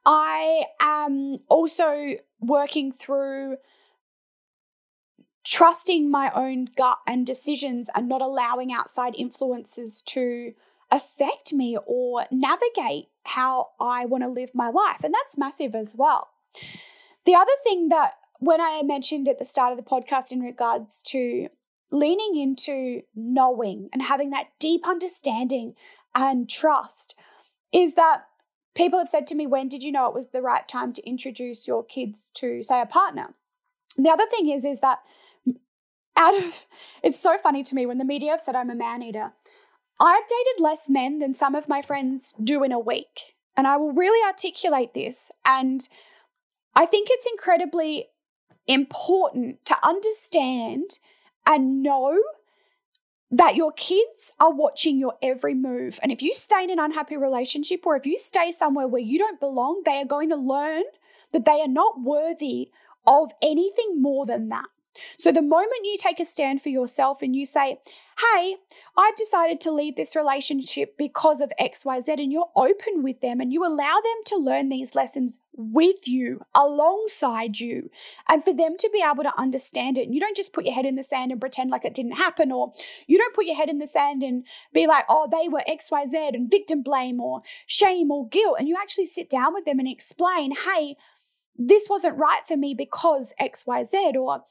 I 0.05 0.65
am 0.79 1.39
also 1.49 2.15
working 2.39 2.91
through 2.91 3.57
trusting 5.43 6.11
my 6.11 6.31
own 6.35 6.67
gut 6.75 6.99
and 7.07 7.25
decisions 7.25 7.89
and 7.95 8.07
not 8.07 8.21
allowing 8.21 8.71
outside 8.71 9.15
influences 9.15 10.03
to 10.03 10.53
affect 10.91 11.53
me 11.53 11.77
or 11.85 12.25
navigate 12.31 13.07
how 13.23 13.69
I 13.79 14.05
want 14.05 14.23
to 14.23 14.29
live 14.29 14.51
my 14.53 14.69
life. 14.69 15.03
And 15.03 15.13
that's 15.13 15.37
massive 15.37 15.75
as 15.75 15.95
well. 15.95 16.29
The 17.25 17.35
other 17.35 17.51
thing 17.63 17.89
that 17.89 18.13
when 18.39 18.61
I 18.61 18.81
mentioned 18.83 19.27
at 19.27 19.39
the 19.39 19.45
start 19.45 19.71
of 19.71 19.77
the 19.77 19.89
podcast 19.89 20.31
in 20.31 20.39
regards 20.39 21.03
to 21.03 21.49
leaning 21.91 22.35
into 22.35 23.01
knowing 23.15 23.89
and 23.91 24.01
having 24.01 24.29
that 24.31 24.47
deep 24.59 24.87
understanding 24.87 25.73
and 26.15 26.49
trust 26.49 27.15
is 27.71 27.95
that 27.95 28.23
people 28.75 28.99
have 28.99 29.07
said 29.07 29.27
to 29.27 29.35
me, 29.35 29.45
When 29.45 29.67
did 29.67 29.83
you 29.83 29.91
know 29.91 30.07
it 30.07 30.15
was 30.15 30.27
the 30.27 30.41
right 30.41 30.67
time 30.67 30.93
to 30.93 31.07
introduce 31.07 31.67
your 31.67 31.83
kids 31.83 32.31
to, 32.35 32.63
say, 32.63 32.81
a 32.81 32.85
partner? 32.85 33.33
And 33.97 34.05
the 34.05 34.11
other 34.11 34.25
thing 34.27 34.49
is, 34.49 34.65
is 34.65 34.79
that 34.79 34.99
out 36.15 36.35
of 36.35 36.65
it's 37.03 37.19
so 37.19 37.37
funny 37.37 37.63
to 37.63 37.75
me 37.75 37.85
when 37.85 37.97
the 37.97 38.05
media 38.05 38.31
have 38.31 38.41
said 38.41 38.55
I'm 38.55 38.69
a 38.69 38.75
man 38.75 39.01
eater. 39.01 39.33
I've 39.99 40.27
dated 40.27 40.63
less 40.63 40.89
men 40.89 41.19
than 41.19 41.33
some 41.33 41.55
of 41.55 41.67
my 41.67 41.81
friends 41.81 42.33
do 42.41 42.63
in 42.63 42.71
a 42.71 42.79
week. 42.79 43.35
And 43.57 43.67
I 43.67 43.77
will 43.77 43.91
really 43.91 44.25
articulate 44.25 44.93
this. 44.93 45.31
And 45.43 45.87
I 46.75 46.85
think 46.85 47.09
it's 47.11 47.27
incredibly 47.29 48.07
important 48.67 49.65
to 49.65 49.75
understand 49.85 50.99
and 51.45 51.83
know 51.83 52.17
that 53.31 53.55
your 53.55 53.71
kids 53.73 54.33
are 54.39 54.53
watching 54.53 54.99
your 54.99 55.15
every 55.21 55.53
move. 55.53 55.99
And 56.01 56.11
if 56.11 56.21
you 56.21 56.33
stay 56.33 56.63
in 56.63 56.69
an 56.69 56.79
unhappy 56.79 57.17
relationship 57.17 57.85
or 57.85 57.95
if 57.95 58.05
you 58.05 58.17
stay 58.17 58.51
somewhere 58.51 58.87
where 58.87 59.01
you 59.01 59.19
don't 59.19 59.39
belong, 59.39 59.81
they 59.85 59.97
are 59.97 60.05
going 60.05 60.29
to 60.29 60.35
learn 60.35 60.83
that 61.31 61.45
they 61.45 61.61
are 61.61 61.67
not 61.67 62.01
worthy 62.01 62.69
of 63.05 63.31
anything 63.41 64.01
more 64.01 64.25
than 64.25 64.47
that. 64.49 64.65
So 65.17 65.31
the 65.31 65.41
moment 65.41 65.85
you 65.85 65.97
take 65.97 66.19
a 66.19 66.25
stand 66.25 66.61
for 66.61 66.69
yourself 66.69 67.21
and 67.21 67.35
you 67.35 67.45
say, 67.45 67.79
hey, 68.33 68.55
I've 68.97 69.15
decided 69.15 69.61
to 69.61 69.71
leave 69.71 69.95
this 69.95 70.15
relationship 70.15 70.97
because 70.97 71.39
of 71.39 71.53
XYZ, 71.59 72.09
and 72.21 72.31
you're 72.31 72.51
open 72.55 73.01
with 73.01 73.21
them 73.21 73.39
and 73.39 73.53
you 73.53 73.65
allow 73.65 73.95
them 73.95 74.23
to 74.25 74.35
learn 74.37 74.69
these 74.69 74.93
lessons 74.93 75.37
with 75.55 76.07
you, 76.07 76.41
alongside 76.55 77.59
you, 77.59 77.89
and 78.29 78.43
for 78.43 78.53
them 78.53 78.75
to 78.77 78.89
be 78.93 79.03
able 79.05 79.23
to 79.23 79.39
understand 79.39 79.97
it. 79.97 80.05
And 80.05 80.13
you 80.13 80.21
don't 80.21 80.35
just 80.35 80.53
put 80.53 80.65
your 80.65 80.73
head 80.73 80.85
in 80.85 80.95
the 80.95 81.03
sand 81.03 81.31
and 81.31 81.39
pretend 81.39 81.69
like 81.69 81.85
it 81.85 81.93
didn't 81.93 82.13
happen, 82.13 82.51
or 82.51 82.73
you 83.07 83.17
don't 83.17 83.33
put 83.33 83.45
your 83.45 83.55
head 83.55 83.69
in 83.69 83.79
the 83.79 83.87
sand 83.87 84.23
and 84.23 84.45
be 84.73 84.87
like, 84.87 85.05
oh, 85.09 85.27
they 85.31 85.47
were 85.49 85.63
XYZ 85.67 86.33
and 86.33 86.51
victim 86.51 86.81
blame 86.81 87.19
or 87.19 87.41
shame 87.67 88.11
or 88.11 88.27
guilt. 88.27 88.57
And 88.59 88.67
you 88.67 88.77
actually 88.79 89.05
sit 89.05 89.29
down 89.29 89.53
with 89.53 89.65
them 89.65 89.79
and 89.79 89.87
explain, 89.87 90.53
hey, 90.65 90.95
this 91.57 91.87
wasn't 91.89 92.17
right 92.17 92.41
for 92.47 92.55
me 92.55 92.73
because 92.73 93.33
XYZ, 93.41 94.15
or 94.15 94.43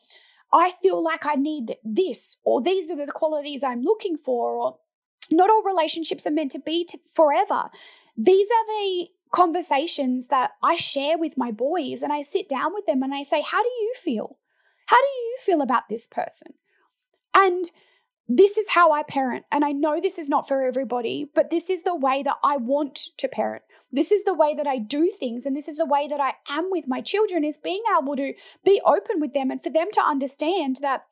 I 0.52 0.72
feel 0.82 1.02
like 1.02 1.26
I 1.26 1.34
need 1.34 1.76
this, 1.84 2.36
or 2.42 2.62
these 2.62 2.90
are 2.90 2.96
the 2.96 3.12
qualities 3.12 3.62
I'm 3.62 3.82
looking 3.82 4.16
for, 4.16 4.56
or 4.56 4.78
not 5.30 5.50
all 5.50 5.62
relationships 5.62 6.26
are 6.26 6.30
meant 6.30 6.52
to 6.52 6.58
be 6.58 6.84
to 6.86 6.98
forever. 7.12 7.68
These 8.16 8.48
are 8.50 8.66
the 8.66 9.08
conversations 9.32 10.28
that 10.28 10.52
I 10.62 10.76
share 10.76 11.18
with 11.18 11.36
my 11.36 11.50
boys, 11.50 12.02
and 12.02 12.12
I 12.12 12.22
sit 12.22 12.48
down 12.48 12.72
with 12.72 12.86
them 12.86 13.02
and 13.02 13.14
I 13.14 13.22
say, 13.22 13.42
How 13.42 13.62
do 13.62 13.68
you 13.68 13.92
feel? 13.96 14.38
How 14.86 14.96
do 14.96 15.06
you 15.06 15.36
feel 15.40 15.60
about 15.60 15.88
this 15.90 16.06
person? 16.06 16.54
And 17.34 17.70
this 18.26 18.56
is 18.56 18.70
how 18.70 18.92
I 18.92 19.02
parent. 19.02 19.44
And 19.50 19.64
I 19.64 19.72
know 19.72 20.00
this 20.00 20.18
is 20.18 20.28
not 20.28 20.48
for 20.48 20.62
everybody, 20.62 21.30
but 21.34 21.50
this 21.50 21.70
is 21.70 21.82
the 21.82 21.94
way 21.96 22.22
that 22.22 22.36
I 22.42 22.56
want 22.56 22.98
to 23.18 23.28
parent. 23.28 23.62
This 23.90 24.12
is 24.12 24.24
the 24.24 24.34
way 24.34 24.54
that 24.54 24.66
I 24.66 24.78
do 24.78 25.10
things. 25.10 25.46
And 25.46 25.56
this 25.56 25.68
is 25.68 25.78
the 25.78 25.86
way 25.86 26.08
that 26.08 26.20
I 26.20 26.34
am 26.48 26.70
with 26.70 26.86
my 26.86 27.00
children 27.00 27.44
is 27.44 27.56
being 27.56 27.82
able 27.98 28.16
to 28.16 28.34
be 28.64 28.80
open 28.84 29.20
with 29.20 29.32
them 29.32 29.50
and 29.50 29.62
for 29.62 29.70
them 29.70 29.88
to 29.92 30.00
understand 30.00 30.76
that 30.82 31.04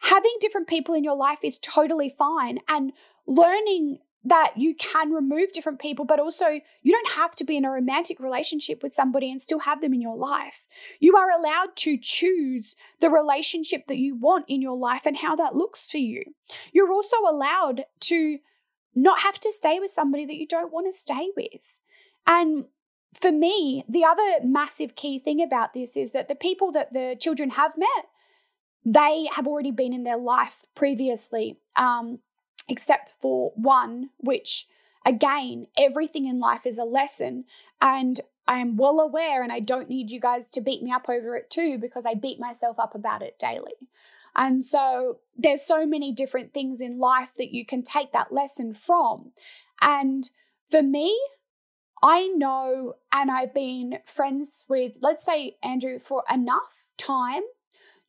having 0.00 0.34
different 0.40 0.68
people 0.68 0.94
in 0.94 1.04
your 1.04 1.16
life 1.16 1.38
is 1.42 1.58
totally 1.58 2.14
fine 2.18 2.58
and 2.68 2.92
learning 3.26 3.98
that 4.24 4.52
you 4.56 4.74
can 4.74 5.12
remove 5.12 5.52
different 5.52 5.78
people, 5.78 6.04
but 6.04 6.18
also 6.18 6.46
you 6.82 6.92
don't 6.92 7.10
have 7.12 7.30
to 7.36 7.44
be 7.44 7.56
in 7.56 7.64
a 7.64 7.70
romantic 7.70 8.18
relationship 8.18 8.82
with 8.82 8.92
somebody 8.92 9.30
and 9.30 9.40
still 9.40 9.60
have 9.60 9.80
them 9.80 9.94
in 9.94 10.00
your 10.00 10.16
life. 10.16 10.66
You 10.98 11.16
are 11.16 11.30
allowed 11.30 11.76
to 11.76 11.96
choose 11.96 12.74
the 13.00 13.10
relationship 13.10 13.86
that 13.86 13.98
you 13.98 14.16
want 14.16 14.44
in 14.48 14.60
your 14.60 14.76
life 14.76 15.06
and 15.06 15.16
how 15.16 15.36
that 15.36 15.54
looks 15.54 15.90
for 15.90 15.98
you. 15.98 16.24
You're 16.72 16.92
also 16.92 17.16
allowed 17.28 17.84
to 18.00 18.38
not 18.94 19.20
have 19.20 19.38
to 19.40 19.52
stay 19.52 19.78
with 19.78 19.92
somebody 19.92 20.26
that 20.26 20.36
you 20.36 20.46
don't 20.46 20.72
want 20.72 20.92
to 20.92 20.98
stay 20.98 21.30
with. 21.36 21.77
And 22.26 22.66
for 23.14 23.32
me, 23.32 23.84
the 23.88 24.04
other 24.04 24.44
massive 24.44 24.96
key 24.96 25.18
thing 25.18 25.42
about 25.42 25.72
this 25.72 25.96
is 25.96 26.12
that 26.12 26.28
the 26.28 26.34
people 26.34 26.72
that 26.72 26.92
the 26.92 27.16
children 27.18 27.50
have 27.50 27.76
met, 27.76 28.06
they 28.84 29.28
have 29.32 29.46
already 29.46 29.70
been 29.70 29.92
in 29.92 30.04
their 30.04 30.18
life 30.18 30.64
previously. 30.74 31.58
Um, 31.76 32.20
except 32.68 33.12
for 33.20 33.52
one, 33.56 34.10
which 34.18 34.66
again, 35.06 35.66
everything 35.78 36.26
in 36.26 36.38
life 36.38 36.66
is 36.66 36.78
a 36.78 36.84
lesson. 36.84 37.44
And 37.80 38.20
I 38.46 38.58
am 38.58 38.76
well 38.76 39.00
aware, 39.00 39.42
and 39.42 39.50
I 39.50 39.60
don't 39.60 39.88
need 39.88 40.10
you 40.10 40.20
guys 40.20 40.50
to 40.50 40.60
beat 40.60 40.82
me 40.82 40.92
up 40.92 41.08
over 41.08 41.34
it 41.34 41.50
too, 41.50 41.78
because 41.78 42.04
I 42.06 42.14
beat 42.14 42.38
myself 42.38 42.78
up 42.78 42.94
about 42.94 43.22
it 43.22 43.38
daily. 43.38 43.74
And 44.36 44.64
so 44.64 45.18
there's 45.36 45.62
so 45.62 45.86
many 45.86 46.12
different 46.12 46.52
things 46.52 46.80
in 46.80 46.98
life 46.98 47.32
that 47.38 47.52
you 47.52 47.64
can 47.64 47.82
take 47.82 48.12
that 48.12 48.32
lesson 48.32 48.74
from. 48.74 49.32
And 49.80 50.30
for 50.70 50.82
me, 50.82 51.18
I 52.02 52.28
know, 52.28 52.94
and 53.12 53.30
I've 53.30 53.54
been 53.54 53.98
friends 54.04 54.64
with, 54.68 54.92
let's 55.00 55.24
say, 55.24 55.56
Andrew, 55.62 55.98
for 55.98 56.22
enough 56.32 56.88
time 56.96 57.42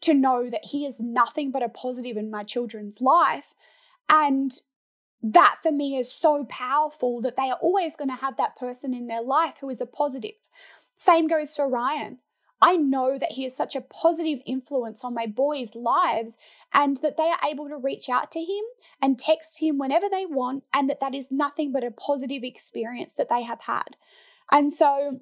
to 0.02 0.14
know 0.14 0.50
that 0.50 0.66
he 0.66 0.86
is 0.86 1.00
nothing 1.00 1.52
but 1.52 1.64
a 1.64 1.70
positive 1.70 2.16
in 2.18 2.32
my 2.32 2.44
children's 2.44 3.02
life. 3.02 3.54
And 4.08 4.52
that 5.22 5.58
for 5.62 5.72
me 5.72 5.98
is 5.98 6.12
so 6.12 6.46
powerful 6.46 7.22
that 7.22 7.36
they 7.36 7.50
are 7.50 7.60
always 7.62 7.96
going 7.96 8.10
to 8.10 8.16
have 8.16 8.38
that 8.38 8.56
person 8.56 8.94
in 8.94 9.08
their 9.08 9.22
life 9.22 9.56
who 9.60 9.70
is 9.70 9.82
a 9.82 9.86
positive. 9.86 10.36
Same 10.96 11.28
goes 11.28 11.56
for 11.56 11.68
Ryan. 11.68 12.20
I 12.62 12.76
know 12.76 13.18
that 13.18 13.32
he 13.34 13.46
is 13.46 13.56
such 13.56 13.76
a 13.76 13.82
positive 13.82 14.40
influence 14.46 15.04
on 15.04 15.14
my 15.14 15.26
boys' 15.26 15.76
lives 15.76 16.38
and 16.74 16.98
that 16.98 17.16
they 17.18 17.30
are 17.30 17.50
able 17.50 17.70
to 17.70 17.78
reach 17.78 18.10
out 18.10 18.32
to 18.32 18.40
him 18.40 18.64
and 19.02 19.18
text 19.18 19.62
him 19.62 19.78
whenever 19.78 20.08
they 20.10 20.26
want, 20.26 20.64
and 20.74 20.90
that 20.90 21.00
that 21.00 21.16
is 21.16 21.32
nothing 21.32 21.72
but 21.72 21.84
a 21.84 21.92
positive 21.92 22.44
experience 22.44 23.16
that 23.16 23.30
they 23.30 23.44
have 23.44 23.62
had. 23.62 23.96
And 24.52 24.74
so 24.74 25.22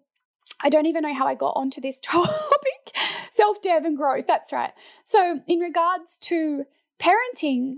I 0.62 0.70
don't 0.70 0.88
even 0.88 1.04
know 1.04 1.14
how 1.14 1.28
I 1.28 1.36
got 1.36 1.54
onto 1.56 1.82
this 1.82 2.00
topic 2.04 2.96
self 3.32 3.62
dev 3.62 3.86
and 3.86 3.96
growth. 3.96 4.26
That's 4.28 4.52
right. 4.52 4.72
So, 5.04 5.42
in 5.48 5.60
regards 5.60 6.18
to 6.20 6.66
parenting, 7.00 7.78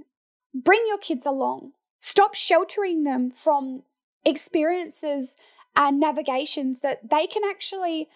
bring 0.53 0.83
your 0.87 0.97
kids 0.97 1.25
along. 1.25 1.73
Stop 1.99 2.33
sheltering 2.33 3.03
them 3.03 3.29
from 3.29 3.83
experiences 4.25 5.35
and 5.75 5.99
navigations 5.99 6.81
that 6.81 7.09
they 7.09 7.27
can 7.27 7.43
actually 7.49 8.07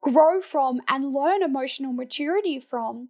grow 0.00 0.40
from 0.40 0.80
and 0.88 1.12
learn 1.12 1.42
emotional 1.42 1.92
maturity 1.92 2.60
from 2.60 3.08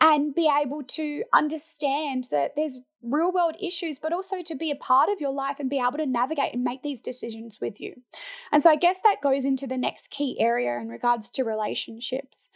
and 0.00 0.34
be 0.34 0.50
able 0.50 0.82
to 0.82 1.24
understand 1.32 2.28
that 2.30 2.54
there's 2.56 2.78
real 3.02 3.32
world 3.32 3.56
issues, 3.60 3.98
but 3.98 4.12
also 4.12 4.42
to 4.42 4.54
be 4.54 4.70
a 4.70 4.76
part 4.76 5.10
of 5.10 5.20
your 5.20 5.32
life 5.32 5.56
and 5.58 5.68
be 5.68 5.78
able 5.78 5.98
to 5.98 6.06
navigate 6.06 6.54
and 6.54 6.64
make 6.64 6.82
these 6.82 7.00
decisions 7.00 7.60
with 7.60 7.80
you. 7.80 8.02
And 8.50 8.62
so 8.62 8.70
I 8.70 8.76
guess 8.76 9.00
that 9.02 9.20
goes 9.22 9.44
into 9.44 9.66
the 9.66 9.76
next 9.76 10.10
key 10.10 10.40
area 10.40 10.78
in 10.78 10.88
regards 10.88 11.30
to 11.32 11.44
relationships. 11.44 12.48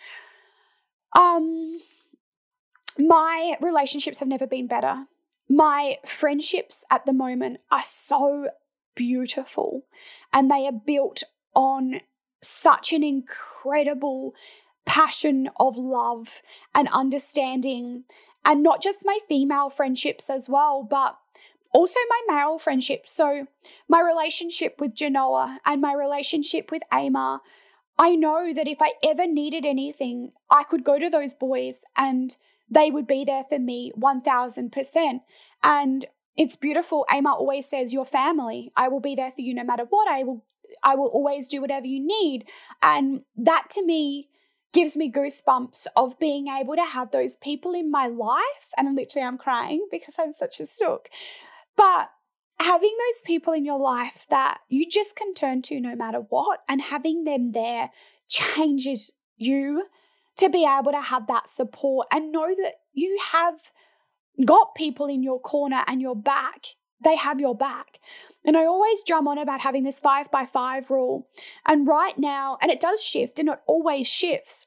Um, 1.17 1.81
my 2.99 3.57
relationships 3.61 4.21
have 4.21 4.29
never 4.29 4.47
been 4.47 4.67
better. 4.67 5.05
My 5.49 5.99
friendships 6.07 6.85
at 6.91 7.05
the 7.05 7.13
moment 7.13 7.61
are 7.71 7.83
so 7.83 8.49
beautiful 8.95 9.83
and 10.33 10.51
they 10.51 10.67
are 10.67 10.73
built 10.73 11.23
on 11.55 12.01
such 12.47 12.93
an 12.93 13.03
incredible 13.03 14.35
passion 14.87 15.49
of 15.59 15.77
love 15.77 16.43
and 16.75 16.89
understanding. 16.89 18.05
And 18.45 18.63
not 18.63 18.83
just 18.83 19.05
my 19.05 19.19
female 19.29 19.71
friendships 19.71 20.29
as 20.29 20.49
well, 20.49 20.83
but 20.83 21.19
also 21.73 21.99
my 22.09 22.35
male 22.35 22.59
friendships. 22.59 23.13
So, 23.13 23.47
my 23.89 24.01
relationship 24.01 24.81
with 24.81 24.95
Genoa 24.95 25.61
and 25.65 25.81
my 25.81 25.93
relationship 25.93 26.71
with 26.71 26.83
Amar, 26.93 27.41
I 27.99 28.17
know 28.17 28.53
that 28.53 28.69
if 28.69 28.79
I 28.81 28.93
ever 29.05 29.27
needed 29.27 29.65
anything, 29.65 30.33
I 30.51 30.65
could 30.65 30.85
go 30.85 30.99
to 30.99 31.11
those 31.11 31.35
boys 31.35 31.85
and 31.97 32.37
they 32.71 32.91
would 32.91 33.07
be 33.07 33.25
there 33.25 33.45
for 33.49 33.59
me 33.59 33.93
1000%. 33.99 35.21
And 35.63 36.05
it's 36.37 36.57
beautiful. 36.57 37.07
Amar 37.11 37.35
always 37.35 37.69
says, 37.69 37.93
Your 37.93 38.07
family, 38.07 38.73
I 38.77 38.89
will 38.89 39.01
be 39.01 39.15
there 39.15 39.33
for 39.33 39.43
you 39.43 39.55
no 39.55 39.65
matter 39.65 39.85
what. 39.89 40.09
I 40.09 40.23
will 40.25 40.45
I 40.83 40.95
will 40.95 41.09
always 41.09 41.49
do 41.49 41.61
whatever 41.61 41.87
you 41.87 42.01
need. 42.05 42.47
And 42.83 43.23
that 43.37 43.69
to 43.71 43.85
me 43.85 44.29
gives 44.73 44.97
me 44.97 45.11
goosebumps 45.11 45.87
of 45.97 46.19
being 46.19 46.49
able 46.49 46.75
to 46.75 46.85
have 46.85 47.11
those 47.11 47.37
people 47.37 47.75
in 47.75 47.91
my 47.91 48.07
life. 48.07 48.69
And 48.77 48.95
literally, 48.97 49.27
I'm 49.27 49.39
crying 49.39 49.87
because 49.91 50.17
I'm 50.19 50.33
such 50.33 50.61
a 50.61 50.67
stook. 50.67 51.09
But 51.77 52.11
having 52.59 52.95
those 52.99 53.23
people 53.25 53.53
in 53.53 53.65
your 53.65 53.79
life 53.79 54.27
that 54.31 54.59
you 54.69 54.89
just 54.89 55.17
can 55.17 55.35
turn 55.35 55.63
to 55.63 55.81
no 55.81 55.95
matter 55.95 56.21
what, 56.29 56.61
and 56.69 56.81
having 56.81 57.25
them 57.25 57.49
there 57.49 57.91
changes 58.29 59.13
you 59.37 59.85
to 60.37 60.49
be 60.49 60.67
able 60.67 60.93
to 60.93 61.01
have 61.01 61.27
that 61.29 61.49
support 61.49 62.09
and 62.13 62.33
know 62.33 62.49
that 62.49 62.75
you 62.93 63.19
have 63.33 63.55
got 64.45 64.75
people 64.75 65.07
in 65.07 65.23
your 65.23 65.41
corner 65.41 65.85
and 65.87 66.01
your 66.01 66.17
back 66.17 66.67
they 67.03 67.17
have 67.17 67.41
your 67.41 67.55
back. 67.55 67.99
And 68.45 68.57
I 68.57 68.65
always 68.65 69.03
drum 69.05 69.27
on 69.29 69.39
about 69.39 69.61
having 69.61 69.83
this 69.83 70.01
five 70.01 70.31
by 70.31 70.47
five 70.47 70.91
rule. 70.91 71.29
And 71.67 71.87
right 71.87 72.19
now, 72.19 72.59
and 72.61 72.71
it 72.71 72.81
does 72.81 73.03
shift 73.03 73.39
and 73.39 73.49
it 73.49 73.61
always 73.67 74.07
shifts. 74.07 74.67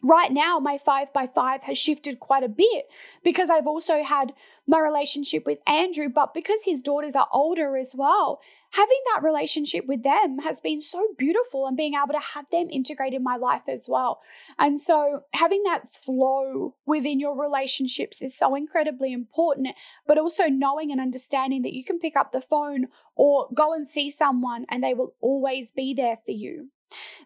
Right 0.00 0.30
now, 0.30 0.60
my 0.60 0.78
five 0.78 1.12
by 1.12 1.26
five 1.26 1.64
has 1.64 1.76
shifted 1.76 2.20
quite 2.20 2.44
a 2.44 2.48
bit 2.48 2.86
because 3.24 3.50
I've 3.50 3.66
also 3.66 4.04
had 4.04 4.32
my 4.64 4.78
relationship 4.78 5.44
with 5.44 5.58
Andrew, 5.66 6.08
but 6.08 6.34
because 6.34 6.62
his 6.64 6.82
daughters 6.82 7.16
are 7.16 7.28
older 7.32 7.76
as 7.76 7.94
well, 7.96 8.40
having 8.70 8.98
that 9.12 9.22
relationship 9.22 9.86
with 9.86 10.02
them 10.02 10.38
has 10.38 10.60
been 10.60 10.80
so 10.80 11.08
beautiful 11.16 11.66
and 11.66 11.76
being 11.76 11.94
able 11.94 12.12
to 12.12 12.26
have 12.34 12.46
them 12.50 12.68
integrate 12.70 13.14
in 13.14 13.22
my 13.22 13.36
life 13.36 13.62
as 13.68 13.88
well. 13.88 14.20
And 14.58 14.80
so 14.80 15.22
having 15.32 15.62
that 15.64 15.88
flow 15.88 16.74
within 16.86 17.18
your 17.18 17.40
relationships 17.40 18.20
is 18.20 18.36
so 18.36 18.54
incredibly 18.54 19.12
important, 19.12 19.68
but 20.06 20.18
also 20.18 20.46
knowing 20.46 20.92
and 20.92 21.00
understanding 21.00 21.62
that 21.62 21.72
you 21.72 21.84
can 21.84 21.98
pick 21.98 22.16
up 22.16 22.32
the 22.32 22.40
phone 22.40 22.88
or 23.16 23.48
go 23.54 23.72
and 23.72 23.88
see 23.88 24.10
someone 24.10 24.66
and 24.68 24.84
they 24.84 24.94
will 24.94 25.14
always 25.20 25.70
be 25.70 25.94
there 25.94 26.18
for 26.24 26.32
you. 26.32 26.68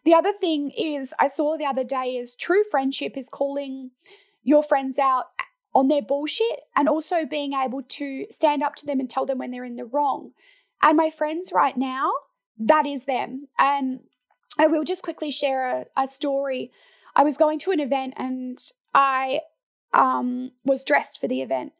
The 0.04 0.14
other 0.14 0.32
thing 0.32 0.70
is, 0.70 1.14
I 1.18 1.28
saw 1.28 1.56
the 1.56 1.66
other 1.66 1.84
day 1.84 2.16
is 2.16 2.34
true 2.34 2.64
friendship 2.70 3.16
is 3.16 3.28
calling 3.28 3.90
your 4.42 4.62
friends 4.62 4.98
out 4.98 5.26
on 5.74 5.88
their 5.88 6.02
bullshit 6.02 6.60
and 6.76 6.88
also 6.88 7.24
being 7.24 7.52
able 7.52 7.82
to 7.82 8.26
stand 8.30 8.62
up 8.62 8.74
to 8.76 8.86
them 8.86 9.00
and 9.00 9.08
tell 9.08 9.26
them 9.26 9.38
when 9.38 9.50
they're 9.50 9.64
in 9.64 9.76
the 9.76 9.84
wrong. 9.84 10.32
And 10.82 10.96
my 10.96 11.10
friends 11.10 11.52
right 11.54 11.76
now, 11.76 12.12
that 12.58 12.86
is 12.86 13.04
them. 13.04 13.48
And 13.58 14.00
I 14.58 14.66
will 14.66 14.84
just 14.84 15.02
quickly 15.02 15.30
share 15.30 15.86
a, 15.96 16.02
a 16.02 16.08
story. 16.08 16.70
I 17.14 17.22
was 17.22 17.36
going 17.36 17.58
to 17.60 17.70
an 17.70 17.80
event 17.80 18.14
and 18.16 18.58
I 18.94 19.40
um, 19.92 20.52
was 20.64 20.84
dressed 20.84 21.20
for 21.20 21.28
the 21.28 21.42
event. 21.42 21.72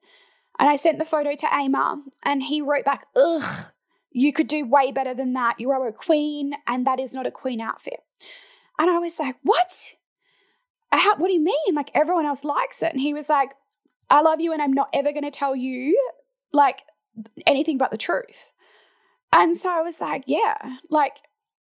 And 0.59 0.69
I 0.69 0.77
sent 0.77 0.99
the 0.99 1.05
photo 1.05 1.35
to 1.35 1.55
Amar 1.55 1.99
and 2.23 2.43
he 2.43 2.61
wrote 2.61 2.85
back, 2.85 3.07
ugh, 3.17 3.73
you 4.11 4.33
could 4.33 4.47
do 4.47 4.67
way 4.67 4.93
better 4.93 5.15
than 5.15 5.33
that. 5.33 5.59
You 5.59 5.71
are 5.71 5.89
a 5.89 5.93
queen 5.93 6.53
and 6.67 6.87
that 6.87 7.01
is 7.01 7.15
not 7.15 7.27
a 7.27 7.31
queen 7.31 7.61
outfit. 7.61 8.01
And 8.79 8.91
I 8.91 8.99
was 8.99 9.19
like, 9.19 9.37
what? 9.43 9.95
How, 10.93 11.17
what 11.17 11.29
do 11.29 11.33
you 11.33 11.43
mean? 11.43 11.75
Like 11.75 11.91
everyone 11.95 12.27
else 12.27 12.45
likes 12.45 12.83
it. 12.83 12.93
And 12.93 13.01
he 13.01 13.15
was 13.15 13.29
like, 13.29 13.53
I 14.11 14.21
love 14.21 14.41
you 14.41 14.53
and 14.53 14.61
I'm 14.61 14.75
not 14.75 14.91
ever 14.93 15.13
going 15.13 15.25
to 15.25 15.31
tell 15.31 15.57
you 15.57 15.99
like 16.53 16.83
anything 17.47 17.79
but 17.79 17.91
the 17.91 17.97
truth. 17.97 18.51
And 19.33 19.57
so 19.57 19.71
I 19.71 19.81
was 19.81 20.01
like, 20.01 20.25
yeah, 20.27 20.57
like 20.91 21.17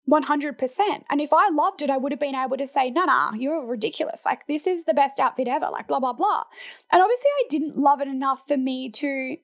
100%. 0.09 0.79
And 1.09 1.21
if 1.21 1.31
I 1.31 1.49
loved 1.49 1.81
it, 1.81 1.89
I 1.89 1.97
would 1.97 2.11
have 2.11 2.19
been 2.19 2.35
able 2.35 2.57
to 2.57 2.67
say, 2.67 2.89
nah, 2.89 3.05
nah, 3.05 3.33
you're 3.33 3.65
ridiculous. 3.65 4.21
Like, 4.25 4.47
this 4.47 4.67
is 4.67 4.83
the 4.83 4.93
best 4.93 5.19
outfit 5.19 5.47
ever, 5.47 5.69
like, 5.71 5.87
blah, 5.87 5.99
blah, 5.99 6.13
blah. 6.13 6.43
And 6.91 7.01
obviously, 7.01 7.29
I 7.39 7.43
didn't 7.49 7.77
love 7.77 8.01
it 8.01 8.07
enough 8.07 8.47
for 8.47 8.57
me 8.57 8.89
to 8.91 9.37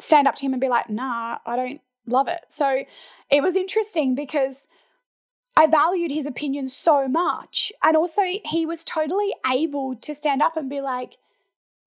stand 0.00 0.26
up 0.26 0.34
to 0.36 0.46
him 0.46 0.54
and 0.54 0.60
be 0.60 0.68
like, 0.68 0.90
nah, 0.90 1.38
I 1.46 1.56
don't 1.56 1.80
love 2.06 2.26
it. 2.26 2.40
So 2.48 2.84
it 3.30 3.42
was 3.42 3.54
interesting 3.54 4.14
because 4.14 4.66
I 5.56 5.66
valued 5.68 6.10
his 6.10 6.26
opinion 6.26 6.68
so 6.68 7.06
much. 7.06 7.70
And 7.84 7.96
also, 7.96 8.22
he 8.44 8.66
was 8.66 8.82
totally 8.82 9.34
able 9.52 9.94
to 9.96 10.14
stand 10.14 10.42
up 10.42 10.56
and 10.56 10.68
be 10.68 10.80
like, 10.80 11.16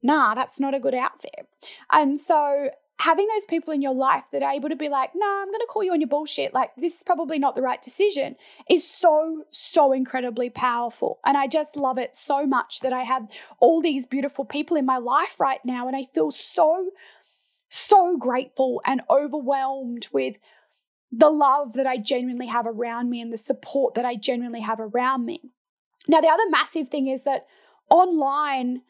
nah, 0.02 0.36
that's 0.36 0.60
not 0.60 0.74
a 0.74 0.80
good 0.80 0.96
outfit. 0.96 1.48
And 1.92 2.20
so 2.20 2.70
having 3.00 3.28
those 3.28 3.46
people 3.46 3.74
in 3.74 3.82
your 3.82 3.94
life 3.94 4.24
that 4.32 4.42
are 4.42 4.52
able 4.52 4.70
to 4.70 4.76
be 4.76 4.90
like, 4.90 5.12
nah, 5.14 5.42
I'm 5.42 5.48
going 5.48 5.60
to 5.60 5.68
call 5.70 5.84
you 5.84 5.94
on 5.94 6.02
your 6.02 6.08
bullshit, 6.08 6.54
like 6.54 6.76
this 6.78 6.98
is 6.98 7.04
probably 7.04 7.38
not 7.38 7.56
the 7.56 7.62
right 7.62 7.82
decision, 7.82 8.36
is 8.70 8.88
so, 8.88 9.44
so 9.52 9.92
incredibly 9.92 10.50
powerful. 10.50 11.20
And 11.26 11.38
I 11.38 11.48
just 11.48 11.76
love 11.76 11.98
it 12.00 12.16
so 12.16 12.48
much 12.48 12.80
that 12.80 12.94
I 12.94 13.04
have 13.04 13.28
all 13.60 13.82
these 13.82 14.08
beautiful 14.08 14.46
people 14.46 14.78
in 14.78 14.86
my 14.86 14.98
life 14.98 15.40
right 15.40 15.64
now. 15.64 15.88
And 15.88 15.96
I 15.96 16.04
feel 16.04 16.32
so, 16.32 16.90
so 17.70 18.18
grateful 18.18 18.82
and 18.86 19.02
overwhelmed 19.10 20.08
with 20.12 20.36
the 21.12 21.30
love 21.30 21.74
that 21.74 21.86
I 21.86 21.98
genuinely 21.98 22.48
have 22.48 22.66
around 22.66 23.10
me 23.10 23.22
and 23.22 23.32
the 23.32 23.38
support 23.38 23.94
that 23.94 24.06
I 24.06 24.16
genuinely 24.16 24.62
have 24.62 24.80
around 24.80 25.26
me. 25.26 25.42
Now, 26.08 26.22
the 26.22 26.30
other 26.30 26.50
massive 26.50 26.90
thing 26.90 27.08
is 27.08 27.24
that 27.24 27.46
online, 27.90 28.82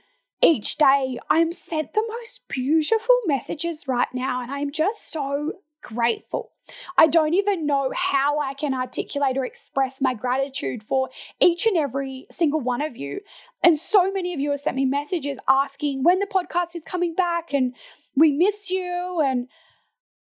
each 0.42 0.78
day, 0.78 1.20
I'm 1.30 1.52
sent 1.52 1.94
the 1.94 2.04
most 2.08 2.48
beautiful 2.48 3.16
messages 3.26 3.88
right 3.88 4.08
now, 4.14 4.42
and 4.42 4.52
I'm 4.52 4.72
just 4.72 5.12
so 5.12 5.54
grateful. 5.82 6.52
I 6.98 7.08
don't 7.08 7.34
even 7.34 7.66
know 7.66 7.92
how 7.96 8.40
I 8.40 8.54
can 8.54 8.74
articulate 8.74 9.38
or 9.38 9.46
express 9.46 10.02
my 10.02 10.14
gratitude 10.14 10.84
for 10.84 11.10
each 11.40 11.66
and 11.66 11.78
every 11.78 12.28
single 12.30 12.60
one 12.60 12.82
of 12.82 12.98
you. 12.98 13.22
And 13.64 13.80
so 13.80 14.12
many 14.12 14.34
of 14.34 14.40
you 14.40 14.50
have 14.52 14.60
sent 14.60 14.76
me 14.76 14.86
messages 14.86 15.40
asking 15.48 16.04
when 16.04 16.20
the 16.20 16.28
podcast 16.28 16.76
is 16.76 16.84
coming 16.86 17.16
back 17.16 17.54
and 17.54 17.74
we 18.16 18.32
miss 18.34 18.70
you 18.70 19.22
and 19.24 19.48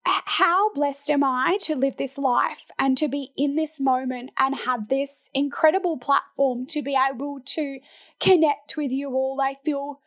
how 0.05 0.71
blessed 0.73 1.09
am 1.09 1.23
I 1.23 1.57
to 1.63 1.75
live 1.75 1.97
this 1.97 2.17
life 2.17 2.71
and 2.79 2.97
to 2.97 3.09
be 3.09 3.31
in 3.35 3.55
this 3.55 3.79
moment 3.81 4.31
and 4.37 4.55
have 4.55 4.87
this 4.87 5.29
incredible 5.33 5.97
platform 5.97 6.65
to 6.67 6.81
be 6.81 6.95
able 6.95 7.41
to 7.43 7.79
connect 8.21 8.77
with 8.77 8.91
you 8.91 9.09
all. 9.09 9.41
I 9.41 9.55
feel 9.65 9.99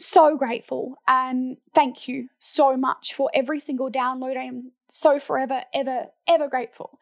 so 0.00 0.36
grateful 0.36 0.96
and 1.06 1.58
thank 1.74 2.08
you 2.08 2.28
so 2.38 2.76
much 2.76 3.14
for 3.14 3.30
every 3.34 3.60
single 3.60 3.90
download. 3.90 4.36
I 4.36 4.44
am 4.44 4.72
so 4.88 5.20
forever, 5.20 5.62
ever, 5.74 6.06
ever 6.26 6.48
grateful. 6.48 6.98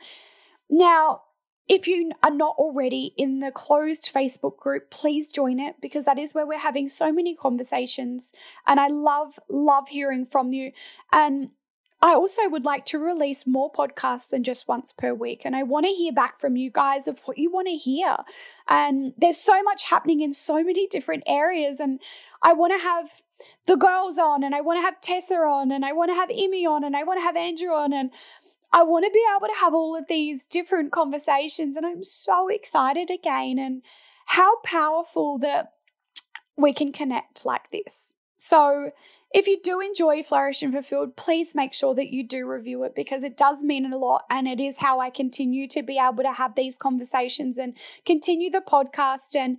Now, 0.68 1.22
if 1.68 1.86
you 1.86 2.12
are 2.22 2.30
not 2.30 2.56
already 2.56 3.12
in 3.16 3.40
the 3.40 3.50
closed 3.50 4.10
Facebook 4.12 4.56
group, 4.56 4.90
please 4.90 5.28
join 5.28 5.60
it 5.60 5.76
because 5.82 6.06
that 6.06 6.18
is 6.18 6.34
where 6.34 6.46
we're 6.46 6.58
having 6.58 6.88
so 6.88 7.12
many 7.12 7.34
conversations. 7.34 8.32
And 8.66 8.80
I 8.80 8.88
love, 8.88 9.38
love 9.50 9.88
hearing 9.88 10.24
from 10.26 10.52
you. 10.52 10.72
And 11.12 11.50
I 12.00 12.14
also 12.14 12.48
would 12.48 12.64
like 12.64 12.84
to 12.86 12.98
release 12.98 13.46
more 13.46 13.72
podcasts 13.72 14.28
than 14.28 14.44
just 14.44 14.68
once 14.68 14.92
per 14.92 15.12
week. 15.12 15.42
And 15.44 15.56
I 15.56 15.64
want 15.64 15.84
to 15.84 15.92
hear 15.92 16.12
back 16.12 16.40
from 16.40 16.56
you 16.56 16.70
guys 16.70 17.08
of 17.08 17.18
what 17.24 17.38
you 17.38 17.50
want 17.50 17.66
to 17.66 17.74
hear. 17.74 18.18
And 18.68 19.14
there's 19.18 19.40
so 19.40 19.62
much 19.64 19.82
happening 19.82 20.20
in 20.20 20.32
so 20.32 20.62
many 20.62 20.86
different 20.86 21.24
areas. 21.26 21.80
And 21.80 21.98
I 22.40 22.52
want 22.52 22.72
to 22.72 22.78
have 22.78 23.22
the 23.66 23.76
girls 23.76 24.16
on, 24.18 24.44
and 24.44 24.54
I 24.54 24.60
want 24.60 24.78
to 24.78 24.82
have 24.82 25.00
Tessa 25.00 25.34
on, 25.34 25.72
and 25.72 25.84
I 25.84 25.92
want 25.92 26.10
to 26.10 26.14
have 26.14 26.28
Imi 26.28 26.68
on, 26.68 26.84
and 26.84 26.96
I 26.96 27.02
want 27.02 27.18
to 27.18 27.22
have 27.22 27.36
Andrew 27.36 27.70
on. 27.70 27.92
And 27.92 28.10
I 28.72 28.84
want 28.84 29.04
to 29.04 29.10
be 29.10 29.24
able 29.36 29.48
to 29.48 29.60
have 29.60 29.74
all 29.74 29.96
of 29.96 30.06
these 30.08 30.46
different 30.46 30.92
conversations. 30.92 31.76
And 31.76 31.84
I'm 31.84 32.04
so 32.04 32.48
excited 32.48 33.10
again. 33.10 33.58
And 33.58 33.82
how 34.26 34.60
powerful 34.60 35.38
that 35.38 35.72
we 36.56 36.72
can 36.72 36.92
connect 36.92 37.44
like 37.44 37.70
this. 37.72 38.14
So, 38.36 38.90
if 39.32 39.46
you 39.46 39.60
do 39.62 39.80
enjoy 39.80 40.22
Flourish 40.22 40.62
and 40.62 40.72
Fulfilled, 40.72 41.16
please 41.16 41.54
make 41.54 41.74
sure 41.74 41.94
that 41.94 42.08
you 42.08 42.26
do 42.26 42.46
review 42.46 42.84
it 42.84 42.94
because 42.94 43.24
it 43.24 43.36
does 43.36 43.62
mean 43.62 43.92
a 43.92 43.96
lot 43.96 44.24
and 44.30 44.48
it 44.48 44.58
is 44.58 44.78
how 44.78 45.00
I 45.00 45.10
continue 45.10 45.68
to 45.68 45.82
be 45.82 45.98
able 45.98 46.22
to 46.22 46.32
have 46.32 46.54
these 46.54 46.78
conversations 46.78 47.58
and 47.58 47.74
continue 48.06 48.50
the 48.50 48.62
podcast. 48.66 49.36
And 49.36 49.58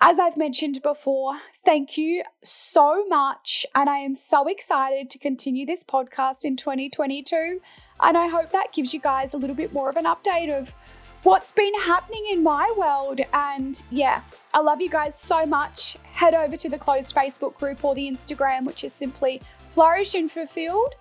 as 0.00 0.18
I've 0.18 0.36
mentioned 0.36 0.80
before, 0.82 1.38
thank 1.64 1.96
you 1.96 2.24
so 2.42 3.06
much. 3.06 3.64
And 3.76 3.88
I 3.88 3.98
am 3.98 4.16
so 4.16 4.48
excited 4.48 5.08
to 5.10 5.18
continue 5.18 5.66
this 5.66 5.84
podcast 5.84 6.44
in 6.44 6.56
2022. 6.56 7.60
And 8.00 8.16
I 8.16 8.26
hope 8.26 8.50
that 8.50 8.72
gives 8.72 8.92
you 8.92 9.00
guys 9.00 9.34
a 9.34 9.36
little 9.36 9.56
bit 9.56 9.72
more 9.72 9.88
of 9.88 9.96
an 9.96 10.04
update 10.04 10.52
of 10.52 10.74
what's 11.22 11.52
been 11.52 11.74
happening 11.80 12.24
in 12.30 12.42
my 12.42 12.72
world. 12.76 13.20
And 13.32 13.82
yeah, 13.90 14.22
I 14.54 14.60
love 14.60 14.80
you 14.80 14.88
guys 14.88 15.18
so 15.18 15.46
much. 15.46 15.96
Head 16.04 16.34
over 16.34 16.56
to 16.56 16.68
the 16.68 16.78
closed 16.78 17.14
Facebook 17.14 17.58
group 17.58 17.84
or 17.84 17.94
the 17.94 18.10
Instagram, 18.10 18.64
which 18.64 18.84
is 18.84 18.92
simply 18.92 19.42
Flourish 19.68 20.14
and 20.14 20.30
Fulfilled. 20.30 20.94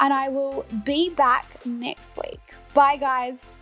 And 0.00 0.12
I 0.12 0.28
will 0.28 0.64
be 0.84 1.10
back 1.10 1.46
next 1.64 2.16
week. 2.16 2.40
Bye, 2.74 2.96
guys. 2.96 3.58